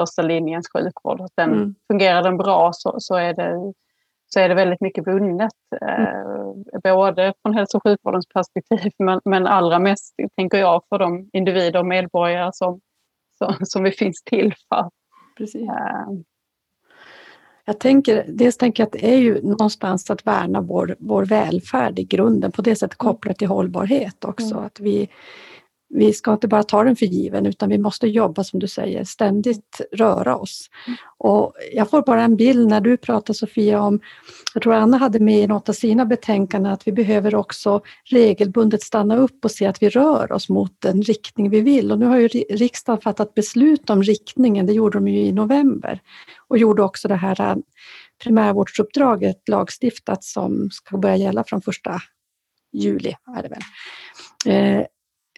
första 0.00 0.22
linjens 0.22 0.68
sjukvård. 0.72 1.28
Den, 1.36 1.52
mm. 1.52 1.74
Fungerar 1.86 2.22
den 2.22 2.36
bra 2.36 2.70
så, 2.72 2.94
så 2.98 3.16
är 3.16 3.34
det 3.34 3.72
så 4.34 4.40
är 4.40 4.48
det 4.48 4.54
väldigt 4.54 4.80
mycket 4.80 5.06
vunnet. 5.06 5.52
Mm. 5.80 6.06
Eh, 6.84 6.94
både 6.94 7.34
från 7.42 7.54
hälso 7.54 7.76
och 7.76 7.82
sjukvårdens 7.82 8.26
perspektiv 8.34 8.92
men, 8.98 9.20
men 9.24 9.46
allra 9.46 9.78
mest 9.78 10.14
tänker 10.36 10.58
jag 10.58 10.82
för 10.88 10.98
de 10.98 11.30
individer 11.32 11.80
och 11.80 11.86
medborgare 11.86 12.50
som, 12.52 12.80
som, 13.38 13.54
som 13.60 13.82
vi 13.82 13.90
finns 13.90 14.22
till 14.22 14.54
för. 14.68 14.90
Precis. 15.38 15.68
Eh. 15.68 16.08
Jag 17.64 17.80
tänker, 17.80 18.24
dels 18.28 18.56
tänker 18.56 18.82
jag 18.82 18.86
att 18.86 18.92
det 18.92 19.14
är 19.14 19.18
ju 19.18 19.42
någonstans 19.42 20.10
att 20.10 20.26
värna 20.26 20.60
vår, 20.60 20.96
vår 20.98 21.24
välfärd 21.24 21.98
i 21.98 22.04
grunden, 22.04 22.52
på 22.52 22.62
det 22.62 22.76
sättet 22.76 22.98
kopplat 22.98 23.38
till 23.38 23.48
hållbarhet 23.48 24.24
också. 24.24 24.54
Mm. 24.54 24.64
Att 24.64 24.80
vi, 24.80 25.08
vi 25.90 26.12
ska 26.12 26.32
inte 26.32 26.48
bara 26.48 26.62
ta 26.62 26.84
den 26.84 26.96
för 26.96 27.06
given 27.06 27.46
utan 27.46 27.68
vi 27.68 27.78
måste 27.78 28.06
jobba 28.06 28.44
som 28.44 28.60
du 28.60 28.68
säger, 28.68 29.04
ständigt 29.04 29.80
röra 29.92 30.36
oss. 30.36 30.70
Och 31.18 31.54
jag 31.72 31.90
får 31.90 32.02
bara 32.02 32.22
en 32.22 32.36
bild 32.36 32.68
när 32.68 32.80
du 32.80 32.96
pratar 32.96 33.34
Sofia 33.34 33.82
om, 33.82 34.00
jag 34.54 34.62
tror 34.62 34.74
Anna 34.74 34.96
hade 34.96 35.20
med 35.20 35.38
i 35.38 35.46
något 35.46 35.68
av 35.68 35.72
sina 35.72 36.04
betänkanden 36.04 36.72
att 36.72 36.86
vi 36.86 36.92
behöver 36.92 37.34
också 37.34 37.80
regelbundet 38.04 38.82
stanna 38.82 39.16
upp 39.16 39.44
och 39.44 39.50
se 39.50 39.66
att 39.66 39.82
vi 39.82 39.88
rör 39.88 40.32
oss 40.32 40.48
mot 40.48 40.72
den 40.78 41.02
riktning 41.02 41.50
vi 41.50 41.60
vill. 41.60 41.92
Och 41.92 41.98
nu 41.98 42.06
har 42.06 42.18
ju 42.18 42.28
riksdagen 42.28 43.00
fattat 43.00 43.34
beslut 43.34 43.90
om 43.90 44.02
riktningen, 44.02 44.66
det 44.66 44.72
gjorde 44.72 44.98
de 44.98 45.08
ju 45.08 45.20
i 45.20 45.32
november 45.32 46.00
och 46.48 46.58
gjorde 46.58 46.82
också 46.82 47.08
det 47.08 47.16
här 47.16 47.40
äh, 47.40 47.56
primärvårdsuppdraget 48.22 49.48
lagstiftat 49.48 50.24
som 50.24 50.70
ska 50.70 50.98
börja 50.98 51.16
gälla 51.16 51.44
från 51.44 51.62
första 51.62 52.00
juli. 52.72 53.14
Är 53.36 53.42
det 53.42 53.48
väl. 53.48 54.86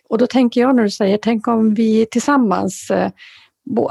Och 0.09 0.19
då 0.19 0.27
tänker 0.27 0.61
jag 0.61 0.77
när 0.77 0.83
du 0.83 0.91
säger, 0.91 1.19
tänk 1.23 1.49
om 1.49 1.75
vi 1.75 2.07
tillsammans, 2.07 2.91
eh, 2.91 3.11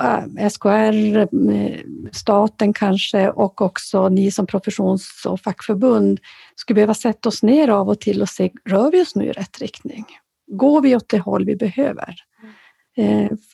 eh, 0.02 0.50
SKR, 0.50 1.17
eh, 1.17 1.80
staten 2.12 2.74
kanske 2.74 3.30
och 3.30 3.62
också 3.62 4.10
ni 4.10 4.32
som 4.32 4.47
professions 4.47 5.26
och 5.26 5.39
fackförbund 5.39 6.19
skulle 6.56 6.76
behöva 6.76 6.93
sätta 6.93 7.30
oss 7.30 7.43
ner 7.43 7.67
av 7.67 7.89
och 7.89 8.00
till 8.00 8.21
och 8.21 8.30
se, 8.30 8.52
rör 8.65 8.91
vi 8.91 9.02
oss 9.02 9.15
nu 9.15 9.26
i 9.26 9.32
rätt 9.32 9.60
riktning? 9.60 10.06
Går 10.47 10.82
vi 10.82 10.95
åt 10.95 11.10
det 11.10 11.19
håll 11.19 11.45
vi 11.45 11.56
behöver? 11.56 12.15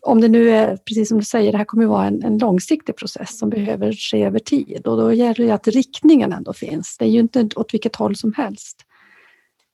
Om 0.02 0.22
det 0.22 0.28
nu 0.28 0.50
är, 0.50 0.78
precis 0.78 1.10
som 1.10 1.18
du 1.18 1.26
säger, 1.26 1.52
det 1.52 1.58
här 1.58 1.66
kommer 1.66 1.84
att 1.84 1.90
vara 1.90 2.08
en, 2.08 2.24
en, 2.24 2.38
långsiktig 2.38 2.96
process 2.96 3.38
som 3.38 3.50
behöver 3.50 3.94
ske 3.94 4.24
över 4.24 4.40
tid 4.40 4.88
och 4.88 4.98
då 4.98 5.14
gäller 5.14 5.46
det 5.46 5.52
att 5.52 5.68
riktningen 5.68 6.34
ändå 6.34 6.54
finns. 6.54 6.98
Det 6.98 7.06
är 7.06 7.10
ju 7.10 7.20
inte 7.20 7.50
åt 7.56 7.74
vilket 7.74 7.96
håll 7.96 8.16
som 8.16 8.34
helst. 8.34 8.86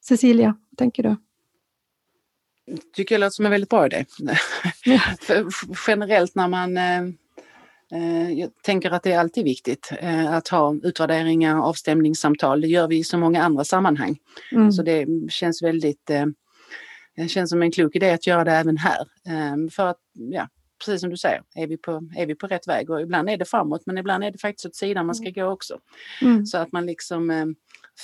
Cecilia, 0.06 0.56
vad 0.70 0.78
tänker 0.78 1.04
du? 1.04 1.16
Tycker 2.94 3.16
jag 3.16 3.20
låter 3.20 3.30
som 3.32 3.46
en 3.46 3.52
väldigt 3.52 3.70
bra 3.70 3.86
idé. 3.86 4.06
Generellt 5.88 6.36
när 6.36 6.48
man 6.48 6.78
eh, 6.78 7.02
eh, 7.94 8.32
jag 8.32 8.50
tänker 8.62 8.92
att 8.92 9.04
det 9.04 9.12
är 9.12 9.20
alltid 9.20 9.44
viktigt 9.44 9.92
eh, 10.00 10.34
att 10.34 10.48
ha 10.48 10.76
utvärderingar, 10.84 11.60
avstämningssamtal. 11.60 12.62
Det 12.62 12.68
gör 12.68 12.88
vi 12.88 12.98
i 12.98 13.04
så 13.04 13.18
många 13.18 13.44
andra 13.44 13.64
sammanhang. 13.64 14.18
Mm. 14.52 14.72
Så 14.72 14.84
det 14.84 15.08
känns 15.30 15.64
väldigt, 15.64 16.12
det 17.16 17.28
känns 17.28 17.50
som 17.50 17.62
en 17.62 17.72
klok 17.72 17.96
idé 17.96 18.12
att 18.12 18.28
göra 18.28 18.44
det 18.44 18.52
även 18.52 18.78
här. 18.78 19.08
För 19.70 19.88
att, 19.88 20.00
ja, 20.14 20.48
precis 20.86 21.02
som 21.02 21.10
du 21.10 21.18
säger, 21.18 21.44
är 21.56 21.68
vi, 21.68 21.78
på, 21.78 22.10
är 22.18 22.26
vi 22.26 22.36
på 22.36 22.48
rätt 22.48 22.68
väg? 22.68 22.90
Och 22.90 23.02
ibland 23.02 23.30
är 23.30 23.38
det 23.38 23.46
framåt 23.46 23.82
men 23.86 23.98
ibland 23.98 24.24
är 24.24 24.32
det 24.32 24.38
faktiskt 24.38 24.66
åt 24.66 24.76
sidan 24.76 25.06
man 25.06 25.16
ska 25.16 25.28
mm. 25.28 25.34
gå 25.34 25.46
också. 25.52 25.80
Mm. 26.22 26.46
Så 26.46 26.58
att 26.58 26.72
man 26.72 26.86
liksom 26.86 27.56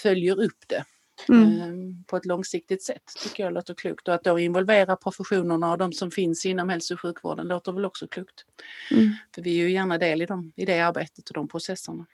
följer 0.03 0.41
upp 0.41 0.63
det 0.67 0.83
mm. 1.29 1.61
Ehm, 1.61 2.03
på 2.07 2.17
ett 2.17 2.25
långsiktigt 2.25 2.83
sätt 2.83 3.03
tycker 3.23 3.43
jag 3.43 3.53
låter 3.53 3.73
klokt. 3.73 4.07
Och 4.07 4.13
att 4.13 4.23
då 4.23 4.39
involvera 4.39 4.95
professionerna 4.95 5.71
och 5.71 5.77
de 5.77 5.93
som 5.93 6.11
finns 6.11 6.45
inom 6.45 6.69
hälso 6.69 6.93
och 6.93 7.01
sjukvården 7.01 7.47
låter 7.47 7.71
väl 7.71 7.85
också 7.85 8.07
klokt. 8.07 8.45
Mm. 8.91 9.09
För 9.35 9.41
vi 9.41 9.59
är 9.59 9.63
ju 9.63 9.71
gärna 9.71 9.97
del 9.97 10.21
i, 10.21 10.25
dem, 10.25 10.51
i 10.55 10.65
det 10.65 10.79
arbetet 10.79 11.29
och 11.29 11.33
de 11.33 11.47
processerna. 11.47 12.05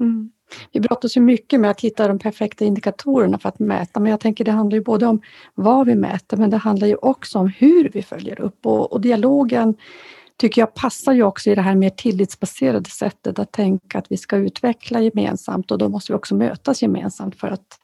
Mm. 0.00 0.32
Vi 0.72 0.80
brottas 0.80 1.16
ju 1.16 1.20
mycket 1.20 1.60
med 1.60 1.70
att 1.70 1.80
hitta 1.80 2.08
de 2.08 2.18
perfekta 2.18 2.64
indikatorerna 2.64 3.38
för 3.38 3.48
att 3.48 3.58
mäta, 3.58 4.00
men 4.00 4.10
jag 4.10 4.20
tänker 4.20 4.44
det 4.44 4.50
handlar 4.50 4.76
ju 4.76 4.84
både 4.84 5.06
om 5.06 5.22
vad 5.54 5.86
vi 5.86 5.94
mäter, 5.94 6.36
men 6.36 6.50
det 6.50 6.56
handlar 6.56 6.86
ju 6.86 6.96
också 6.96 7.38
om 7.38 7.48
hur 7.48 7.88
vi 7.88 8.02
följer 8.02 8.40
upp 8.40 8.66
och, 8.66 8.92
och 8.92 9.00
dialogen 9.00 9.74
tycker 10.36 10.62
jag 10.62 10.74
passar 10.74 11.12
ju 11.12 11.22
också 11.22 11.50
i 11.50 11.54
det 11.54 11.62
här 11.62 11.74
mer 11.74 11.90
tillitsbaserade 11.90 12.90
sättet 12.90 13.38
att 13.38 13.52
tänka 13.52 13.98
att 13.98 14.12
vi 14.12 14.16
ska 14.16 14.36
utveckla 14.36 15.00
gemensamt 15.00 15.70
och 15.70 15.78
då 15.78 15.88
måste 15.88 16.12
vi 16.12 16.16
också 16.16 16.34
mötas 16.34 16.82
gemensamt 16.82 17.36
för 17.36 17.48
att 17.48 17.78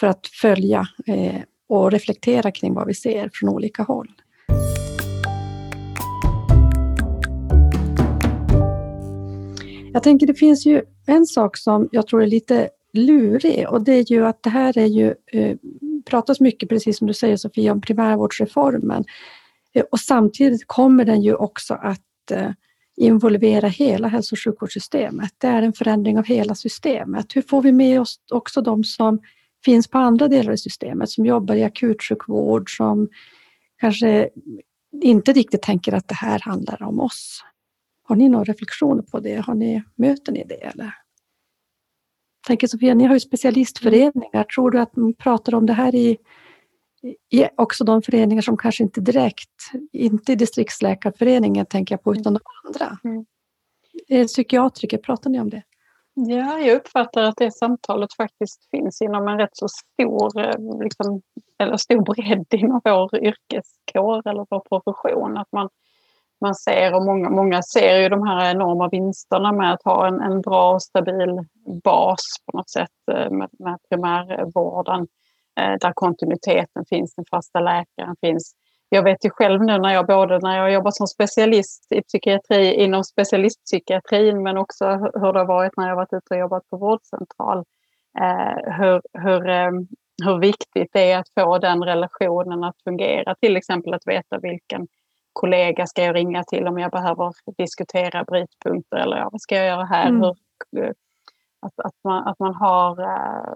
för 0.00 0.06
att 0.06 0.26
följa 0.26 0.88
eh, 1.06 1.40
och 1.68 1.92
reflektera 1.92 2.50
kring 2.50 2.74
vad 2.74 2.86
vi 2.86 2.94
ser 2.94 3.30
från 3.32 3.50
olika 3.50 3.82
håll. 3.82 4.12
Jag 9.92 10.02
tänker 10.02 10.26
det 10.26 10.34
finns 10.34 10.66
ju 10.66 10.82
en 11.06 11.26
sak 11.26 11.56
som 11.56 11.88
jag 11.92 12.06
tror 12.06 12.22
är 12.22 12.26
lite 12.26 12.68
lurig 12.92 13.68
och 13.68 13.82
det 13.82 13.92
är 13.92 14.12
ju 14.12 14.26
att 14.26 14.42
det 14.42 14.50
här 14.50 14.78
är 14.78 14.86
ju, 14.86 15.14
eh, 15.32 15.56
pratas 16.04 16.40
mycket, 16.40 16.68
precis 16.68 16.98
som 16.98 17.06
du 17.06 17.14
säger 17.14 17.36
Sofia, 17.36 17.72
om 17.72 17.80
primärvårdsreformen. 17.80 19.04
Eh, 19.74 19.84
och 19.90 20.00
samtidigt 20.00 20.66
kommer 20.66 21.04
den 21.04 21.22
ju 21.22 21.34
också 21.34 21.74
att 21.74 22.30
eh, 22.30 22.50
involvera 22.96 23.68
hela 23.68 24.08
hälso 24.08 24.34
och 24.34 24.38
sjukvårdssystemet. 24.38 25.32
Det 25.38 25.46
är 25.46 25.62
en 25.62 25.72
förändring 25.72 26.18
av 26.18 26.24
hela 26.24 26.54
systemet. 26.54 27.36
Hur 27.36 27.42
får 27.42 27.62
vi 27.62 27.72
med 27.72 28.00
oss 28.00 28.20
också 28.30 28.60
de 28.60 28.84
som 28.84 29.20
finns 29.64 29.88
på 29.88 29.98
andra 29.98 30.28
delar 30.28 30.52
i 30.52 30.58
systemet 30.58 31.10
som 31.10 31.26
jobbar 31.26 31.54
i 31.54 31.64
akutsjukvård 31.64 32.76
som 32.76 33.08
kanske 33.80 34.28
inte 35.02 35.32
riktigt 35.32 35.62
tänker 35.62 35.92
att 35.92 36.08
det 36.08 36.14
här 36.14 36.40
handlar 36.40 36.82
om 36.82 37.00
oss. 37.00 37.44
Har 38.02 38.16
ni 38.16 38.28
några 38.28 38.44
reflektioner 38.44 39.02
på 39.02 39.20
det? 39.20 39.36
Har 39.36 39.54
ni, 39.54 39.82
möter 39.96 40.32
ni 40.32 40.44
det? 40.44 40.54
Eller? 40.54 40.94
tänker 42.46 42.66
Sofia, 42.66 42.94
ni 42.94 43.04
har 43.04 43.14
ju 43.14 43.20
specialistföreningar. 43.20 44.44
Tror 44.44 44.70
du 44.70 44.80
att 44.80 44.96
man 44.96 45.14
pratar 45.14 45.54
om 45.54 45.66
det 45.66 45.72
här 45.72 45.94
i, 45.94 46.18
i 47.30 47.44
också 47.56 47.84
de 47.84 48.02
föreningar 48.02 48.42
som 48.42 48.56
kanske 48.56 48.82
inte 48.82 49.00
direkt, 49.00 49.70
inte 49.92 50.32
i 50.32 50.36
distriktsläkarföreningen 50.36 51.66
tänker 51.66 51.94
jag 51.94 52.02
på, 52.02 52.14
utan 52.14 52.34
de 52.34 52.40
andra? 52.64 52.98
Mm. 53.04 54.26
Psykiatriker, 54.26 54.98
pratar 54.98 55.30
ni 55.30 55.40
om 55.40 55.50
det? 55.50 55.62
Ja, 56.14 56.58
jag 56.58 56.76
uppfattar 56.76 57.22
att 57.22 57.36
det 57.36 57.50
samtalet 57.50 58.14
faktiskt 58.14 58.70
finns 58.70 59.02
inom 59.02 59.28
en 59.28 59.38
rätt 59.38 59.56
så 59.56 59.68
stor, 59.68 60.40
eh, 60.40 60.82
liksom, 60.82 61.22
eller 61.58 61.76
stor 61.76 62.02
bredd 62.02 62.46
inom 62.54 62.80
vår 62.84 63.16
yrkeskår 63.16 64.28
eller 64.28 64.46
vår 64.50 64.60
profession. 64.60 65.36
Att 65.36 65.52
man, 65.52 65.68
man 66.40 66.54
ser, 66.54 66.94
och 66.94 67.04
många, 67.04 67.30
många 67.30 67.62
ser 67.62 68.00
ju 68.00 68.08
de 68.08 68.26
här 68.26 68.50
enorma 68.50 68.88
vinsterna 68.88 69.52
med 69.52 69.72
att 69.72 69.82
ha 69.82 70.06
en, 70.06 70.20
en 70.20 70.40
bra 70.40 70.74
och 70.74 70.82
stabil 70.82 71.44
bas 71.84 72.36
på 72.46 72.56
något 72.56 72.70
sätt 72.70 73.08
eh, 73.12 73.30
med, 73.30 73.48
med 73.58 73.78
primärvården. 73.90 75.06
Eh, 75.60 75.74
där 75.80 75.92
kontinuiteten 75.94 76.84
finns, 76.88 77.14
den 77.14 77.24
fasta 77.30 77.60
läkaren 77.60 78.16
finns 78.20 78.54
jag 78.92 79.02
vet 79.02 79.24
ju 79.24 79.30
själv 79.30 79.62
nu 79.62 79.78
när 79.78 79.94
jag 79.94 80.06
både 80.06 80.38
när 80.38 80.58
jag 80.58 80.72
jobbar 80.72 80.90
som 80.90 81.06
specialist 81.06 81.92
i 81.92 82.02
psykiatri 82.02 82.74
inom 82.74 83.04
specialistpsykiatrin 83.04 84.42
men 84.42 84.56
också 84.56 84.86
hur 85.14 85.32
det 85.32 85.38
har 85.38 85.46
varit 85.46 85.76
när 85.76 85.88
jag 85.88 85.96
varit 85.96 86.12
ute 86.12 86.34
och 86.34 86.40
jobbat 86.40 86.70
på 86.70 86.76
vårdcentral. 86.76 87.64
Eh, 88.20 88.72
hur, 88.72 89.02
hur, 89.12 89.48
eh, 89.48 89.70
hur 90.24 90.38
viktigt 90.38 90.90
det 90.92 91.12
är 91.12 91.18
att 91.18 91.28
få 91.40 91.58
den 91.58 91.84
relationen 91.84 92.64
att 92.64 92.82
fungera. 92.84 93.34
Till 93.34 93.56
exempel 93.56 93.94
att 93.94 94.06
veta 94.06 94.38
vilken 94.38 94.88
kollega 95.32 95.86
ska 95.86 96.04
jag 96.04 96.16
ringa 96.16 96.44
till 96.44 96.66
om 96.66 96.78
jag 96.78 96.90
behöver 96.90 97.32
diskutera 97.58 98.24
brytpunkter 98.24 98.96
eller 98.96 99.16
ja, 99.16 99.28
vad 99.32 99.40
ska 99.40 99.56
jag 99.56 99.66
göra 99.66 99.84
här? 99.84 100.08
Mm. 100.08 100.20
Hur, 100.20 100.84
eh, 100.84 100.92
att, 101.60 101.80
att, 101.80 101.94
man, 102.04 102.28
att 102.28 102.38
man 102.38 102.54
har... 102.54 103.02
Eh, 103.02 103.54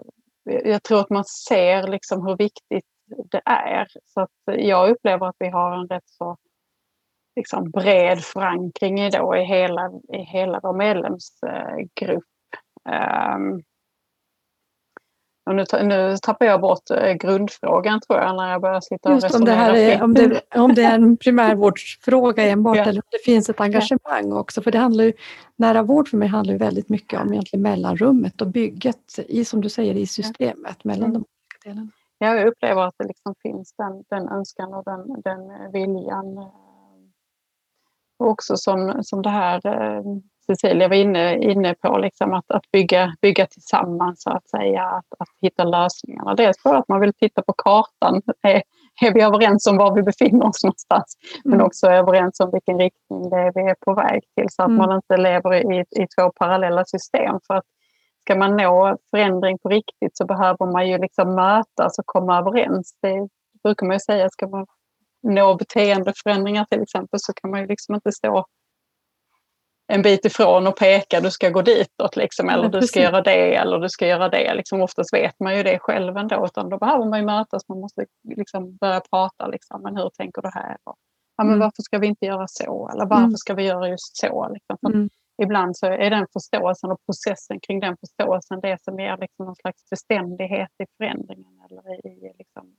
jag 0.65 0.83
tror 0.83 1.01
att 1.01 1.11
man 1.11 1.25
ser 1.25 1.87
liksom 1.89 2.27
hur 2.27 2.37
viktigt 2.37 2.85
det 3.07 3.43
är. 3.45 3.87
Så 4.05 4.27
jag 4.47 4.91
upplever 4.91 5.27
att 5.27 5.37
vi 5.39 5.49
har 5.49 5.73
en 5.77 5.89
rätt 5.89 6.09
så 6.09 6.37
liksom 7.37 7.71
bred 7.71 8.21
förankring 8.21 9.11
då 9.11 9.37
i, 9.37 9.45
hela, 9.45 9.91
i 10.13 10.19
hela 10.19 10.61
vår 10.63 10.73
medlemsgrupp. 10.73 12.25
Um, 12.89 13.63
och 15.47 15.55
nu, 15.55 15.65
nu 15.83 16.17
tappar 16.23 16.47
jag 16.47 16.61
bort 16.61 16.91
eh, 16.91 17.13
grundfrågan 17.13 18.01
tror 18.01 18.19
jag 18.19 18.37
när 18.37 18.51
jag 18.51 18.61
börjar 18.61 18.81
sitta 18.81 19.09
och 19.09 19.15
Just 19.15 19.35
om 19.35 19.45
det, 19.45 19.53
här 19.53 19.75
är, 19.75 20.03
om, 20.03 20.15
det, 20.15 20.41
om 20.55 20.75
det 20.75 20.83
är 20.83 20.95
en 20.95 21.17
primärvårdsfråga 21.17 22.43
enbart 22.43 22.77
ja. 22.77 22.83
eller 22.83 23.01
om 23.01 23.09
det 23.11 23.25
finns 23.25 23.51
ett 23.51 23.61
engagemang 23.61 24.29
ja. 24.29 24.39
också. 24.39 24.63
För 24.63 24.71
det 24.71 24.79
handlar 24.79 25.05
ju, 25.05 25.13
nära 25.57 25.83
vård 25.83 26.09
för 26.09 26.17
mig 26.17 26.29
handlar 26.29 26.53
ju 26.53 26.59
väldigt 26.59 26.89
mycket 26.89 27.21
om 27.21 27.33
egentligen 27.33 27.63
mellanrummet 27.63 28.41
och 28.41 28.47
bygget 28.47 29.19
i, 29.29 29.45
som 29.45 29.61
du 29.61 29.69
säger, 29.69 29.95
i 29.95 30.07
systemet 30.07 30.77
ja. 30.83 30.89
mellan 30.89 31.11
mm. 31.11 31.13
de 31.13 31.19
olika 31.19 31.71
delarna 31.71 31.91
jag 32.25 32.47
upplever 32.47 32.83
att 32.83 32.95
det 32.99 33.05
liksom 33.05 33.35
finns 33.43 33.75
den, 33.79 34.05
den 34.11 34.29
önskan 34.29 34.75
och 34.75 34.85
den, 34.85 35.23
den 35.23 35.73
viljan. 35.73 36.39
Och 38.19 38.29
också 38.29 38.57
som, 38.57 39.05
som 39.05 39.23
det 39.23 39.31
här 39.31 39.67
eh, 39.67 40.03
Cecilia 40.47 40.89
var 40.89 40.97
inne, 40.97 41.39
inne 41.39 41.75
på, 41.75 41.99
liksom 41.99 42.35
att, 42.35 42.51
att 42.51 42.71
bygga, 42.73 43.15
bygga 43.23 43.47
tillsammans 43.47 44.23
så 44.23 44.31
att 44.31 44.49
säga, 44.49 44.83
att, 44.83 45.07
att 45.19 45.29
hitta 45.41 45.65
lösningarna. 45.65 46.35
Dels 46.35 46.63
för 46.63 46.75
att 46.75 46.89
man 46.89 47.01
vill 47.01 47.13
titta 47.15 47.43
på 47.43 47.53
kartan, 47.53 48.23
är, 48.43 48.63
är 49.03 49.15
vi 49.15 49.23
överens 49.23 49.67
om 49.67 49.77
var 49.77 49.95
vi 49.95 50.03
befinner 50.03 50.47
oss 50.47 50.65
någonstans? 50.65 51.17
Mm. 51.45 51.57
Men 51.57 51.67
också 51.67 51.87
överens 51.87 52.41
om 52.41 52.51
vilken 52.53 52.79
riktning 52.79 53.31
det 53.31 53.37
är 53.37 53.53
vi 53.55 53.61
är 53.71 53.77
på 53.81 53.95
väg 53.95 54.23
till 54.37 54.47
så 54.51 54.63
att 54.63 54.69
mm. 54.69 54.79
man 54.79 54.97
inte 54.97 55.17
lever 55.17 55.55
i, 55.55 55.81
i 55.81 56.07
två 56.19 56.33
parallella 56.39 56.85
system. 56.85 57.39
För 57.47 57.55
att 57.55 57.65
ska 58.25 58.35
man 58.37 58.57
nå 58.57 58.97
förändring 59.11 59.59
på 59.59 59.69
riktigt 59.69 60.17
så 60.17 60.25
behöver 60.27 60.73
man 60.73 60.89
ju 60.89 60.99
liksom 60.99 61.35
mötas 61.35 61.99
och 61.99 62.07
komma 62.07 62.39
överens. 62.39 62.95
Det 63.03 63.29
brukar 63.63 63.87
man 63.87 63.95
ju 63.97 64.01
säga, 64.01 64.29
ska 64.31 64.47
man 64.49 64.67
nå 65.23 65.55
beteendeförändringar 65.55 66.65
till 66.65 66.83
exempel 66.83 67.21
så 67.21 67.33
kan 67.33 67.51
man 67.51 67.61
ju 67.61 67.67
liksom 67.67 67.95
inte 67.95 68.13
stå 68.13 68.47
en 69.87 70.03
bit 70.03 70.25
ifrån 70.25 70.67
och 70.67 70.77
pekar, 70.77 71.21
du 71.21 71.31
ska 71.31 71.51
gå 71.51 71.63
ditåt 71.63 72.17
liksom, 72.17 72.49
eller 72.49 72.69
du 72.69 72.83
ska 72.83 73.01
göra 73.01 73.21
det 73.21 73.55
eller 73.55 73.79
du 73.79 73.89
ska 73.89 74.07
göra 74.07 74.29
det. 74.29 74.55
Liksom, 74.55 74.81
oftast 74.83 75.15
vet 75.15 75.41
man 75.41 75.57
ju 75.57 75.63
det 75.63 75.79
själv 75.79 76.17
ändå, 76.17 76.45
utan 76.47 76.69
då 76.69 76.79
behöver 76.79 77.05
man 77.05 77.19
ju 77.19 77.25
mötas, 77.25 77.69
man 77.69 77.81
måste 77.81 78.07
liksom 78.37 78.77
börja 78.77 79.01
prata. 79.01 79.47
Liksom, 79.47 79.83
men 79.83 79.97
hur 79.97 80.11
tänker 80.19 80.43
du 80.43 80.51
här? 80.55 80.77
Och, 80.85 80.97
ja, 81.37 81.45
men 81.45 81.55
Mm. 81.55 81.61
Varför 81.61 81.83
ska 81.83 81.99
vi 81.99 82.07
inte 82.07 82.27
göra 82.27 82.47
så? 82.49 82.91
Eller 82.93 83.07
varför 83.07 83.25
Mm. 83.25 83.37
ska 83.37 83.55
vi 83.55 83.63
göra 83.67 83.89
just 83.89 84.17
så? 84.17 84.49
Liksom? 84.49 84.79
Mm. 85.39 85.49
Ibland 85.49 85.77
så 85.77 85.87
är 85.87 86.11
den 86.11 86.27
förståelsen 86.33 86.91
och 86.91 87.01
processen 87.07 87.61
kring 87.61 87.81
den 87.81 87.97
förståelsen 87.97 88.61
det 88.61 88.79
som 88.83 88.99
ger 89.01 89.17
liksom 89.17 89.47
någon 89.47 89.57
slags 89.57 89.91
beständighet 89.91 90.71
i 90.83 90.87
förändringen 90.97 91.61
eller 91.71 92.07
i 92.07 92.33
liksom, 92.39 92.75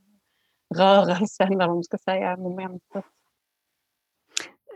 rörelsen, 0.76 1.48
eller 1.48 1.68
vad 1.68 1.76
man 1.76 1.84
ska 1.84 1.98
säga, 1.98 2.38
momentet. 2.38 3.06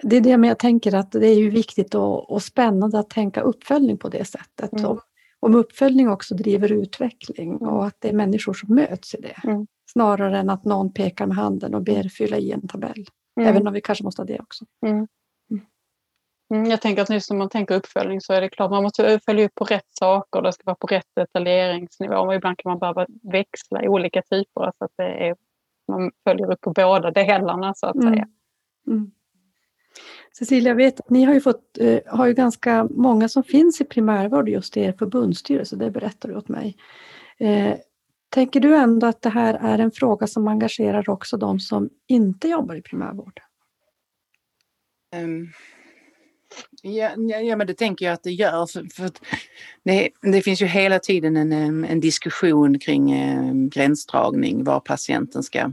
Det 0.04 0.18
är 0.18 0.22
det 0.22 0.38
men 0.38 0.48
jag 0.48 0.60
tänker 0.60 0.96
att 0.96 1.12
det 1.12 1.28
är 1.28 1.40
ju 1.40 1.50
viktigt 1.50 1.96
och, 1.96 2.32
och 2.32 2.44
spännande 2.44 3.00
att 3.00 3.10
tänka 3.10 3.42
uppföljning 3.42 3.98
på 3.98 4.10
det 4.10 4.26
sättet. 4.26 4.74
Mm. 4.74 4.86
Och, 4.86 5.02
om 5.40 5.56
uppföljning 5.56 6.10
också 6.10 6.36
driver 6.36 6.72
utveckling 6.72 7.56
och 7.56 7.86
att 7.86 7.96
det 8.00 8.10
är 8.10 8.14
människor 8.14 8.54
som 8.54 8.76
möts 8.76 9.16
i 9.16 9.22
det. 9.22 9.50
Mm. 9.50 9.68
Snarare 9.92 10.38
än 10.38 10.50
att 10.50 10.66
någon 10.66 10.94
pekar 10.94 11.26
med 11.26 11.38
handen 11.38 11.76
och 11.76 11.84
ber 11.84 12.04
fylla 12.04 12.38
i 12.38 12.52
en 12.52 12.68
tabell. 12.68 13.06
Mm. 13.40 13.50
Även 13.50 13.68
om 13.68 13.74
vi 13.74 13.82
kanske 13.82 14.04
måste 14.04 14.22
ha 14.22 14.26
det 14.26 14.40
också. 14.40 14.66
Mm, 14.86 15.08
jag 16.50 16.82
tänker 16.82 17.02
att 17.02 17.10
just 17.10 17.30
när 17.30 17.38
man 17.38 17.50
tänker 17.50 17.76
uppföljning 17.76 18.22
så 18.22 18.34
är 18.34 18.41
det 18.41 18.50
klart 18.50 18.72
man 18.72 18.84
måste 18.84 19.20
följa 19.26 19.45
upp 19.45 19.56
på 19.56 19.66
rätt 19.66 19.88
saker. 19.89 20.41
Det 20.41 20.54
ska 20.54 20.64
vara 20.66 20.76
på 20.76 20.88
rätt 20.88 21.08
detaljeringsnivå. 21.16 22.16
Och 22.16 22.36
ibland 22.36 22.58
kan 22.58 22.70
man 22.70 22.80
behöva 22.80 23.06
växla 23.32 23.84
i 23.84 23.88
olika 23.88 24.22
typer 24.22 24.72
så 24.78 24.86
att 24.86 24.91
det 24.97 25.28
är, 25.28 25.36
man 25.88 26.12
följer 26.24 26.52
upp 26.52 26.62
på 26.62 26.72
båda 26.72 27.12
delarna 27.12 27.74
så 27.76 27.88
att 27.88 27.95
Mm. 27.95 28.14
säga. 28.14 28.28
Mm. 28.88 29.12
Cecilia, 30.38 30.70
jag 30.70 30.76
vet 30.76 31.00
att 31.00 31.10
ni 31.10 31.24
har 31.24 31.34
ju, 31.34 31.41
fått, 31.41 31.78
eh, 31.78 32.00
har 32.08 32.28
ju 32.28 32.34
ganska 32.34 32.88
många 32.91 33.30
som 33.30 33.43
finns 33.43 33.82
i 33.82 33.86
primärvård 33.86 34.50
just 34.50 34.78
i 34.78 34.82
er 34.82 34.93
förbundsstyrelse, 35.00 35.76
det 35.76 35.91
berättar 35.91 36.30
du 36.30 36.36
åt 36.36 36.47
mig. 36.47 36.78
Eh, 37.38 37.76
tänker 38.30 38.60
du 38.60 38.76
ändå 38.76 39.08
att 39.08 39.22
det 39.22 39.30
här 39.30 39.54
är 39.54 39.80
en 39.80 39.91
fråga 39.91 40.28
som 40.28 40.47
engagerar 40.47 41.10
också 41.10 41.38
de 41.38 41.60
som 41.60 41.89
inte 42.08 42.47
jobbar 42.47 42.76
i 42.76 42.82
primärvård? 42.82 43.41
Ehm, 45.16 45.47
Ja, 46.84 47.12
ja, 47.18 47.40
ja, 47.40 47.56
men 47.56 47.68
det 47.68 47.74
tänker 47.74 48.06
jag 48.06 48.14
att 48.14 48.24
det 48.24 48.32
gör. 48.32 48.66
För, 48.66 48.86
för 48.94 49.12
det, 49.84 50.10
det 50.22 50.42
finns 50.42 50.62
ju 50.62 50.66
hela 50.66 51.00
tiden 51.00 51.38
en, 51.38 51.86
en 51.86 52.00
diskussion 52.00 52.80
kring 52.80 53.12
eh, 53.12 53.54
gränsdragning, 53.54 54.64
var 54.64 54.80
patienten 54.80 55.44
ska 55.44 55.72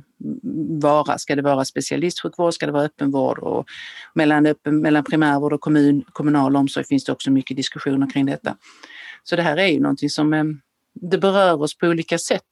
vara. 0.83 1.19
Ska 1.19 1.37
det 1.37 1.43
vara 1.43 1.65
specialistsjukvård, 1.65 2.55
ska 2.55 2.67
det 2.67 2.73
vara 2.73 2.85
öppenvård? 2.85 3.39
Och 3.39 3.67
mellan, 4.15 4.47
öppen, 4.47 4.81
mellan 4.81 5.05
primärvård 5.05 5.53
och 5.53 5.61
kommun, 5.61 6.05
kommunal 6.13 6.57
omsorg 6.57 6.87
finns 6.87 7.05
det 7.05 7.13
också 7.13 7.31
mycket 7.31 7.57
diskussioner 7.57 8.11
kring 8.11 8.27
detta. 8.27 8.57
Så 9.25 9.37
det 9.37 9.43
här 9.43 9.57
är 9.57 9.67
ju 9.67 9.81
någonting 9.81 10.11
som 10.11 10.61
det 10.95 11.19
berör 11.19 11.63
oss 11.63 11.79
på 11.79 11.87
olika 11.87 12.19
sätt. 12.19 12.49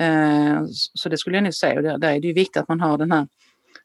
Eh, 0.00 0.64
så 0.70 1.08
det 1.08 1.18
skulle 1.18 1.36
jag 1.36 1.44
nu 1.44 1.52
säga. 1.52 1.76
Och 1.76 1.82
där, 1.82 1.98
där 1.98 2.12
är 2.12 2.20
det 2.20 2.26
ju 2.26 2.34
viktigt 2.34 2.56
att 2.56 2.68
man 2.68 2.80
har 2.80 2.98
den 2.98 3.12
här 3.12 3.26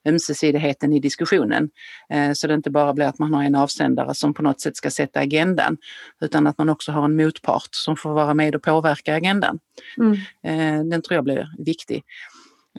ömsesidigheten 0.06 0.94
i 0.94 1.00
diskussionen. 1.00 1.70
Eh, 2.10 2.32
Så 2.34 2.48
det 2.48 2.54
inte 2.54 2.72
bara 2.72 2.94
blir 2.94 3.06
att 3.06 3.20
man 3.20 3.34
har 3.34 3.44
en 3.44 3.56
avsändare 3.56 4.16
som 4.16 4.34
på 4.34 4.42
något 4.42 4.62
sätt 4.62 4.78
ska 4.78 4.90
sätta 4.90 5.20
agendan 5.20 5.78
utan 6.22 6.48
att 6.48 6.58
man 6.58 6.70
också 6.70 6.92
har 6.92 7.06
en 7.06 7.16
motpart 7.16 7.70
som 7.72 7.98
får 7.98 8.14
vara 8.14 8.34
med 8.34 8.56
och 8.56 8.64
påverka 8.64 9.16
agendan. 9.16 9.60
Mm. 9.98 10.14
Eh, 10.44 10.84
Den 10.86 11.02
tror 11.02 11.16
jag 11.16 11.24
blir 11.24 11.48
viktig. 11.58 12.04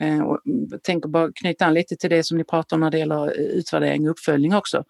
Eh, 0.01 0.21
Och 0.21 0.39
jag 0.71 0.83
tänker 0.83 1.09
bara 1.09 1.31
knyta 1.35 1.65
an 1.65 1.73
lite 1.73 1.95
till 1.95 2.09
det 2.09 2.23
som 2.23 2.37
ni 2.37 2.43
pratar 2.43 2.77
om 2.77 2.81
när 2.81 2.91
det 2.91 2.97
gäller 2.99 3.37
utvärdering 3.39 4.03
och 4.05 4.11
uppföljning 4.11 4.55
också. 4.55 4.83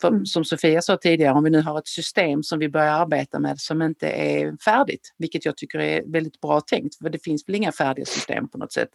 För 0.00 0.08
Mm. 0.08 0.26
som 0.26 0.44
Sofia 0.44 0.82
sa 0.82 0.96
tidigare, 0.96 1.34
om 1.34 1.44
vi 1.44 1.50
nu 1.50 1.60
har 1.60 1.78
ett 1.78 1.88
system 1.88 2.42
som 2.42 2.58
vi 2.58 2.68
börjar 2.68 2.92
arbeta 2.92 3.38
med 3.38 3.58
som 3.60 3.82
inte 3.82 4.06
är 4.08 4.56
färdigt, 4.64 5.14
vilket 5.18 5.44
jag 5.44 5.56
tycker 5.56 5.78
är 5.78 6.02
väldigt 6.12 6.40
bra 6.40 6.60
tänkt, 6.60 6.98
för 6.98 7.10
det 7.10 7.24
finns 7.24 7.48
väl 7.48 7.56
inga 7.56 7.72
färdiga 7.72 8.06
system 8.06 8.48
på 8.48 8.58
något 8.58 8.72
sätt. 8.72 8.90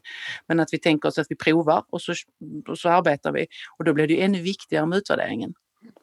Men 0.48 0.60
att 0.60 0.70
vi 0.74 0.80
tänker 0.80 1.10
oss 1.10 1.18
att 1.18 1.28
vi 1.30 1.36
provar 1.36 1.84
och 1.90 2.02
så, 2.02 2.14
och 2.68 2.80
så 2.80 2.90
arbetar 2.90 3.32
vi. 3.32 3.48
Och 3.78 3.86
då 3.86 3.94
blir 3.94 4.08
det 4.08 4.14
ju 4.14 4.20
ännu 4.20 4.42
viktigare 4.42 4.86
med 4.86 4.98
utvärderingen. 4.98 5.54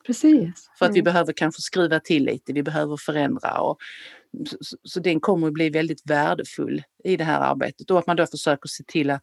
Precis. 0.06 0.70
För 0.78 0.86
att 0.86 0.92
vi 0.94 0.98
Mm. 1.00 1.04
behöver 1.04 1.32
kanske 1.32 1.62
skruva 1.62 2.00
till 2.00 2.24
lite, 2.24 2.52
vi 2.52 2.62
behöver 2.62 2.96
förändra. 2.96 3.60
Och, 3.60 3.76
så- 4.60 4.76
så 4.82 5.00
den 5.00 5.20
kommer 5.20 5.46
att 5.46 5.52
bli 5.52 5.70
väldigt 5.70 6.10
värdefull 6.10 6.82
i 7.04 7.16
det 7.16 7.24
här 7.24 7.40
arbetet. 7.40 7.90
Och 7.90 7.98
att 7.98 8.06
man 8.06 8.16
då 8.16 8.26
försöker 8.26 8.68
se 8.68 8.84
till 8.86 9.10
att 9.10 9.22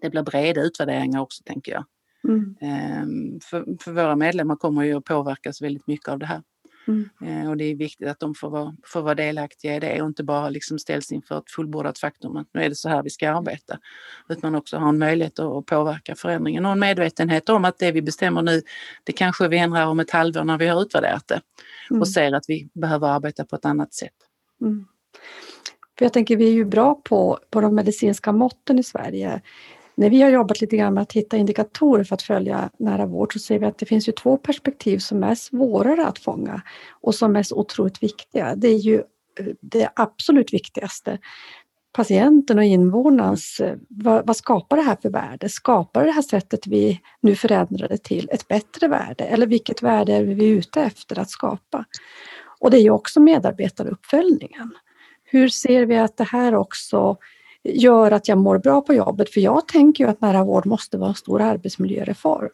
det 0.00 0.10
blir 0.10 0.22
breda 0.22 0.60
utvärderingar 0.60 1.20
också, 1.20 1.42
tänker 1.44 1.72
jag. 1.72 1.84
Mm. 2.28 2.56
Ehm, 2.60 3.40
För, 3.40 3.64
för 3.84 3.92
våra 3.92 4.16
medlemmar 4.16 4.56
kommer 4.56 4.82
ju 4.82 4.94
att 4.94 5.04
påverkas 5.04 5.62
väldigt 5.62 5.86
mycket 5.86 6.08
av 6.08 6.18
det 6.18 6.26
här. 6.26 6.42
Mm. 6.88 7.08
Eh, 7.24 7.50
Och 7.50 7.56
det 7.56 7.64
är 7.64 7.74
viktigt 7.74 8.08
att 8.08 8.20
de 8.20 8.34
får 8.34 8.50
vara, 8.50 8.76
får 8.86 9.02
vara 9.02 9.14
delaktiga 9.14 9.76
i 9.76 9.80
det 9.80 10.02
och 10.02 10.08
inte 10.08 10.24
bara 10.24 10.48
liksom 10.48 10.78
ställs 10.78 11.12
inför 11.12 11.38
ett 11.38 11.50
fullbordat 11.50 11.98
faktum 11.98 12.36
att 12.36 12.46
nu 12.52 12.62
är 12.62 12.68
det 12.68 12.74
så 12.74 12.88
här 12.88 13.02
vi 13.02 13.10
ska 13.10 13.30
arbeta. 13.30 13.78
Utan 14.28 14.54
också 14.54 14.76
ha 14.76 14.88
en 14.88 14.98
möjlighet 14.98 15.38
att 15.38 15.66
påverka 15.66 16.14
förändringen 16.14 16.66
och 16.66 16.72
en 16.72 16.78
medvetenhet 16.78 17.48
om 17.48 17.64
att 17.64 17.78
det 17.78 17.92
vi 17.92 18.02
bestämmer 18.02 18.42
nu, 18.42 18.62
det 19.04 19.12
kanske 19.12 19.48
vi 19.48 19.58
ändrar 19.58 19.86
om 19.86 20.00
ett 20.00 20.10
halvår 20.10 20.44
när 20.44 20.58
vi 20.58 20.66
har 20.68 20.82
utvärderat 20.82 21.28
det 21.28 21.40
Mm. 21.90 22.00
och 22.00 22.08
ser 22.08 22.32
att 22.32 22.44
vi 22.48 22.68
behöver 22.74 23.08
arbeta 23.08 23.44
på 23.44 23.56
ett 23.56 23.64
annat 23.64 23.94
sätt. 23.94 24.14
Mm. 24.60 24.86
För 25.98 26.04
jag 26.04 26.12
tänker 26.12 26.36
vi 26.36 26.48
är 26.48 26.52
ju 26.52 26.64
bra 26.64 26.94
på, 26.94 27.38
på 27.50 27.60
de 27.60 27.74
medicinska 27.74 28.32
måtten 28.32 28.78
i 28.78 28.82
Sverige. 28.82 29.40
När 29.94 30.10
vi 30.10 30.22
har 30.22 30.30
jobbat 30.30 30.60
lite 30.60 30.76
grann 30.76 30.94
med 30.94 31.02
att 31.02 31.12
hitta 31.12 31.36
indikatorer 31.36 32.04
för 32.04 32.14
att 32.14 32.22
följa 32.22 32.70
nära 32.78 33.06
vård 33.06 33.32
så 33.32 33.38
ser 33.38 33.58
vi 33.58 33.66
att 33.66 33.78
det 33.78 33.86
finns 33.86 34.08
ju 34.08 34.12
två 34.12 34.36
perspektiv 34.36 34.98
som 34.98 35.24
är 35.24 35.34
svårare 35.34 36.06
att 36.06 36.18
fånga 36.18 36.62
och 36.90 37.14
som 37.14 37.36
är 37.36 37.42
så 37.42 37.56
otroligt 37.56 38.02
viktiga. 38.02 38.54
Det 38.54 38.68
är 38.68 38.78
ju 38.78 38.94
eh, 39.40 39.46
det 39.60 39.88
absolut 39.96 40.52
viktigaste. 40.52 41.18
Patienten 41.92 42.58
och 42.58 42.64
invånarens, 42.64 43.60
eh, 43.60 43.76
vad, 43.88 44.26
vad 44.26 44.36
skapar 44.36 44.76
det 44.76 44.82
här 44.82 44.96
för 45.02 45.10
värde? 45.10 45.48
Skapar 45.48 46.04
det 46.04 46.12
här 46.12 46.22
sättet 46.22 46.66
vi 46.66 47.00
nu 47.20 47.34
förändrade 47.34 47.98
till 47.98 48.28
ett 48.32 48.48
bättre 48.48 48.88
värde? 48.88 49.24
Eller 49.24 49.46
vilket 49.46 49.82
värde 49.82 50.12
är 50.12 50.24
vi 50.24 50.48
ute 50.48 50.82
efter 50.82 51.18
att 51.18 51.30
skapa? 51.30 51.84
Och 52.60 52.70
det 52.70 52.76
är 52.76 52.82
ju 52.82 52.90
också 52.90 53.20
medarbetaruppföljningen. 53.20 54.74
Hur 55.30 55.48
ser 55.48 55.86
vi 55.86 55.96
att 55.96 56.16
det 56.16 56.24
här 56.24 56.54
också 56.54 57.16
gör 57.64 58.10
att 58.10 58.28
jag 58.28 58.38
mår 58.38 58.58
bra 58.58 58.80
på 58.80 58.94
jobbet? 58.94 59.30
För 59.30 59.40
jag 59.40 59.68
tänker 59.68 60.04
ju 60.04 60.10
att 60.10 60.20
nära 60.20 60.44
vård 60.44 60.66
måste 60.66 60.98
vara 60.98 61.08
en 61.08 61.14
stor 61.14 61.40
arbetsmiljöreform. 61.42 62.50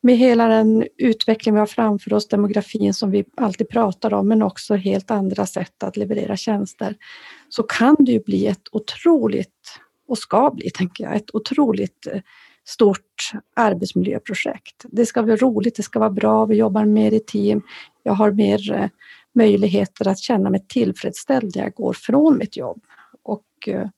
Med 0.00 0.16
hela 0.16 0.48
den 0.48 0.86
utveckling 0.98 1.54
vi 1.54 1.58
har 1.58 1.66
framför 1.66 2.12
oss, 2.12 2.28
demografin 2.28 2.94
som 2.94 3.10
vi 3.10 3.24
alltid 3.36 3.68
pratar 3.68 4.14
om, 4.14 4.28
men 4.28 4.42
också 4.42 4.74
helt 4.74 5.10
andra 5.10 5.46
sätt 5.46 5.82
att 5.82 5.96
leverera 5.96 6.36
tjänster, 6.36 6.94
så 7.48 7.62
kan 7.62 7.96
det 7.98 8.12
ju 8.12 8.20
bli 8.20 8.46
ett 8.46 8.62
otroligt, 8.72 9.78
och 10.08 10.18
ska 10.18 10.50
bli, 10.50 10.70
tänker 10.70 11.04
jag, 11.04 11.16
ett 11.16 11.34
otroligt 11.34 12.06
eh, 12.06 12.20
stort 12.64 13.30
arbetsmiljöprojekt. 13.56 14.84
Det 14.84 15.06
ska 15.06 15.22
vara 15.22 15.36
roligt, 15.36 15.76
det 15.76 15.82
ska 15.82 15.98
vara 15.98 16.10
bra, 16.10 16.44
vi 16.44 16.56
jobbar 16.56 16.84
mer 16.84 17.12
i 17.12 17.20
team, 17.20 17.62
jag 18.02 18.12
har 18.12 18.30
mer 18.30 18.72
eh, 18.72 18.88
möjligheter 19.36 20.08
att 20.08 20.18
känna 20.18 20.50
mig 20.50 20.66
tillfredsställd 20.68 21.56
när 21.56 21.62
jag 21.62 21.74
går 21.74 21.92
från 21.92 22.38
mitt 22.38 22.56
jobb. 22.56 22.82
Och, 23.22 23.44
eh, 23.66 23.88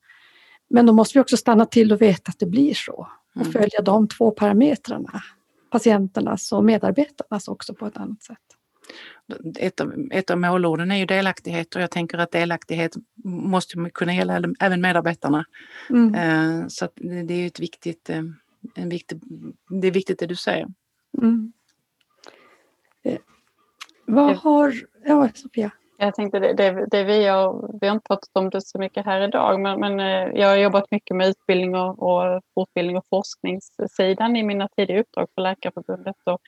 men 0.70 0.86
då 0.86 0.92
måste 0.92 1.18
vi 1.18 1.22
också 1.22 1.36
stanna 1.36 1.66
till 1.66 1.92
och 1.92 2.02
veta 2.02 2.30
att 2.30 2.38
det 2.38 2.46
blir 2.46 2.74
så 2.74 3.08
och 3.34 3.40
Mm. 3.40 3.52
följa 3.52 3.82
de 3.82 4.08
två 4.08 4.30
parametrarna, 4.30 5.22
patienternas 5.70 6.52
och 6.52 6.64
medarbetarnas 6.64 7.48
också 7.48 7.74
på 7.74 7.86
ett 7.86 7.96
annat 7.96 8.22
sätt. 8.22 8.38
Ett 9.58 9.80
av, 9.80 9.94
ett 10.10 10.30
av 10.30 10.38
målorden 10.38 10.90
är 10.90 10.96
ju 10.96 11.06
delaktighet 11.06 11.76
och 11.76 11.82
jag 11.82 11.90
tänker 11.90 12.18
att 12.18 12.30
delaktighet 12.32 12.96
måste 13.24 13.90
kunna 13.94 14.14
gälla 14.14 14.42
även 14.60 14.80
medarbetarna. 14.80 15.44
Mm. 15.90 16.14
Eh, 16.14 16.66
Så 16.68 16.88
det 16.96 17.34
är 17.34 17.46
ett 17.46 17.60
viktigt, 17.60 18.10
eh, 18.10 18.22
en 18.74 18.88
viktig, 18.88 19.20
det 19.68 19.86
är 19.86 19.92
viktigt 19.92 20.18
det 20.18 20.26
du 20.26 20.36
säger. 20.36 20.66
Mm. 21.22 21.52
Vad 24.08 24.36
har... 24.36 24.74
Ja, 25.04 25.28
Sofia. 25.34 25.70
Jag 26.00 26.14
tänkte 26.14 26.38
det, 26.38 26.52
det, 26.52 26.86
det 26.90 27.04
vi, 27.04 27.26
har, 27.26 27.78
vi 27.80 27.86
har 27.86 27.94
inte 27.94 28.06
pratat 28.08 28.30
om 28.32 28.50
det 28.50 28.60
så 28.62 28.78
mycket 28.78 29.06
här 29.06 29.20
idag 29.20 29.60
men, 29.60 29.80
men 29.80 30.00
eh, 30.00 30.40
jag 30.40 30.48
har 30.48 30.56
jobbat 30.56 30.90
mycket 30.90 31.16
med 31.16 31.28
utbildning 31.28 31.74
och, 31.74 32.02
och 32.02 32.42
fortbildning 32.54 32.96
och 32.96 33.04
forskningssidan 33.10 34.36
i 34.36 34.42
mina 34.42 34.68
tidigare 34.68 35.00
uppdrag 35.00 35.26
för 35.34 35.42
Läkarförbundet. 35.42 36.16
Och, 36.24 36.40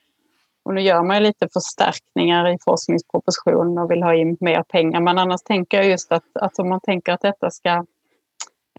och 0.62 0.74
nu 0.74 0.80
gör 0.80 1.02
man 1.02 1.16
ju 1.16 1.22
lite 1.22 1.48
förstärkningar 1.52 2.48
i 2.48 2.58
forskningspropositionen 2.64 3.78
och 3.78 3.90
vill 3.90 4.02
ha 4.02 4.14
in 4.14 4.36
mer 4.40 4.62
pengar. 4.62 5.00
Men 5.00 5.18
annars 5.18 5.42
tänker 5.42 5.76
jag 5.76 5.86
just 5.86 6.12
att, 6.12 6.24
att 6.34 6.58
om 6.58 6.68
man 6.68 6.80
tänker 6.80 7.12
att 7.12 7.20
detta 7.20 7.50
ska 7.50 7.84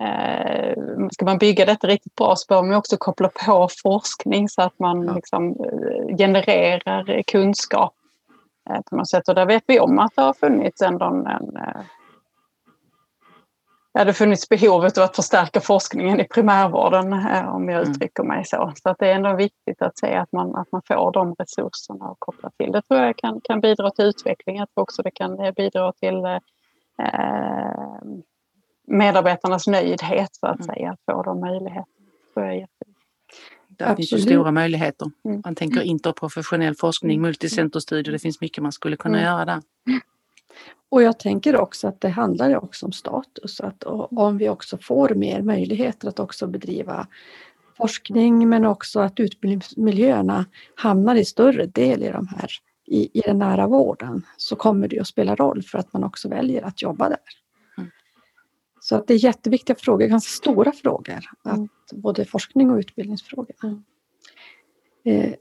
eh, 0.02 0.76
Ska 1.12 1.26
man 1.26 1.38
bygga 1.38 1.66
detta 1.66 1.88
riktigt 1.88 2.16
bra 2.16 2.36
så 2.36 2.46
behöver 2.48 2.68
man 2.68 2.78
också 2.78 2.98
koppla 2.98 3.30
på 3.46 3.68
forskning 3.84 4.50
så 4.50 4.62
att 4.62 4.80
man 4.80 5.06
Ja. 5.06 5.14
liksom, 5.14 5.50
eh, 5.50 6.18
genererar 6.18 7.22
kunskap 7.22 7.94
på 8.90 8.96
något 8.96 9.10
sätt. 9.10 9.28
Och 9.30 9.36
där 9.36 9.46
vet 9.46 9.64
vi 9.68 9.80
om 9.80 10.00
att 10.00 10.16
det 10.16 10.22
har 10.22 10.34
funnits 10.34 10.82
ändå 10.82 11.06
en, 11.06 11.28
en, 11.28 11.58
eh, 11.58 11.82
det 14.06 14.14
funnits 14.14 14.50
behovet 14.50 14.98
av 14.98 15.04
att 15.04 15.16
förstärka 15.16 15.62
forskningen 15.62 16.20
i 16.20 16.24
primärvården 16.28 17.14
eh, 17.14 17.56
om 17.56 17.70
jag 17.70 17.80
Mm. 17.82 17.92
uttrycker 17.92 18.24
mig 18.24 18.46
så. 18.46 18.74
Så 18.84 18.90
att 18.90 18.98
det 19.00 19.08
är 19.12 19.16
ändå 19.16 19.36
viktigt 19.36 19.82
att 19.82 19.98
se 19.98 20.16
att 20.16 20.32
man, 20.32 20.56
att 20.56 20.72
man 20.72 20.82
får 20.88 21.12
de 21.12 21.36
resurserna 21.40 22.06
att 22.06 22.16
koppla 22.20 22.50
till. 22.58 22.72
Det 22.72 22.82
tror 22.82 23.00
jag 23.00 23.18
kan, 23.18 23.42
kan 23.44 23.62
bidra 23.62 23.92
till 23.92 24.06
utveckling. 24.06 24.58
Jag 24.58 24.70
tror 24.74 24.82
också 24.82 25.02
det 25.02 25.12
kan 25.12 25.40
eh, 25.40 25.52
bidra 25.54 25.92
till 25.92 26.26
eh, 26.26 26.40
medarbetarnas 28.88 29.68
nöjdhet 29.68 30.36
så 30.36 30.48
att 30.48 30.60
Mm. 30.60 30.76
säga, 30.76 30.92
att 30.92 31.00
få 31.12 31.24
de 31.24 31.40
möjligheterna. 31.40 31.86
Det 32.28 32.34
tror 32.34 32.46
jag 32.46 32.56
är 32.56 32.68
Där 33.88 33.96
finns 33.96 34.12
ju 34.12 34.16
Absolut. 34.16 34.36
stora 34.36 34.52
möjligheter. 34.52 35.12
Mm. 35.26 35.42
Man 35.46 35.56
tänker 35.56 35.82
interprofessionell 35.82 36.76
forskning, 36.76 37.12
Mm. 37.12 37.22
multicenterstudier, 37.22 38.12
det 38.14 38.20
finns 38.20 38.42
mycket 38.42 38.64
man 38.64 38.72
skulle 38.72 38.98
kunna 38.98 39.18
Mm. 39.18 39.32
göra 39.32 39.46
där. 39.46 39.62
Och 40.90 41.04
jag 41.04 41.20
tänker 41.20 41.56
också 41.56 41.88
att 41.88 42.02
det 42.02 42.10
handlar 42.10 42.56
också 42.64 42.86
om 42.86 42.92
status. 42.92 43.62
Att 43.62 43.84
om 44.12 44.38
vi 44.38 44.50
också 44.50 44.78
får 44.78 45.10
mer 45.10 45.42
möjligheter 45.42 46.08
att 46.08 46.20
också 46.20 46.48
bedriva 46.48 47.08
forskning 47.78 48.50
men 48.50 48.66
också 48.66 49.00
att 49.00 49.20
utbildningsmiljöerna 49.20 50.46
hamnar 50.76 51.16
i 51.16 51.26
större 51.26 51.66
del 51.66 52.04
i 52.04 52.10
de 52.12 52.28
här 52.28 52.52
i, 52.88 53.20
i 53.20 53.22
den 53.22 53.40
nära 53.40 53.68
vården 53.68 54.26
så 54.38 54.56
kommer 54.56 54.88
det 54.88 55.00
att 55.00 55.08
spela 55.08 55.36
roll 55.36 55.64
för 55.64 55.78
att 55.78 55.94
man 55.94 56.04
också 56.04 56.30
väljer 56.30 56.62
att 56.64 56.82
jobba 56.82 57.10
där. 57.10 57.18
Mm. 57.78 57.90
Så 58.82 58.96
att 58.96 59.08
det 59.08 59.14
är 59.14 59.24
jätteviktiga 59.24 59.76
frågor, 59.76 60.08
ganska 60.08 60.30
stora 60.30 60.72
frågor. 60.72 61.20
Att 61.44 61.56
Mm. 61.58 61.70
Både 61.94 62.26
forskning 62.26 62.72
och 62.72 62.78
utbildningsfrågor. 62.78 63.56
Mm. 63.64 63.84
Eh, 65.04 65.34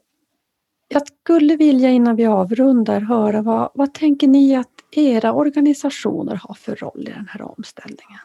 jag 0.88 1.03
skulle 1.07 1.57
vilja 1.57 1.90
innan 1.90 2.16
vi 2.16 2.26
avrundar 2.26 3.01
höra 3.01 3.42
vad, 3.42 3.70
vad 3.74 3.94
tänker 3.94 4.28
ni 4.28 4.57
att 4.57 4.68
era 4.90 5.32
organisationer 5.32 6.34
har 6.34 6.55
för 6.55 6.76
roll 6.76 7.09
i 7.09 7.12
den 7.12 7.28
här 7.28 7.42
omställningen? 7.42 8.20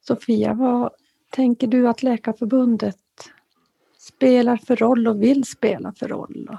Sofia, 0.00 0.54
vad 0.54 0.90
tänker 1.30 1.66
du 1.66 1.88
att 1.88 2.02
Läkarförbundet 2.02 2.96
spelar 3.98 4.56
för 4.56 4.76
roll 4.76 5.08
och 5.08 5.22
vill 5.22 5.44
spela 5.44 5.92
för 5.92 6.08
roll? 6.08 6.58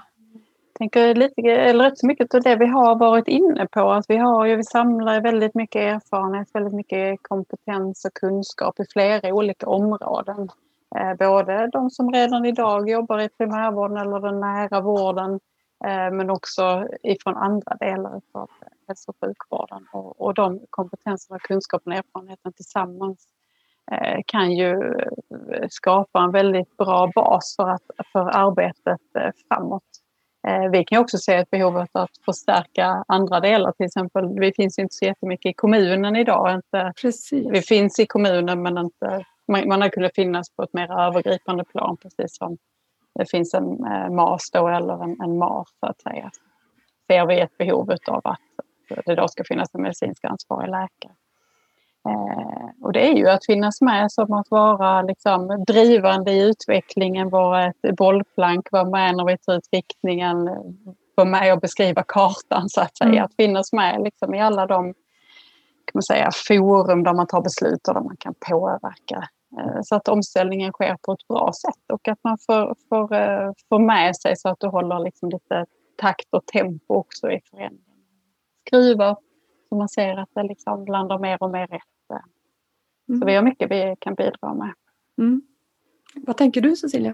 Tänker 0.77 1.15
lite, 1.15 1.41
eller 1.41 1.83
rätt 1.83 1.97
så 1.97 2.07
mycket 2.07 2.35
av 2.35 2.41
det 2.41 2.55
vi 2.55 2.65
har 2.65 2.95
varit 2.95 3.27
inne 3.27 3.67
på. 3.67 3.91
Att 3.91 4.05
vi, 4.07 4.17
har, 4.17 4.45
ju- 4.45 4.55
vi 4.55 4.63
samlar 4.63 5.21
väldigt 5.21 5.55
mycket 5.55 5.81
erfarenhet, 5.81 6.47
väldigt 6.53 6.73
mycket 6.73 7.19
kompetens 7.21 8.05
och 8.05 8.13
kunskap 8.13 8.79
i 8.79 8.83
flera 8.93 9.33
olika 9.33 9.67
områden. 9.69 10.49
Eh, 10.95 11.13
både 11.19 11.67
de 11.67 11.89
som 11.89 12.11
redan 12.11 12.45
idag 12.45 12.89
jobbar 12.89 13.19
i 13.19 13.29
primärvården 13.29 13.97
eller 13.97 14.19
den 14.19 14.39
nära 14.39 14.81
vården 14.81 15.39
eh, 15.85 16.11
men 16.11 16.29
också 16.29 16.87
ifrån 17.03 17.35
andra 17.37 17.75
delar 17.79 18.21
av 18.31 18.49
hälso 18.87 19.11
och 19.11 19.17
sjukvården. 19.27 19.87
Och, 19.93 20.21
och 20.21 20.33
de 20.33 20.59
kompetenserna, 20.69 21.39
kunskapen 21.39 21.93
och 21.93 21.97
erfarenheten 21.99 22.53
tillsammans 22.53 23.27
eh, 23.91 24.19
kan 24.27 24.51
ju 24.51 24.71
eh, 25.53 25.67
skapa 25.69 26.19
en 26.21 26.31
väldigt 26.31 26.77
bra 26.77 27.11
bas 27.15 27.55
för, 27.57 27.69
att, 27.69 27.81
för 28.11 28.19
arbetet 28.37 29.01
eh, 29.19 29.31
framåt. 29.47 29.83
Eh, 30.47 30.69
Vi 30.71 30.83
kan 30.83 31.01
också 31.01 31.17
se 31.17 31.35
ett 31.35 31.49
behov 31.49 31.77
av 31.77 31.87
att 31.91 32.17
förstärka 32.25 33.03
andra 33.07 33.39
delar. 33.39 33.71
Till 33.71 33.85
exempel, 33.85 34.39
vi 34.39 34.53
finns 34.53 34.79
inte 34.79 34.93
så 34.95 35.05
jättemycket 35.05 35.49
i 35.49 35.53
kommunen 35.53 36.15
idag. 36.15 36.55
Inte, 36.55 36.93
Precis. 37.01 37.47
vi 37.51 37.61
finns 37.61 37.99
i 37.99 38.05
kommunen 38.05 38.61
men 38.61 38.77
inte, 38.77 39.25
man, 39.47 39.67
man 39.67 39.81
har 39.81 39.89
kunnat 39.89 40.15
finnas 40.15 40.49
på 40.49 40.63
ett 40.63 40.73
mer 40.73 40.99
övergripande 40.99 41.63
plan 41.63 41.97
precis 41.97 42.37
som 42.37 42.57
det 43.19 43.29
finns 43.29 43.53
en 43.53 43.85
eh, 43.85 44.09
MAS 44.09 44.51
då 44.51 44.67
eller 44.67 45.03
en, 45.03 45.21
en 45.21 45.37
MAR 45.37 45.65
så 45.79 45.85
att 45.85 46.01
säga. 46.01 46.31
Ser 47.07 47.25
vi 47.25 47.39
ett 47.39 47.57
behov 47.57 47.91
av 48.07 48.21
att 48.23 48.39
det 49.05 49.15
då 49.15 49.27
ska 49.27 49.43
finnas 49.43 49.69
en 49.73 49.81
medicinsk 49.81 50.25
ansvarig 50.25 50.69
läkare. 50.69 51.13
Eh, 52.05 52.69
och 52.81 52.93
det 52.93 53.07
är 53.07 53.13
ju 53.13 53.29
att 53.29 53.45
finnas 53.45 53.81
med 53.81 54.11
som 54.11 54.33
att 54.33 54.51
vara 54.51 55.01
liksom, 55.01 55.63
drivande 55.67 56.31
i 56.31 56.49
utvecklingen, 56.49 57.29
vara 57.29 57.65
ett 57.65 57.95
bollplank, 57.97 58.71
vara 58.71 58.89
med 58.89 59.15
när 59.15 59.25
vi 59.25 59.37
tar 59.37 59.53
ut 59.53 59.69
riktningen, 59.71 60.49
vara 61.15 61.27
med 61.27 61.53
och 61.53 61.59
beskriva 61.59 62.03
kartan 62.07 62.69
så 62.69 62.81
att 62.81 62.97
säga. 62.97 63.09
Mm. 63.09 63.23
Att 63.23 63.35
finnas 63.35 63.73
med 63.73 64.01
liksom, 64.03 64.33
i 64.33 64.41
alla 64.41 64.65
de 64.65 64.83
kan 65.85 65.91
man 65.93 66.03
säga, 66.03 66.29
forum 66.47 67.03
där 67.03 67.13
man 67.13 67.27
tar 67.27 67.41
beslut 67.41 67.87
och 67.87 67.93
där 67.93 68.01
man 68.01 68.17
kan 68.17 68.33
påverka. 68.49 69.27
Eh, 69.59 69.81
Så 69.83 69.95
att 69.95 70.07
omställningen 70.07 70.71
sker 70.71 70.97
på 71.01 71.11
ett 71.11 71.27
bra 71.27 71.51
sätt 71.61 71.91
och 71.93 72.07
att 72.07 72.19
man 72.23 72.37
får, 72.45 72.75
får, 72.89 73.13
eh, 73.13 73.51
får 73.69 73.79
med 73.79 74.15
sig 74.15 74.37
så 74.37 74.49
att 74.49 74.59
du 74.59 74.67
håller 74.67 74.99
liksom 74.99 75.29
lite 75.29 75.65
takt 75.97 76.33
och 76.33 76.45
tempo 76.45 76.93
också 76.93 77.31
i 77.31 77.39
förändringen. 77.49 77.81
Skruva 78.67 79.17
så 79.69 79.75
man 79.75 79.89
ser 79.89 80.17
att 80.17 80.29
det 80.35 80.43
liksom 80.43 80.85
landar 80.85 81.19
mer 81.19 81.43
och 81.43 81.51
mer 81.51 81.67
rätt. 81.67 81.81
Så 82.07 82.21
Mm. 83.09 83.27
vi 83.27 83.35
har 83.35 83.43
mycket 83.43 83.71
vi 83.71 83.95
kan 83.99 84.15
bidra 84.15 84.53
med. 84.53 84.73
Mm. 85.17 85.41
Vad 86.15 86.37
tänker 86.37 86.61
du 86.61 86.75
Cecilia? 86.75 87.13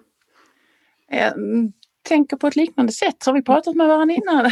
Jag 1.10 1.34
mm, 1.34 1.74
tänker 2.08 2.38
på 2.38 2.48
ett 2.48 2.56
liknande 2.56 2.92
sätt. 2.92 3.26
Har 3.26 3.34
vi 3.34 3.42
pratat 3.42 3.76
med 3.76 3.88
varandra 3.88 4.16
innan? 4.16 4.46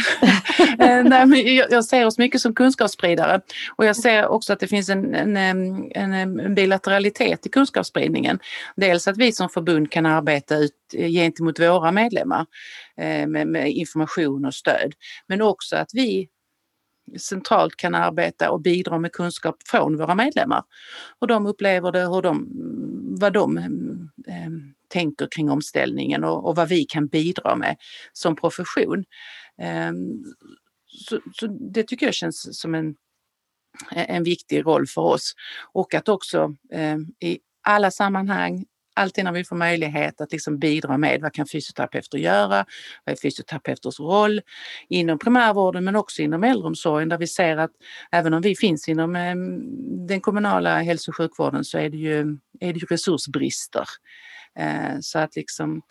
Eh, 0.78 1.04
Nej, 1.04 1.26
men 1.26 1.54
jag, 1.54 1.84
ser 1.84 2.06
oss 2.06 2.18
mycket 2.18 2.40
som 2.40 2.54
kunskapsspridare 2.54 3.40
och 3.76 3.84
jag 3.84 3.96
ser 3.96 4.26
också 4.26 4.52
att 4.52 4.60
det 4.60 4.68
finns 4.68 4.88
en, 4.88 5.14
en, 5.14 5.36
en, 5.94 6.54
bilateralitet 6.54 7.46
i 7.46 7.48
kunskapsspridningen. 7.48 8.38
Dels 8.76 9.08
att 9.08 9.16
vi 9.16 9.32
som 9.32 9.48
förbund 9.48 9.90
kan 9.90 10.06
arbeta 10.06 10.56
ut 10.56 10.72
eh, 10.94 11.08
gentemot 11.08 11.60
våra 11.60 11.92
medlemmar 11.92 12.46
eh, 12.96 13.26
med, 13.26 13.46
med 13.46 13.70
information 13.70 14.44
och 14.44 14.54
stöd. 14.54 14.94
Men 15.26 15.42
också 15.42 15.76
att 15.76 15.90
vi 15.92 16.28
centralt 17.18 17.76
kan 17.76 17.94
arbeta 17.94 18.50
och 18.50 18.60
bidra 18.60 18.98
med 18.98 19.12
kunskap 19.12 19.56
från 19.66 19.96
våra 19.96 20.14
medlemmar. 20.14 20.62
Hur 21.20 21.26
de 21.26 21.46
upplever 21.46 21.92
det, 21.92 22.00
hur 22.00 22.22
de, 22.22 22.48
vad 23.20 23.32
de 23.32 23.58
eh, 24.26 24.50
tänker 24.88 25.28
kring 25.30 25.50
omställningen 25.50 26.24
och, 26.24 26.48
och 26.48 26.56
vad 26.56 26.68
vi 26.68 26.84
kan 26.84 27.06
bidra 27.06 27.56
med 27.56 27.76
som 28.12 28.36
profession. 28.36 29.04
Eh, 29.58 29.92
så, 30.86 31.20
så 31.32 31.46
det 31.46 31.82
tycker 31.82 32.06
jag 32.06 32.14
känns 32.14 32.60
som 32.60 32.74
en, 32.74 32.94
en 33.90 34.24
viktig 34.24 34.66
roll 34.66 34.86
för 34.86 35.02
oss. 35.02 35.34
Och 35.72 35.94
att 35.94 36.08
också 36.08 36.56
eh, 36.72 36.96
i 37.20 37.38
alla 37.62 37.90
sammanhang 37.90 38.64
alltid 38.94 39.24
när 39.24 39.32
vi 39.32 39.44
får 39.44 39.56
möjlighet 39.56 40.20
att 40.20 40.32
liksom 40.32 40.58
bidra 40.58 40.98
med 40.98 41.20
vad 41.20 41.32
kan 41.32 41.46
fysioterapeuter 41.46 42.18
göra, 42.18 42.66
vad 43.04 43.12
är 43.12 43.16
fysioterapeuters 43.16 44.00
roll 44.00 44.40
inom 44.88 45.18
primärvården 45.18 45.84
men 45.84 45.96
också 45.96 46.22
inom 46.22 46.44
äldreomsorgen 46.44 47.08
där 47.08 47.18
vi 47.18 47.26
ser 47.26 47.56
att 47.56 47.70
även 48.12 48.34
om 48.34 48.42
vi 48.42 48.56
finns 48.56 48.88
inom 48.88 49.16
eh, 49.16 49.34
den 50.08 50.20
kommunala 50.20 50.78
hälso 50.78 51.10
och 51.10 51.16
sjukvården 51.16 51.64
så 51.64 51.78
är 51.78 51.90
det 51.90 51.96
ju, 51.96 52.20
är 52.60 52.72
det 52.72 52.78
ju 52.78 52.86
resursbrister. 52.86 53.84
Eh, 54.58 54.98
så 55.00 55.18
att 55.18 55.36
liksom 55.36 55.82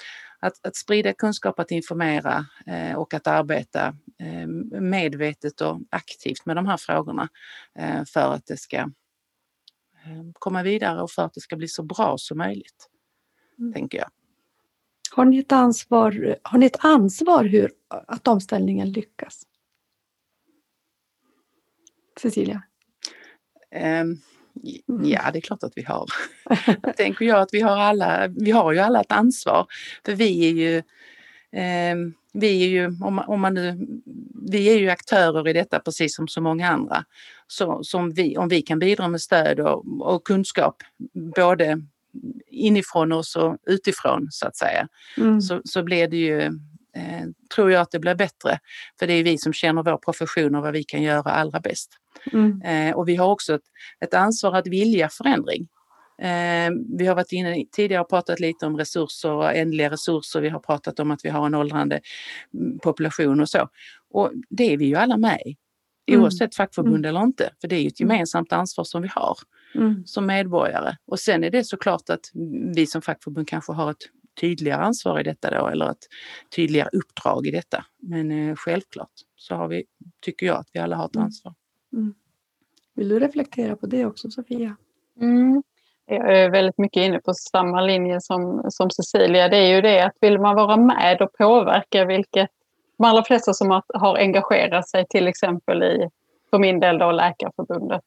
att, 0.42 0.66
att 0.66 0.76
sprida 0.76 1.14
kunskap, 1.14 1.60
att 1.60 1.72
informera 1.72 2.46
eh, 2.68 2.96
och 2.96 3.14
att 3.14 3.28
arbeta 3.28 3.96
medvetet 4.82 5.62
och 5.62 5.80
aktivt 5.90 6.46
med 6.46 6.56
de 6.56 6.66
här 6.66 6.78
frågorna 6.78 7.28
för 8.14 8.34
att 8.34 8.46
det 8.46 8.58
ska 8.58 8.90
komma 10.34 10.64
vidare 10.64 11.02
och 11.02 11.12
för 11.12 11.26
att 11.26 11.34
det 11.34 11.42
ska 11.42 11.56
bli 11.56 11.68
så 11.68 11.84
bra 11.84 12.16
som 12.18 12.38
möjligt. 12.38 12.90
Mm. 13.60 13.74
Tänker 13.74 13.98
jag. 13.98 14.10
Har 15.12 15.26
ni 15.26 15.40
ett 15.40 15.52
ansvar, 15.52 16.36
har 16.44 16.60
ni 16.60 16.66
ett 16.66 16.86
ansvar 16.86 17.44
hur, 17.44 17.72
att 17.88 18.28
omställningen 18.28 18.92
lyckas? 18.92 19.44
Cecilia? 22.22 22.64
Ehm, 23.72 24.18
Ja, 25.04 25.32
det 25.34 25.40
är 25.40 25.42
klart 25.42 25.64
att 25.64 25.74
vi 25.76 25.84
har. 25.84 26.06
Jag 26.84 26.98
tänker 26.98 27.26
jag 27.26 27.40
att 27.40 27.50
vi 27.54 27.62
har 27.62 27.78
alla, 27.78 28.28
vi 28.28 28.52
har 28.52 28.74
ju 28.74 28.80
alla 28.80 29.02
ett 29.02 29.12
ansvar. 29.12 29.68
För 30.06 30.16
vi 30.16 30.50
är 30.50 30.54
ju, 30.54 30.84
ehm, 31.52 32.14
vi 32.34 32.64
är 32.64 32.68
ju, 32.68 32.86
om 32.86 33.16
man, 33.16 33.26
om 33.26 33.42
man 33.42 33.54
nu, 33.54 33.88
vi 34.52 34.70
är 34.70 34.80
ju 34.80 34.90
aktörer 34.90 35.48
i 35.48 35.54
detta 35.54 35.80
precis 35.80 36.16
som 36.16 36.28
så 36.28 36.42
många 36.42 36.70
andra. 36.70 37.06
Så, 37.52 37.84
som 37.84 38.12
vi, 38.12 38.38
om 38.38 38.48
vi 38.48 38.62
kan 38.62 38.80
bidra 38.80 39.08
med 39.08 39.22
stöd 39.22 39.60
och, 39.60 40.02
och 40.02 40.24
kunskap, 40.24 40.76
både 41.36 41.82
inifrån 42.48 43.12
oss 43.12 43.36
och 43.36 43.58
utifrån 43.68 44.28
så 44.32 44.48
att 44.48 44.56
säga, 44.56 44.88
Mm. 45.18 45.42
så, 45.42 45.62
så 45.66 45.84
blir 45.84 46.08
det 46.08 46.18
ju, 46.18 46.42
eh, 46.96 47.26
tror 47.56 47.72
jag 47.72 47.82
att 47.82 47.92
det 47.92 48.00
blir 48.00 48.16
bättre. 48.16 48.60
För 49.00 49.08
det 49.08 49.14
är 49.14 49.24
vi 49.24 49.38
som 49.38 49.54
känner 49.54 49.84
vår 49.84 49.98
profession 49.98 50.56
och 50.56 50.64
vad 50.64 50.74
vi 50.74 50.84
kan 50.84 51.04
göra 51.04 51.32
allra 51.32 51.60
bäst. 51.60 51.92
Mm. 52.34 52.62
Eh, 52.62 52.96
och 52.96 53.08
vi 53.08 53.16
har 53.16 53.28
också 53.28 53.56
ett, 53.56 53.62
ett 54.00 54.14
ansvar 54.14 54.56
att 54.56 54.68
vilja 54.68 55.10
förändring. 55.10 55.68
Eh, 56.22 56.72
vi 56.98 57.06
har 57.06 57.16
varit 57.16 57.32
inne 57.32 57.66
tidigare 57.72 58.02
och 58.02 58.10
pratat 58.10 58.40
lite 58.40 58.66
om 58.66 58.78
resurser 58.78 59.32
och 59.32 59.56
ändliga 59.56 59.90
resurser. 59.90 60.42
Vi 60.42 60.50
har 60.50 60.60
pratat 60.60 61.00
om 61.00 61.12
att 61.12 61.26
vi 61.26 61.30
har 61.30 61.46
en 61.46 61.56
åldrande 61.56 62.02
population 62.84 63.40
och 63.42 63.50
så. 63.50 63.70
Och 64.12 64.32
det 64.50 64.74
är 64.74 64.78
vi 64.78 64.86
ju 64.86 64.96
alla 64.96 65.18
med 65.18 65.42
i. 65.46 65.56
Mm. 66.14 66.22
Oavsett 66.24 66.56
fackförbund 66.56 67.06
eller 67.06 67.24
inte. 67.24 67.50
För 67.62 67.68
det 67.68 67.76
är 67.76 67.82
ju 67.82 67.88
ett 67.88 68.00
gemensamt 68.00 68.54
ansvar 68.54 68.84
som 68.84 69.02
vi 69.02 69.08
har 69.16 69.38
Mm. 69.76 70.06
som 70.06 70.26
medborgare. 70.26 70.96
Och 71.06 71.20
sen 71.20 71.44
är 71.44 71.50
det 71.50 71.64
såklart 71.64 72.10
att 72.10 72.26
vi 72.76 72.86
som 72.88 73.02
fackförbund 73.02 73.48
kanske 73.48 73.74
har 73.74 73.92
ett 73.92 73.98
tydligare 74.42 74.82
ansvar 74.82 75.20
i 75.20 75.24
detta 75.24 75.52
då 75.60 75.68
eller 75.68 75.92
ett 75.92 76.08
tydligare 76.56 76.90
uppdrag 76.94 77.48
i 77.48 77.52
detta. 77.52 77.86
Men 78.02 78.32
eh, 78.32 78.56
självklart 78.56 79.12
så 79.36 79.56
har 79.56 79.68
vi, 79.68 79.84
tycker 80.22 80.46
jag 80.46 80.58
att 80.58 80.68
vi 80.74 80.80
alla 80.80 80.96
har 80.96 81.06
ett 81.06 81.16
Mm. 81.16 81.26
ansvar. 81.26 81.54
Vill 82.96 83.10
du 83.10 83.20
reflektera 83.20 83.76
på 83.76 83.86
det 83.86 84.06
också 84.06 84.30
Sofia? 84.30 84.76
Mm. 85.22 85.64
Jag 86.06 86.38
är 86.38 86.50
väldigt 86.52 86.78
mycket 86.78 87.02
inne 87.02 87.20
på 87.20 87.34
samma 87.34 87.82
linje 87.82 88.22
som, 88.22 88.66
som 88.70 88.90
Cecilia. 88.90 89.48
Det 89.50 89.58
är 89.58 89.76
ju 89.76 89.82
det 89.82 90.06
att 90.06 90.14
vill 90.22 90.40
man 90.40 90.56
vara 90.56 90.78
med 90.78 91.22
och 91.22 91.34
påverka, 91.34 92.06
vilket 92.06 92.50
de 93.00 93.06
allra 93.06 93.24
flesta 93.24 93.54
som 93.54 93.82
har 93.94 94.18
engagerat 94.18 94.90
sig 94.90 95.06
till 95.10 95.28
exempel 95.28 95.84
i, 95.84 96.10
för 96.50 96.60
min 96.60 96.80
del 96.80 96.98
då 96.98 97.12
Läkarförbundet, 97.12 98.02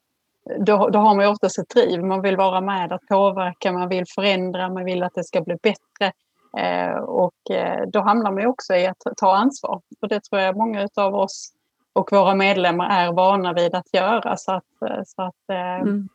då, 0.58 0.88
då 0.88 0.98
har 0.98 1.14
man 1.14 1.24
ju 1.24 1.30
oftast 1.30 1.58
ett 1.58 1.68
driv. 1.68 2.04
Man 2.04 2.22
vill 2.22 2.36
vara 2.36 2.60
med 2.60 2.92
att 2.92 3.06
påverka, 3.08 3.72
man 3.72 3.88
vill 3.88 4.04
förändra, 4.14 4.68
man 4.68 4.84
vill 4.84 5.02
att 5.02 5.14
det 5.14 5.24
ska 5.24 5.40
bli 5.40 5.56
bättre. 5.62 6.12
Eh, 6.58 6.96
och 6.96 7.50
eh, 7.50 7.86
då 7.86 8.00
hamnar 8.00 8.30
man 8.30 8.42
ju 8.42 8.46
också 8.46 8.74
i 8.74 8.86
att 8.86 9.02
ta 9.16 9.36
ansvar. 9.36 9.80
Och 10.00 10.08
det 10.08 10.24
tror 10.24 10.40
jag 10.40 10.56
många 10.56 10.88
av 10.94 11.14
oss 11.14 11.52
och 11.92 12.12
våra 12.12 12.34
medlemmar 12.34 12.88
är 12.90 13.12
vana 13.12 13.52
vid 13.52 13.74
att 13.74 13.94
göra. 13.94 14.36
Så 14.36 14.52
att, 14.52 14.82
eh, 14.88 15.02
så 15.06 15.22
att 15.22 15.50
eh, 15.50 15.80
mm. 15.80 16.08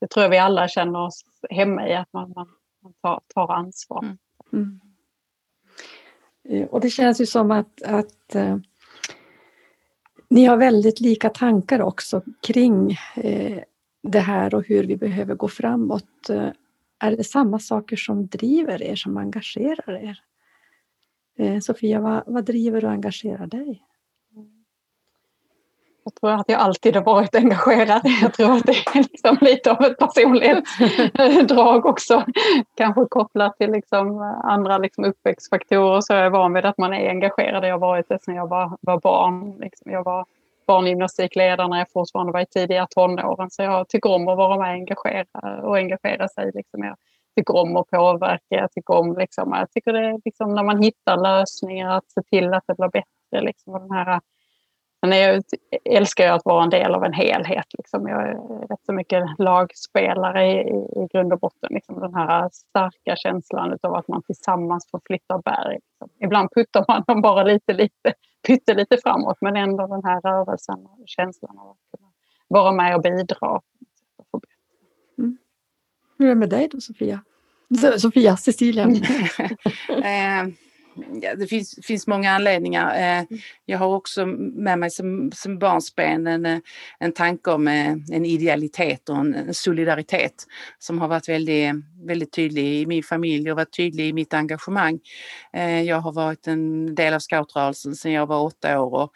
det 0.00 0.06
tror 0.06 0.22
jag 0.22 0.30
vi 0.30 0.38
alla 0.38 0.68
känner 0.68 1.06
oss 1.06 1.22
hemma 1.50 1.88
i, 1.88 1.94
att 1.94 2.12
man, 2.12 2.32
man, 2.36 2.48
man 2.82 2.92
tar, 3.02 3.20
tar, 3.34 3.52
ansvar. 3.52 4.02
Mm. 4.02 4.18
Mm. 4.52 4.80
Eh, 6.48 6.66
och 6.66 6.80
det 6.80 6.90
känns 6.90 7.20
ju 7.20 7.26
som 7.26 7.50
att, 7.50 7.82
att 7.82 8.34
eh, 8.34 8.58
ni 10.30 10.44
har 10.44 10.56
väldigt 10.56 11.00
lika 11.00 11.28
tankar 11.28 11.80
också 11.80 12.22
kring 12.46 12.98
eh, 13.16 13.58
det 14.02 14.20
här 14.20 14.54
och 14.54 14.66
hur 14.66 14.84
vi 14.84 14.96
behöver 14.96 15.34
gå 15.34 15.48
framåt. 15.48 16.30
Eh, 16.30 16.48
är 16.98 17.16
det 17.16 17.24
samma 17.24 17.58
saker 17.58 17.96
som 17.96 18.26
driver 18.26 18.82
er, 18.82 18.96
som 18.96 19.16
engagerar 19.16 20.04
er? 20.04 20.20
Eh, 21.38 21.60
Sofia, 21.60 22.00
vad, 22.00 22.22
vad 22.26 22.44
driver 22.44 22.84
och 22.84 22.90
engagerar 22.90 23.46
dig? 23.46 23.82
Jag 26.06 26.14
tror 26.14 26.30
att 26.30 26.48
jag 26.48 26.60
alltid 26.60 26.96
har 26.96 27.02
varit 27.02 27.34
engagerad. 27.34 28.00
Jag 28.22 28.34
tror 28.34 28.52
att 28.52 28.66
det 28.66 28.72
är 28.72 28.94
liksom 28.94 29.38
lite 29.40 29.72
av 29.72 29.84
ett 29.84 29.98
personlighetsdrag 29.98 31.86
också. 31.92 32.24
Kanske 32.76 33.06
kopplat 33.06 33.58
till 33.58 33.72
liksom 33.72 34.20
andra 34.44 34.78
liksom 34.78 35.04
uppväxtfaktorer. 35.04 36.00
Så 36.00 36.12
jag 36.12 36.26
är 36.26 36.30
van 36.30 36.52
vid 36.52 36.64
att 36.64 36.78
man 36.78 36.92
är 36.92 37.08
engagerad. 37.08 37.64
Jag 37.64 37.74
har 37.74 37.78
varit 37.78 38.08
det 38.08 38.22
sedan 38.22 38.34
jag 38.34 38.48
var, 38.48 38.78
var 38.80 39.00
barn. 39.00 39.58
Liksom 39.60 39.92
jag 39.92 40.04
var 40.04 40.26
barngymnastikledare 40.66 41.68
när 41.68 41.78
jag 41.78 41.90
fortfarande 41.92 42.32
var 42.32 42.40
i 42.40 42.46
tidiga 42.46 42.86
tonåren. 42.90 43.50
Så 43.50 43.62
jag 43.62 43.88
tycker 43.88 44.10
om 44.10 44.28
att 44.28 44.36
vara 44.36 44.56
med 44.56 44.68
och 44.68 44.72
engagera, 44.72 45.62
och 45.62 45.76
engagera 45.76 46.28
sig. 46.28 46.50
Liksom. 46.54 46.84
Jag 46.84 46.96
tycker 47.36 47.56
om 47.56 47.76
att 47.76 47.90
påverka. 47.90 48.42
Jag 48.48 48.72
tycker 48.72 48.94
om 48.94 49.18
liksom, 49.18 49.52
jag 49.58 49.70
tycker 49.70 49.92
det 49.92 50.20
liksom, 50.24 50.54
när 50.54 50.62
man 50.62 50.82
hittar 50.82 51.16
lösningar 51.16 51.96
att 51.96 52.10
se 52.10 52.22
till 52.22 52.54
att 52.54 52.64
det 52.66 52.74
blir 52.74 52.88
bättre. 52.88 53.46
Liksom, 53.46 53.74
och 53.74 53.80
den 53.80 53.90
här 53.90 54.20
Sen 55.00 55.12
jag 55.12 55.42
älskar 55.84 56.24
jag 56.24 56.34
att 56.34 56.44
vara 56.44 56.64
en 56.64 56.70
del 56.70 56.94
av 56.94 57.04
en 57.04 57.12
helhet. 57.12 57.66
Liksom. 57.78 58.08
Jag 58.08 58.28
är 58.28 58.66
rätt 58.68 58.84
så 58.86 58.92
mycket 58.92 59.24
lagspelare 59.38 60.46
i, 60.46 60.68
i 60.70 61.08
grund 61.12 61.32
och 61.32 61.38
botten. 61.38 61.68
Liksom. 61.70 62.00
Den 62.00 62.14
här 62.14 62.48
starka 62.52 63.16
känslan 63.16 63.78
av 63.82 63.94
att 63.94 64.08
man 64.08 64.22
tillsammans 64.22 64.90
får 64.90 65.00
flytta 65.06 65.38
berg. 65.38 65.74
Liksom. 65.74 66.08
Ibland 66.20 66.48
puttar 66.54 66.84
man 66.88 67.04
dem 67.06 67.22
bara 67.22 67.42
lite, 67.42 67.72
lite, 67.72 68.14
pyttelite 68.46 68.98
framåt 69.02 69.38
men 69.40 69.56
ändå 69.56 69.86
den 69.86 70.04
här 70.04 70.20
rörelsen 70.20 70.86
och 70.86 71.02
känslan 71.06 71.58
av 71.58 71.70
att 71.70 71.98
kunna 71.98 72.12
vara 72.48 72.72
med 72.72 72.96
och 72.96 73.02
bidra. 73.02 73.60
Mm. 75.18 75.38
Hur 76.18 76.26
är 76.26 76.28
det 76.28 76.34
med 76.34 76.50
dig 76.50 76.68
då 76.68 76.80
Sofia? 76.80 77.20
Sofia, 77.98 78.36
Cecilia. 78.36 78.86
Ja, 81.22 81.34
det 81.34 81.46
finns, 81.46 81.78
finns 81.82 82.06
många 82.06 82.30
anledningar. 82.30 83.18
Eh, 83.20 83.38
jag 83.64 83.78
har 83.78 83.86
också 83.86 84.26
med 84.26 84.78
mig 84.78 84.90
som, 84.90 85.32
som 85.34 85.58
barnsben 85.58 86.26
en, 86.26 86.46
eh, 86.46 86.58
en 86.98 87.12
tanke 87.12 87.50
om 87.50 87.68
eh, 87.68 87.92
en 88.12 88.24
idealitet 88.24 89.08
och 89.08 89.16
en, 89.16 89.54
solidaritet 89.54 90.34
som 90.78 90.98
har 90.98 91.08
varit 91.08 91.28
väldigt, 91.28 91.74
väldigt 92.04 92.32
tydlig 92.32 92.64
i 92.64 92.86
min 92.86 93.02
familj 93.02 93.50
och 93.50 93.56
varit 93.56 93.76
tydlig 93.76 94.08
i 94.08 94.12
mitt 94.12 94.34
engagemang. 94.34 95.00
Eh, 95.52 95.82
jag 95.82 96.00
har 96.00 96.12
varit 96.12 96.46
en 96.46 96.94
del 96.94 97.14
av 97.14 97.18
scoutrörelsen 97.18 97.94
sedan 97.94 98.12
jag 98.12 98.26
var 98.26 98.42
åtta 98.42 98.80
år 98.80 98.94
och 98.94 99.12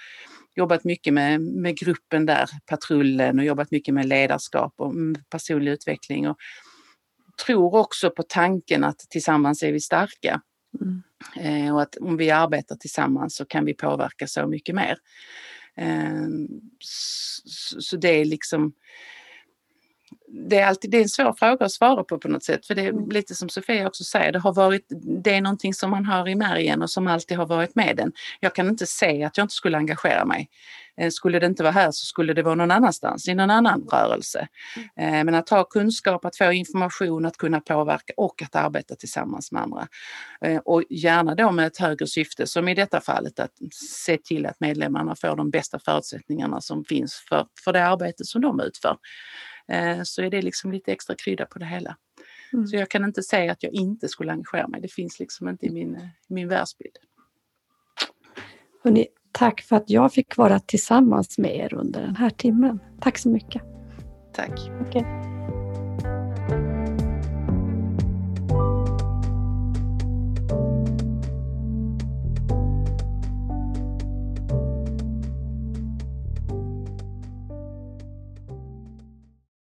jobbat 0.57 0.85
mycket 0.85 1.15
med, 1.15 1.41
med 1.41 1.77
gruppen 1.79 2.27
där, 2.27 2.49
patrullen 2.67 3.39
och 3.39 3.45
jobbat 3.45 3.71
mycket 3.71 3.95
med 3.95 4.07
ledarskap 4.07 4.75
och 4.77 4.91
mm, 4.91 5.15
personlig 5.31 5.73
utveckling. 5.73 6.29
Och 6.29 6.37
tror 7.45 7.75
också 7.75 8.11
på 8.11 8.23
tanken 8.23 8.85
att 8.85 8.99
tillsammans 8.99 9.63
är 9.63 9.73
vi 9.73 9.81
starka. 9.81 10.41
Mm. 10.81 11.03
Eh, 11.37 11.75
och 11.75 11.83
att 11.83 11.97
om 11.97 12.17
vi 12.17 12.31
arbetar 12.31 12.77
tillsammans 12.77 13.37
så 13.37 13.45
kan 13.45 13.65
vi 13.65 13.75
påverka 13.75 14.27
så 14.27 14.47
mycket 14.47 14.75
mer. 14.75 14.97
Eh, 15.77 16.27
så, 16.79 17.81
så, 17.81 17.97
det 17.97 18.09
är 18.09 18.25
liksom 18.25 18.73
det 20.33 20.59
är, 20.59 20.67
alltid, 20.67 20.91
det 20.91 20.97
är 20.97 21.03
en 21.03 21.09
svår 21.09 21.33
fråga 21.39 21.67
att 21.67 21.73
svara 21.73 22.05
på 22.05 22.19
på 22.19 22.29
något 22.29 22.45
sätt. 22.45 22.67
För 22.67 22.75
det 22.75 22.83
är 22.83 22.89
mm. 22.89 23.09
lite 23.11 23.35
som 23.35 23.49
Sofia 23.49 23.87
också 23.87 24.05
säger, 24.05 24.33
det, 24.33 24.39
har 24.39 24.53
varit, 24.53 24.87
det 25.25 25.35
är 25.35 25.41
någonting 25.41 25.75
som 25.75 25.91
man 25.91 26.05
har 26.05 26.29
i 26.29 26.35
märgen 26.35 26.83
och 26.83 26.91
som 26.91 27.07
alltid 27.07 27.37
har 27.37 27.47
varit 27.47 27.75
med 27.75 27.97
den. 27.97 28.13
Jag 28.41 28.55
kan 28.55 28.69
inte 28.69 28.87
säga 28.87 29.27
att 29.27 29.37
jag 29.37 29.45
inte 29.45 29.55
skulle 29.55 29.77
engagera 29.77 30.25
mig. 30.25 30.49
Eh, 30.97 31.11
skulle 31.11 31.39
det 31.39 31.47
inte 31.47 31.63
vara 31.63 31.73
här 31.73 31.91
så 31.91 32.05
skulle 32.07 32.35
det 32.35 32.43
vara 32.43 32.55
någon 32.55 32.71
annanstans, 32.71 33.29
i 33.29 33.35
någon 33.35 33.51
annan 33.51 33.89
rörelse. 33.93 34.49
Mm. 34.97 35.15
Eh, 35.15 35.25
men 35.25 35.35
att 35.35 35.49
ha 35.49 35.65
kunskap, 35.65 36.25
att 36.25 36.37
få 36.37 36.53
information, 36.53 37.27
att 37.27 37.37
kunna 37.37 37.61
påverka 37.61 38.13
och 38.17 38.43
att 38.43 38.57
arbeta 38.57 38.95
tillsammans 38.95 39.53
med 39.53 39.63
andra. 39.63 39.89
Eh, 40.45 40.59
och 40.65 40.83
gärna 40.91 41.35
då 41.35 41.51
med 41.51 41.67
ett 41.67 41.79
högre 41.79 42.07
syfte, 42.07 42.47
som 42.47 42.69
i 42.69 42.75
detta 42.75 43.01
fallet 43.01 43.41
att 43.41 43.53
se 43.73 44.17
till 44.17 44.47
att 44.47 44.61
medlemmarna 44.61 45.17
får 45.17 45.37
de 45.37 45.51
bästa 45.51 45.79
förutsättningarna 45.79 46.61
som 46.61 46.85
finns 46.85 47.25
för, 47.29 47.47
för 47.65 47.73
det 47.73 47.87
arbete 47.87 48.25
som 48.25 48.41
de 48.41 48.61
utför. 48.61 48.97
Så 50.05 50.23
är 50.23 50.31
det 50.31 50.43
liksom 50.43 50.73
lite 50.73 50.93
extra 50.93 51.17
krydda 51.17 51.47
på 51.47 51.59
det 51.59 51.67
hela. 51.67 51.97
Mm. 52.53 52.67
Så 52.67 52.77
jag 52.77 52.89
kan 52.89 53.05
inte 53.05 53.23
säga 53.23 53.53
att 53.53 53.63
jag 53.63 53.73
inte 53.73 54.09
skulle 54.09 54.33
engagera 54.33 54.69
mig. 54.69 54.81
Det 54.81 54.93
finns 54.93 55.21
liksom 55.21 55.49
inte 55.49 55.67
i 55.67 55.71
min, 55.71 56.11
min 56.29 56.49
världsbild. 56.49 56.97
Hörrni, 58.85 59.07
Tack 59.33 59.61
för 59.61 59.77
att 59.77 59.91
jag 59.91 60.13
fick 60.13 60.37
vara 60.37 60.61
tillsammans 60.61 61.39
med 61.39 61.57
er 61.57 61.75
under 61.75 62.01
den 62.01 62.17
här 62.17 62.31
timmen. 62.31 62.79
Tack 63.01 63.19
så 63.19 63.29
mycket. 63.29 63.63
Tack. 64.33 64.71
Okay. 64.89 65.30